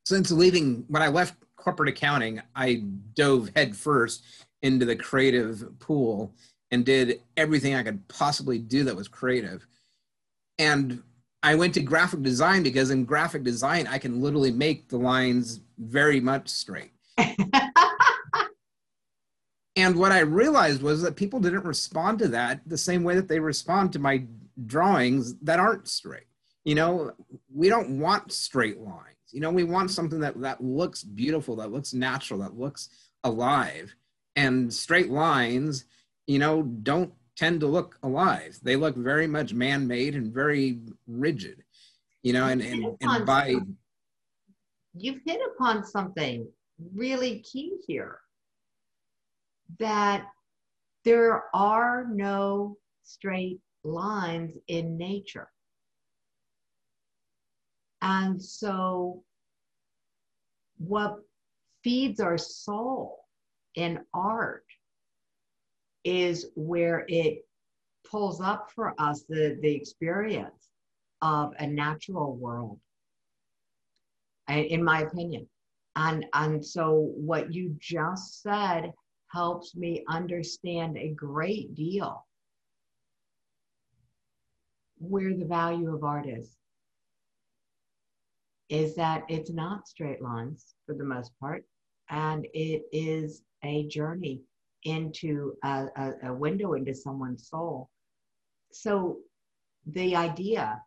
since 0.05 0.31
leaving, 0.31 0.85
when 0.87 1.01
I 1.01 1.09
left 1.09 1.35
corporate 1.57 1.89
accounting, 1.89 2.41
I 2.55 2.83
dove 3.15 3.51
headfirst 3.55 4.23
into 4.61 4.85
the 4.85 4.95
creative 4.95 5.79
pool 5.79 6.33
and 6.73 6.83
did 6.83 7.21
everything 7.37 7.75
I 7.75 7.83
could 7.83 8.07
possibly 8.07 8.57
do 8.57 8.83
that 8.85 8.95
was 8.95 9.07
creative. 9.07 9.67
And 10.57 11.03
I 11.43 11.53
went 11.53 11.75
to 11.75 11.81
graphic 11.81 12.23
design 12.23 12.63
because 12.63 12.89
in 12.89 13.05
graphic 13.05 13.43
design, 13.43 13.85
I 13.85 13.99
can 13.99 14.23
literally 14.23 14.51
make 14.51 14.89
the 14.89 14.97
lines 14.97 15.59
very 15.77 16.19
much 16.19 16.49
straight. 16.49 16.93
and 19.75 19.95
what 19.95 20.11
I 20.11 20.21
realized 20.21 20.81
was 20.81 21.03
that 21.03 21.15
people 21.15 21.39
didn't 21.39 21.63
respond 21.63 22.17
to 22.19 22.27
that 22.29 22.61
the 22.65 22.77
same 22.79 23.03
way 23.03 23.13
that 23.15 23.27
they 23.27 23.39
respond 23.39 23.93
to 23.93 23.99
my 23.99 24.25
drawings 24.65 25.35
that 25.43 25.59
aren't 25.59 25.87
straight. 25.87 26.25
You 26.65 26.73
know, 26.73 27.11
we 27.53 27.69
don't 27.69 27.99
want 27.99 28.31
straight 28.31 28.79
lines. 28.79 29.13
You 29.31 29.41
know, 29.41 29.51
we 29.51 29.63
want 29.63 29.91
something 29.91 30.21
that, 30.21 30.41
that 30.41 30.63
looks 30.63 31.03
beautiful, 31.03 31.55
that 31.57 31.71
looks 31.71 31.93
natural, 31.93 32.39
that 32.39 32.57
looks 32.57 32.89
alive. 33.23 33.93
And 34.35 34.73
straight 34.73 35.11
lines 35.11 35.85
you 36.27 36.39
know, 36.39 36.63
don't 36.63 37.13
tend 37.35 37.59
to 37.61 37.67
look 37.67 37.97
alive. 38.03 38.59
They 38.61 38.75
look 38.75 38.95
very 38.95 39.27
much 39.27 39.53
man-made 39.53 40.15
and 40.15 40.33
very 40.33 40.79
rigid, 41.07 41.63
you 42.21 42.33
know, 42.33 42.47
and, 42.47 42.61
and, 42.61 42.95
and 43.01 43.25
by 43.25 43.55
you've 44.95 45.21
hit 45.25 45.41
upon 45.55 45.83
something 45.83 46.47
really 46.93 47.39
key 47.39 47.77
here 47.87 48.19
that 49.79 50.25
there 51.03 51.43
are 51.53 52.05
no 52.09 52.77
straight 53.03 53.59
lines 53.83 54.55
in 54.67 54.97
nature. 54.97 55.49
And 58.01 58.41
so, 58.41 59.23
what 60.77 61.17
feeds 61.83 62.19
our 62.19 62.37
soul 62.37 63.25
in 63.75 63.99
art 64.13 64.62
is 66.03 66.47
where 66.55 67.05
it 67.07 67.45
pulls 68.09 68.41
up 68.41 68.69
for 68.75 68.93
us 68.99 69.23
the, 69.27 69.57
the 69.61 69.73
experience 69.73 70.69
of 71.21 71.53
a 71.59 71.67
natural 71.67 72.35
world, 72.35 72.79
in 74.49 74.83
my 74.83 75.01
opinion. 75.01 75.47
And, 75.95 76.25
and 76.33 76.65
so 76.65 77.11
what 77.15 77.53
you 77.53 77.75
just 77.79 78.41
said 78.41 78.91
helps 79.31 79.75
me 79.75 80.03
understand 80.09 80.97
a 80.97 81.09
great 81.09 81.75
deal 81.75 82.25
where 84.97 85.33
the 85.33 85.45
value 85.45 85.93
of 85.93 86.03
art 86.03 86.27
is. 86.27 86.55
Is 88.69 88.95
that 88.95 89.23
it's 89.29 89.51
not 89.51 89.87
straight 89.87 90.21
lines 90.21 90.73
for 90.85 90.95
the 90.95 91.03
most 91.03 91.31
part, 91.39 91.63
and 92.09 92.47
it 92.53 92.83
is 92.91 93.43
a 93.63 93.85
journey 93.87 94.41
into 94.85 95.53
a, 95.63 95.85
a, 95.95 96.11
a 96.23 96.33
window 96.33 96.73
into 96.73 96.93
someone's 96.93 97.49
soul. 97.49 97.89
So 98.71 99.17
the 99.85 100.15
idea, 100.15 100.81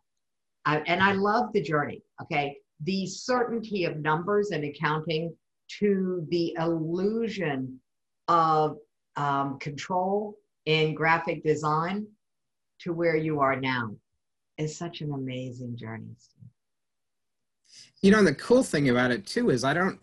I, 0.65 0.79
and 0.79 1.01
I 1.01 1.13
love 1.13 1.53
the 1.53 1.61
journey, 1.61 2.01
okay? 2.21 2.57
The 2.83 3.07
certainty 3.07 3.85
of 3.85 3.97
numbers 3.97 4.51
and 4.51 4.63
accounting 4.63 5.35
to 5.79 6.25
the 6.29 6.55
illusion 6.59 7.79
of 8.27 8.77
um, 9.15 9.57
control 9.59 10.37
in 10.65 10.93
graphic 10.93 11.43
design 11.43 12.05
to 12.79 12.93
where 12.93 13.15
you 13.15 13.39
are 13.39 13.59
now 13.59 13.95
is 14.57 14.77
such 14.77 15.01
an 15.01 15.11
amazing 15.13 15.77
journey. 15.77 16.15
You 18.01 18.11
know, 18.11 18.23
the 18.23 18.35
cool 18.35 18.63
thing 18.63 18.89
about 18.89 19.11
it 19.11 19.25
too 19.25 19.49
is 19.49 19.63
I 19.63 19.73
don't, 19.73 19.99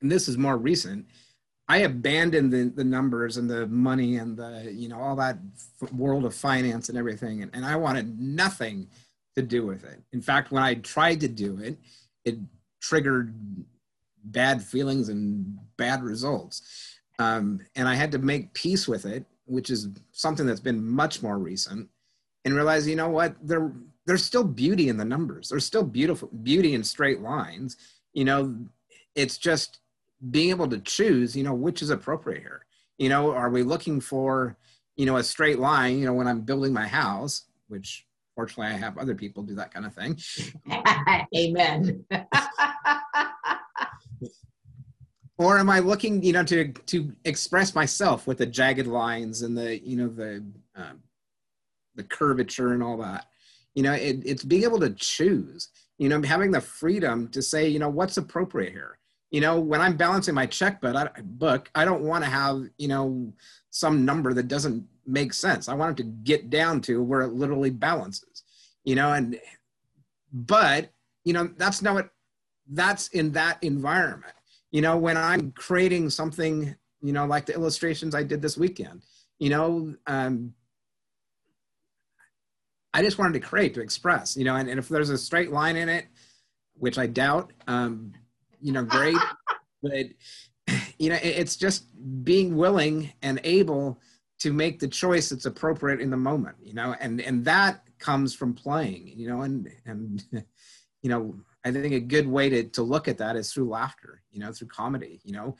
and 0.00 0.10
this 0.10 0.28
is 0.28 0.38
more 0.38 0.56
recent, 0.56 1.06
I 1.68 1.78
abandoned 1.78 2.52
the, 2.52 2.72
the 2.74 2.84
numbers 2.84 3.38
and 3.38 3.50
the 3.50 3.66
money 3.66 4.16
and 4.16 4.36
the, 4.36 4.70
you 4.72 4.88
know, 4.88 5.00
all 5.00 5.16
that 5.16 5.38
f- 5.82 5.92
world 5.92 6.24
of 6.24 6.34
finance 6.34 6.88
and 6.88 6.96
everything. 6.96 7.42
And, 7.42 7.50
and 7.54 7.64
I 7.64 7.76
wanted 7.76 8.20
nothing 8.20 8.88
to 9.34 9.42
do 9.42 9.66
with 9.66 9.84
it. 9.84 10.00
In 10.12 10.22
fact, 10.22 10.52
when 10.52 10.62
I 10.62 10.74
tried 10.74 11.20
to 11.20 11.28
do 11.28 11.58
it, 11.58 11.76
it 12.24 12.36
triggered 12.80 13.34
bad 14.24 14.62
feelings 14.62 15.08
and 15.08 15.58
bad 15.76 16.02
results. 16.02 16.62
Um, 17.18 17.60
and 17.74 17.88
I 17.88 17.94
had 17.94 18.12
to 18.12 18.18
make 18.18 18.54
peace 18.54 18.86
with 18.86 19.04
it, 19.04 19.24
which 19.46 19.70
is 19.70 19.88
something 20.12 20.46
that's 20.46 20.60
been 20.60 20.84
much 20.84 21.22
more 21.22 21.38
recent, 21.38 21.88
and 22.44 22.54
realize, 22.54 22.86
you 22.86 22.96
know 22.96 23.08
what, 23.08 23.34
there, 23.42 23.72
there's 24.06 24.24
still 24.24 24.44
beauty 24.44 24.88
in 24.88 24.96
the 24.96 25.04
numbers. 25.04 25.48
There's 25.48 25.64
still 25.64 25.82
beautiful 25.82 26.28
beauty 26.42 26.74
in 26.74 26.84
straight 26.84 27.20
lines. 27.20 27.76
You 28.12 28.24
know, 28.24 28.56
it's 29.14 29.38
just 29.38 29.80
being 30.30 30.50
able 30.50 30.68
to 30.68 30.78
choose, 30.80 31.36
you 31.36 31.42
know, 31.42 31.54
which 31.54 31.82
is 31.82 31.90
appropriate 31.90 32.40
here. 32.40 32.64
You 32.98 33.08
know, 33.08 33.32
are 33.32 33.50
we 33.50 33.62
looking 33.62 34.00
for, 34.00 34.56
you 34.96 35.06
know, 35.06 35.16
a 35.16 35.22
straight 35.22 35.58
line, 35.58 35.98
you 35.98 36.06
know, 36.06 36.14
when 36.14 36.26
I'm 36.26 36.40
building 36.40 36.72
my 36.72 36.86
house, 36.86 37.44
which 37.68 38.06
fortunately 38.34 38.74
I 38.74 38.78
have 38.78 38.96
other 38.98 39.14
people 39.14 39.42
do 39.42 39.54
that 39.56 39.72
kind 39.72 39.84
of 39.86 39.94
thing. 39.94 40.18
Amen. 41.36 42.04
or 45.38 45.58
am 45.58 45.68
I 45.68 45.80
looking, 45.80 46.22
you 46.22 46.32
know, 46.32 46.44
to 46.44 46.72
to 46.72 47.12
express 47.24 47.74
myself 47.74 48.26
with 48.26 48.38
the 48.38 48.46
jagged 48.46 48.86
lines 48.86 49.42
and 49.42 49.56
the, 49.56 49.78
you 49.86 49.96
know, 49.96 50.08
the 50.08 50.42
um, 50.74 51.02
the 51.94 52.04
curvature 52.04 52.72
and 52.72 52.82
all 52.82 52.96
that? 52.98 53.26
You 53.74 53.82
know, 53.82 53.92
it, 53.92 54.22
it's 54.24 54.44
being 54.44 54.64
able 54.64 54.80
to 54.80 54.90
choose. 54.90 55.68
You 55.98 56.08
know, 56.08 56.22
having 56.22 56.50
the 56.50 56.60
freedom 56.60 57.28
to 57.28 57.42
say, 57.42 57.68
you 57.68 57.78
know, 57.78 57.88
what's 57.88 58.16
appropriate 58.18 58.72
here 58.72 58.98
you 59.30 59.40
know 59.40 59.58
when 59.58 59.80
i'm 59.80 59.96
balancing 59.96 60.34
my 60.34 60.46
checkbook 60.46 60.94
I, 60.94 61.08
book 61.22 61.70
i 61.74 61.84
don't 61.84 62.02
want 62.02 62.24
to 62.24 62.30
have 62.30 62.62
you 62.78 62.88
know 62.88 63.32
some 63.70 64.04
number 64.04 64.32
that 64.32 64.48
doesn't 64.48 64.86
make 65.06 65.32
sense. 65.34 65.68
I 65.68 65.74
want 65.74 66.00
it 66.00 66.02
to 66.02 66.08
get 66.08 66.50
down 66.50 66.80
to 66.82 67.02
where 67.02 67.20
it 67.20 67.32
literally 67.32 67.70
balances 67.70 68.42
you 68.84 68.94
know 68.94 69.12
and 69.12 69.38
but 70.32 70.90
you 71.24 71.32
know 71.32 71.50
that's 71.56 71.82
not 71.82 71.94
what 71.94 72.10
that's 72.68 73.08
in 73.08 73.32
that 73.32 73.62
environment. 73.62 74.32
You 74.70 74.82
know 74.82 74.96
when 74.96 75.16
i'm 75.16 75.52
creating 75.52 76.10
something 76.10 76.74
you 77.00 77.12
know 77.12 77.24
like 77.26 77.46
the 77.46 77.54
illustrations 77.54 78.14
i 78.14 78.22
did 78.22 78.42
this 78.42 78.56
weekend 78.56 79.02
you 79.38 79.48
know 79.48 79.94
um 80.06 80.52
i 82.92 83.02
just 83.02 83.18
wanted 83.18 83.34
to 83.34 83.40
create 83.40 83.74
to 83.74 83.80
express 83.80 84.36
you 84.36 84.44
know 84.44 84.56
and, 84.56 84.68
and 84.68 84.78
if 84.78 84.88
there's 84.88 85.10
a 85.10 85.18
straight 85.18 85.52
line 85.52 85.76
in 85.76 85.88
it 85.88 86.06
which 86.74 86.98
i 86.98 87.06
doubt 87.06 87.52
um 87.68 88.12
you 88.60 88.72
know, 88.72 88.84
great. 88.84 89.16
but 89.82 90.06
you 90.98 91.10
know, 91.10 91.18
it's 91.22 91.56
just 91.56 91.84
being 92.24 92.56
willing 92.56 93.12
and 93.22 93.40
able 93.44 94.00
to 94.38 94.52
make 94.52 94.78
the 94.78 94.88
choice 94.88 95.30
that's 95.30 95.46
appropriate 95.46 96.00
in 96.00 96.10
the 96.10 96.16
moment, 96.16 96.56
you 96.60 96.74
know, 96.74 96.94
and 97.00 97.20
and 97.20 97.44
that 97.44 97.82
comes 97.98 98.34
from 98.34 98.52
playing, 98.54 99.12
you 99.14 99.28
know, 99.28 99.42
and 99.42 99.70
and 99.86 100.24
you 101.02 101.10
know, 101.10 101.34
I 101.64 101.70
think 101.70 101.94
a 101.94 102.00
good 102.00 102.26
way 102.26 102.48
to 102.48 102.64
to 102.64 102.82
look 102.82 103.08
at 103.08 103.18
that 103.18 103.36
is 103.36 103.52
through 103.52 103.68
laughter, 103.68 104.22
you 104.30 104.40
know, 104.40 104.52
through 104.52 104.68
comedy, 104.68 105.20
you 105.24 105.32
know. 105.32 105.56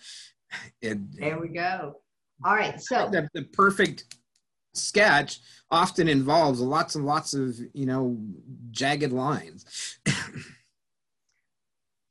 It, 0.81 0.99
there 1.17 1.41
we 1.41 1.49
go. 1.49 1.97
All 2.45 2.55
right, 2.55 2.81
so 2.81 3.09
the, 3.11 3.29
the 3.35 3.43
perfect 3.45 4.17
sketch 4.75 5.41
often 5.71 6.07
involves 6.07 6.61
lots 6.61 6.95
and 6.95 7.07
lots 7.07 7.35
of 7.35 7.59
you 7.73 7.87
know 7.87 8.19
jagged 8.71 9.13
lines. 9.13 9.99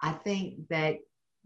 I 0.06 0.12
think 0.12 0.68
that 0.70 0.98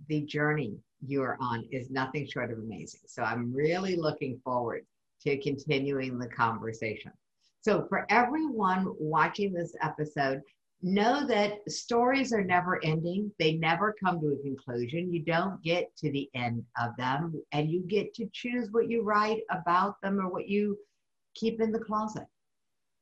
the 0.10 0.22
journey 0.24 0.80
you're 1.00 1.38
on 1.40 1.66
is 1.72 1.90
nothing 1.90 2.28
short 2.28 2.52
of 2.52 2.60
amazing. 2.60 3.00
So 3.08 3.24
I'm 3.24 3.54
really 3.54 3.96
looking 3.96 4.38
forward 4.44 4.86
to 5.22 5.38
continuing 5.38 6.20
the 6.20 6.28
conversation. 6.28 7.14
So, 7.62 7.86
for 7.88 8.06
everyone 8.10 8.94
watching 9.00 9.54
this 9.54 9.76
episode, 9.82 10.42
know 10.82 11.26
that 11.28 11.60
stories 11.72 12.34
are 12.34 12.44
never 12.44 12.84
ending. 12.84 13.32
They 13.40 13.54
never 13.54 13.96
come 14.02 14.20
to 14.20 14.34
a 14.34 14.44
conclusion. 14.44 15.14
You 15.14 15.24
don't 15.24 15.62
get 15.64 15.96
to 15.98 16.12
the 16.12 16.30
end 16.36 16.66
of 16.82 16.98
them, 16.98 17.42
and 17.54 17.70
you 17.70 17.84
get 17.88 18.14
to 18.16 18.30
choose 18.34 18.70
what 18.72 18.90
you 18.90 19.04
write 19.04 19.42
about 19.52 20.02
them 20.02 20.20
or 20.20 20.30
what 20.30 20.50
you 20.50 20.78
keep 21.34 21.62
in 21.62 21.72
the 21.72 21.80
closet. 21.80 22.28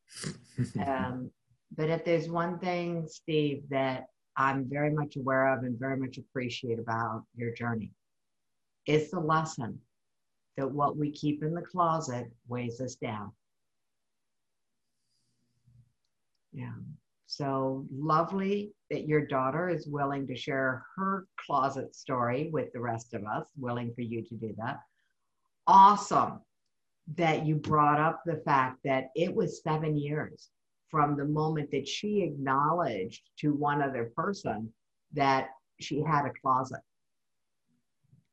um, 0.85 1.31
but 1.75 1.89
if 1.89 2.05
there's 2.05 2.29
one 2.29 2.59
thing, 2.59 3.07
Steve, 3.07 3.63
that 3.69 4.07
I'm 4.37 4.69
very 4.69 4.91
much 4.91 5.15
aware 5.15 5.53
of 5.53 5.63
and 5.63 5.79
very 5.79 5.97
much 5.97 6.17
appreciate 6.17 6.79
about 6.79 7.23
your 7.35 7.53
journey, 7.53 7.91
it's 8.85 9.11
the 9.11 9.19
lesson 9.19 9.79
that 10.55 10.71
what 10.71 10.95
we 10.95 11.11
keep 11.11 11.43
in 11.43 11.53
the 11.53 11.61
closet 11.61 12.31
weighs 12.47 12.79
us 12.79 12.95
down. 12.95 13.31
Yeah. 16.53 16.73
So 17.25 17.85
lovely 17.91 18.71
that 18.89 19.07
your 19.07 19.25
daughter 19.25 19.69
is 19.69 19.87
willing 19.87 20.27
to 20.27 20.35
share 20.35 20.83
her 20.95 21.27
closet 21.45 21.95
story 21.95 22.49
with 22.51 22.71
the 22.73 22.79
rest 22.79 23.13
of 23.13 23.25
us, 23.25 23.45
willing 23.57 23.93
for 23.93 24.01
you 24.01 24.23
to 24.23 24.35
do 24.35 24.55
that. 24.57 24.79
Awesome 25.67 26.39
that 27.15 27.45
you 27.45 27.55
brought 27.55 27.99
up 27.99 28.21
the 28.25 28.41
fact 28.43 28.79
that 28.83 29.09
it 29.15 29.33
was 29.33 29.63
seven 29.63 29.97
years 29.97 30.49
from 30.89 31.17
the 31.17 31.25
moment 31.25 31.69
that 31.71 31.87
she 31.87 32.21
acknowledged 32.21 33.29
to 33.39 33.53
one 33.53 33.81
other 33.81 34.11
person 34.15 34.71
that 35.13 35.49
she 35.79 36.01
had 36.01 36.25
a 36.25 36.31
closet. 36.41 36.79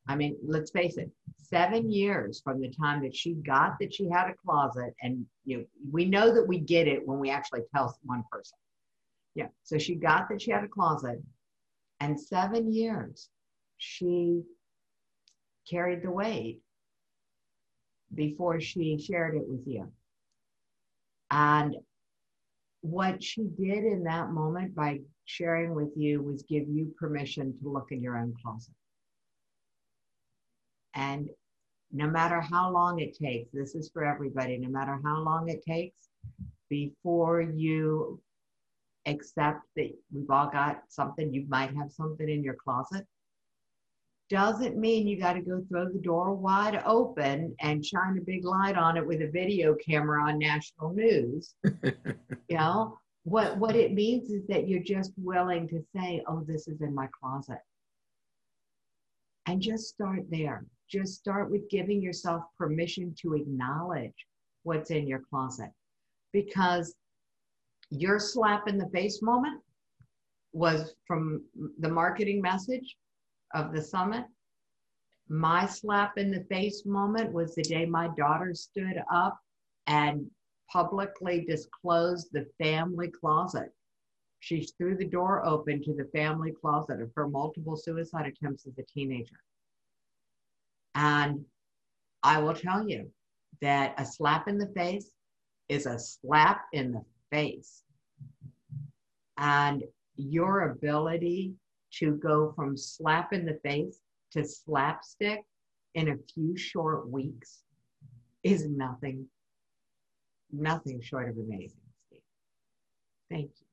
I 0.06 0.16
mean, 0.16 0.36
let's 0.46 0.70
face 0.70 0.98
it, 0.98 1.10
seven 1.38 1.90
years 1.90 2.40
from 2.44 2.60
the 2.60 2.68
time 2.68 3.02
that 3.02 3.16
she 3.16 3.34
got 3.34 3.78
that 3.80 3.94
she 3.94 4.08
had 4.08 4.28
a 4.28 4.34
closet, 4.34 4.94
and 5.02 5.24
you 5.44 5.58
know, 5.58 5.64
we 5.90 6.04
know 6.04 6.32
that 6.34 6.46
we 6.46 6.58
get 6.58 6.86
it 6.86 7.06
when 7.06 7.18
we 7.18 7.30
actually 7.30 7.62
tell 7.74 7.96
one 8.04 8.22
person. 8.30 8.58
Yeah. 9.34 9.48
So 9.62 9.78
she 9.78 9.94
got 9.94 10.28
that 10.28 10.42
she 10.42 10.50
had 10.50 10.64
a 10.64 10.68
closet, 10.68 11.22
and 12.00 12.20
seven 12.20 12.70
years 12.72 13.30
she 13.78 14.42
carried 15.68 16.02
the 16.02 16.10
weight 16.10 16.60
before 18.14 18.60
she 18.60 18.98
shared 18.98 19.34
it 19.34 19.44
with 19.46 19.66
you. 19.66 19.90
And 21.30 21.76
what 22.84 23.24
she 23.24 23.44
did 23.58 23.82
in 23.82 24.04
that 24.04 24.30
moment 24.30 24.74
by 24.74 25.00
sharing 25.24 25.74
with 25.74 25.88
you 25.96 26.20
was 26.20 26.42
give 26.42 26.68
you 26.68 26.94
permission 26.98 27.58
to 27.58 27.72
look 27.72 27.86
in 27.92 28.02
your 28.02 28.18
own 28.18 28.34
closet. 28.42 28.74
And 30.94 31.30
no 31.90 32.06
matter 32.06 32.42
how 32.42 32.70
long 32.70 33.00
it 33.00 33.16
takes, 33.16 33.50
this 33.52 33.74
is 33.74 33.88
for 33.90 34.04
everybody, 34.04 34.58
no 34.58 34.68
matter 34.68 35.00
how 35.02 35.22
long 35.22 35.48
it 35.48 35.64
takes 35.66 36.08
before 36.68 37.40
you 37.40 38.20
accept 39.06 39.62
that 39.76 39.90
we've 40.12 40.30
all 40.30 40.50
got 40.50 40.82
something, 40.88 41.32
you 41.32 41.46
might 41.48 41.74
have 41.74 41.90
something 41.90 42.28
in 42.28 42.44
your 42.44 42.56
closet, 42.62 43.06
doesn't 44.30 44.76
mean 44.76 45.06
you 45.06 45.18
got 45.18 45.34
to 45.34 45.40
go 45.40 45.62
throw 45.68 45.86
the 45.86 45.98
door 45.98 46.32
wide 46.32 46.82
open 46.86 47.54
and 47.60 47.84
shine 47.84 48.16
a 48.18 48.24
big 48.24 48.44
light 48.44 48.76
on 48.76 48.96
it 48.96 49.06
with 49.06 49.20
a 49.20 49.30
video 49.30 49.74
camera 49.74 50.22
on 50.24 50.38
national 50.38 50.92
news. 50.94 51.54
you 51.64 52.56
know, 52.56 52.98
what 53.24 53.58
what 53.58 53.76
it 53.76 53.92
means 53.92 54.30
is 54.30 54.46
that 54.48 54.68
you're 54.68 54.82
just 54.82 55.12
willing 55.16 55.68
to 55.68 55.82
say, 55.94 56.22
"Oh, 56.26 56.42
this 56.46 56.68
is 56.68 56.80
in 56.80 56.94
my 56.94 57.08
closet." 57.18 57.58
And 59.46 59.60
just 59.60 59.88
start 59.88 60.22
there. 60.30 60.64
Just 60.88 61.14
start 61.14 61.50
with 61.50 61.68
giving 61.68 62.00
yourself 62.00 62.44
permission 62.56 63.14
to 63.20 63.34
acknowledge 63.34 64.26
what's 64.62 64.90
in 64.90 65.06
your 65.06 65.20
closet. 65.30 65.70
Because 66.32 66.94
your 67.90 68.18
slap 68.18 68.68
in 68.68 68.78
the 68.78 68.88
face 68.88 69.20
moment 69.22 69.60
was 70.52 70.94
from 71.06 71.42
the 71.80 71.88
marketing 71.88 72.40
message 72.40 72.96
of 73.54 73.72
the 73.72 73.80
summit. 73.80 74.24
My 75.28 75.64
slap 75.66 76.18
in 76.18 76.30
the 76.30 76.44
face 76.50 76.84
moment 76.84 77.32
was 77.32 77.54
the 77.54 77.62
day 77.62 77.86
my 77.86 78.08
daughter 78.16 78.52
stood 78.54 79.02
up 79.10 79.38
and 79.86 80.26
publicly 80.70 81.44
disclosed 81.44 82.28
the 82.32 82.46
family 82.62 83.10
closet. 83.10 83.72
She 84.40 84.68
threw 84.76 84.96
the 84.96 85.06
door 85.06 85.46
open 85.46 85.82
to 85.84 85.94
the 85.94 86.10
family 86.12 86.52
closet 86.52 87.00
of 87.00 87.10
her 87.16 87.28
multiple 87.28 87.76
suicide 87.76 88.26
attempts 88.26 88.66
as 88.66 88.76
a 88.78 88.82
teenager. 88.82 89.38
And 90.94 91.44
I 92.22 92.40
will 92.40 92.54
tell 92.54 92.86
you 92.86 93.10
that 93.62 93.94
a 93.96 94.04
slap 94.04 94.48
in 94.48 94.58
the 94.58 94.72
face 94.76 95.10
is 95.68 95.86
a 95.86 95.98
slap 95.98 96.66
in 96.72 96.92
the 96.92 97.04
face. 97.30 97.82
And 99.38 99.82
your 100.16 100.70
ability 100.70 101.54
to 101.98 102.12
go 102.16 102.52
from 102.56 102.76
slap 102.76 103.32
in 103.32 103.44
the 103.44 103.58
face 103.62 104.00
to 104.32 104.44
slapstick 104.44 105.42
in 105.94 106.08
a 106.08 106.16
few 106.32 106.56
short 106.56 107.08
weeks 107.08 107.60
is 108.42 108.66
nothing, 108.66 109.26
nothing 110.52 111.00
short 111.00 111.28
of 111.28 111.36
amazing, 111.36 111.80
Steve. 112.06 112.20
Thank 113.30 113.50
you. 113.60 113.66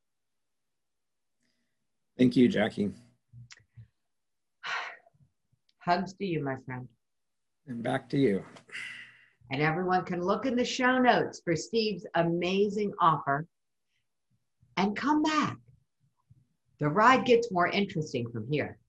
Thank 2.17 2.35
you, 2.35 2.47
Jackie. 2.47 2.91
Hugs 5.79 6.13
to 6.13 6.25
you, 6.25 6.43
my 6.43 6.57
friend. 6.65 6.87
And 7.67 7.81
back 7.81 8.09
to 8.09 8.17
you. 8.17 8.43
And 9.51 9.61
everyone 9.61 10.05
can 10.05 10.21
look 10.21 10.45
in 10.45 10.55
the 10.55 10.63
show 10.63 10.97
notes 10.97 11.41
for 11.43 11.55
Steve's 11.55 12.05
amazing 12.15 12.93
offer 13.01 13.47
and 14.77 14.95
come 14.95 15.23
back. 15.23 15.57
The 16.81 16.89
ride 16.89 17.25
gets 17.25 17.51
more 17.51 17.67
interesting 17.67 18.27
from 18.31 18.47
here. 18.51 18.79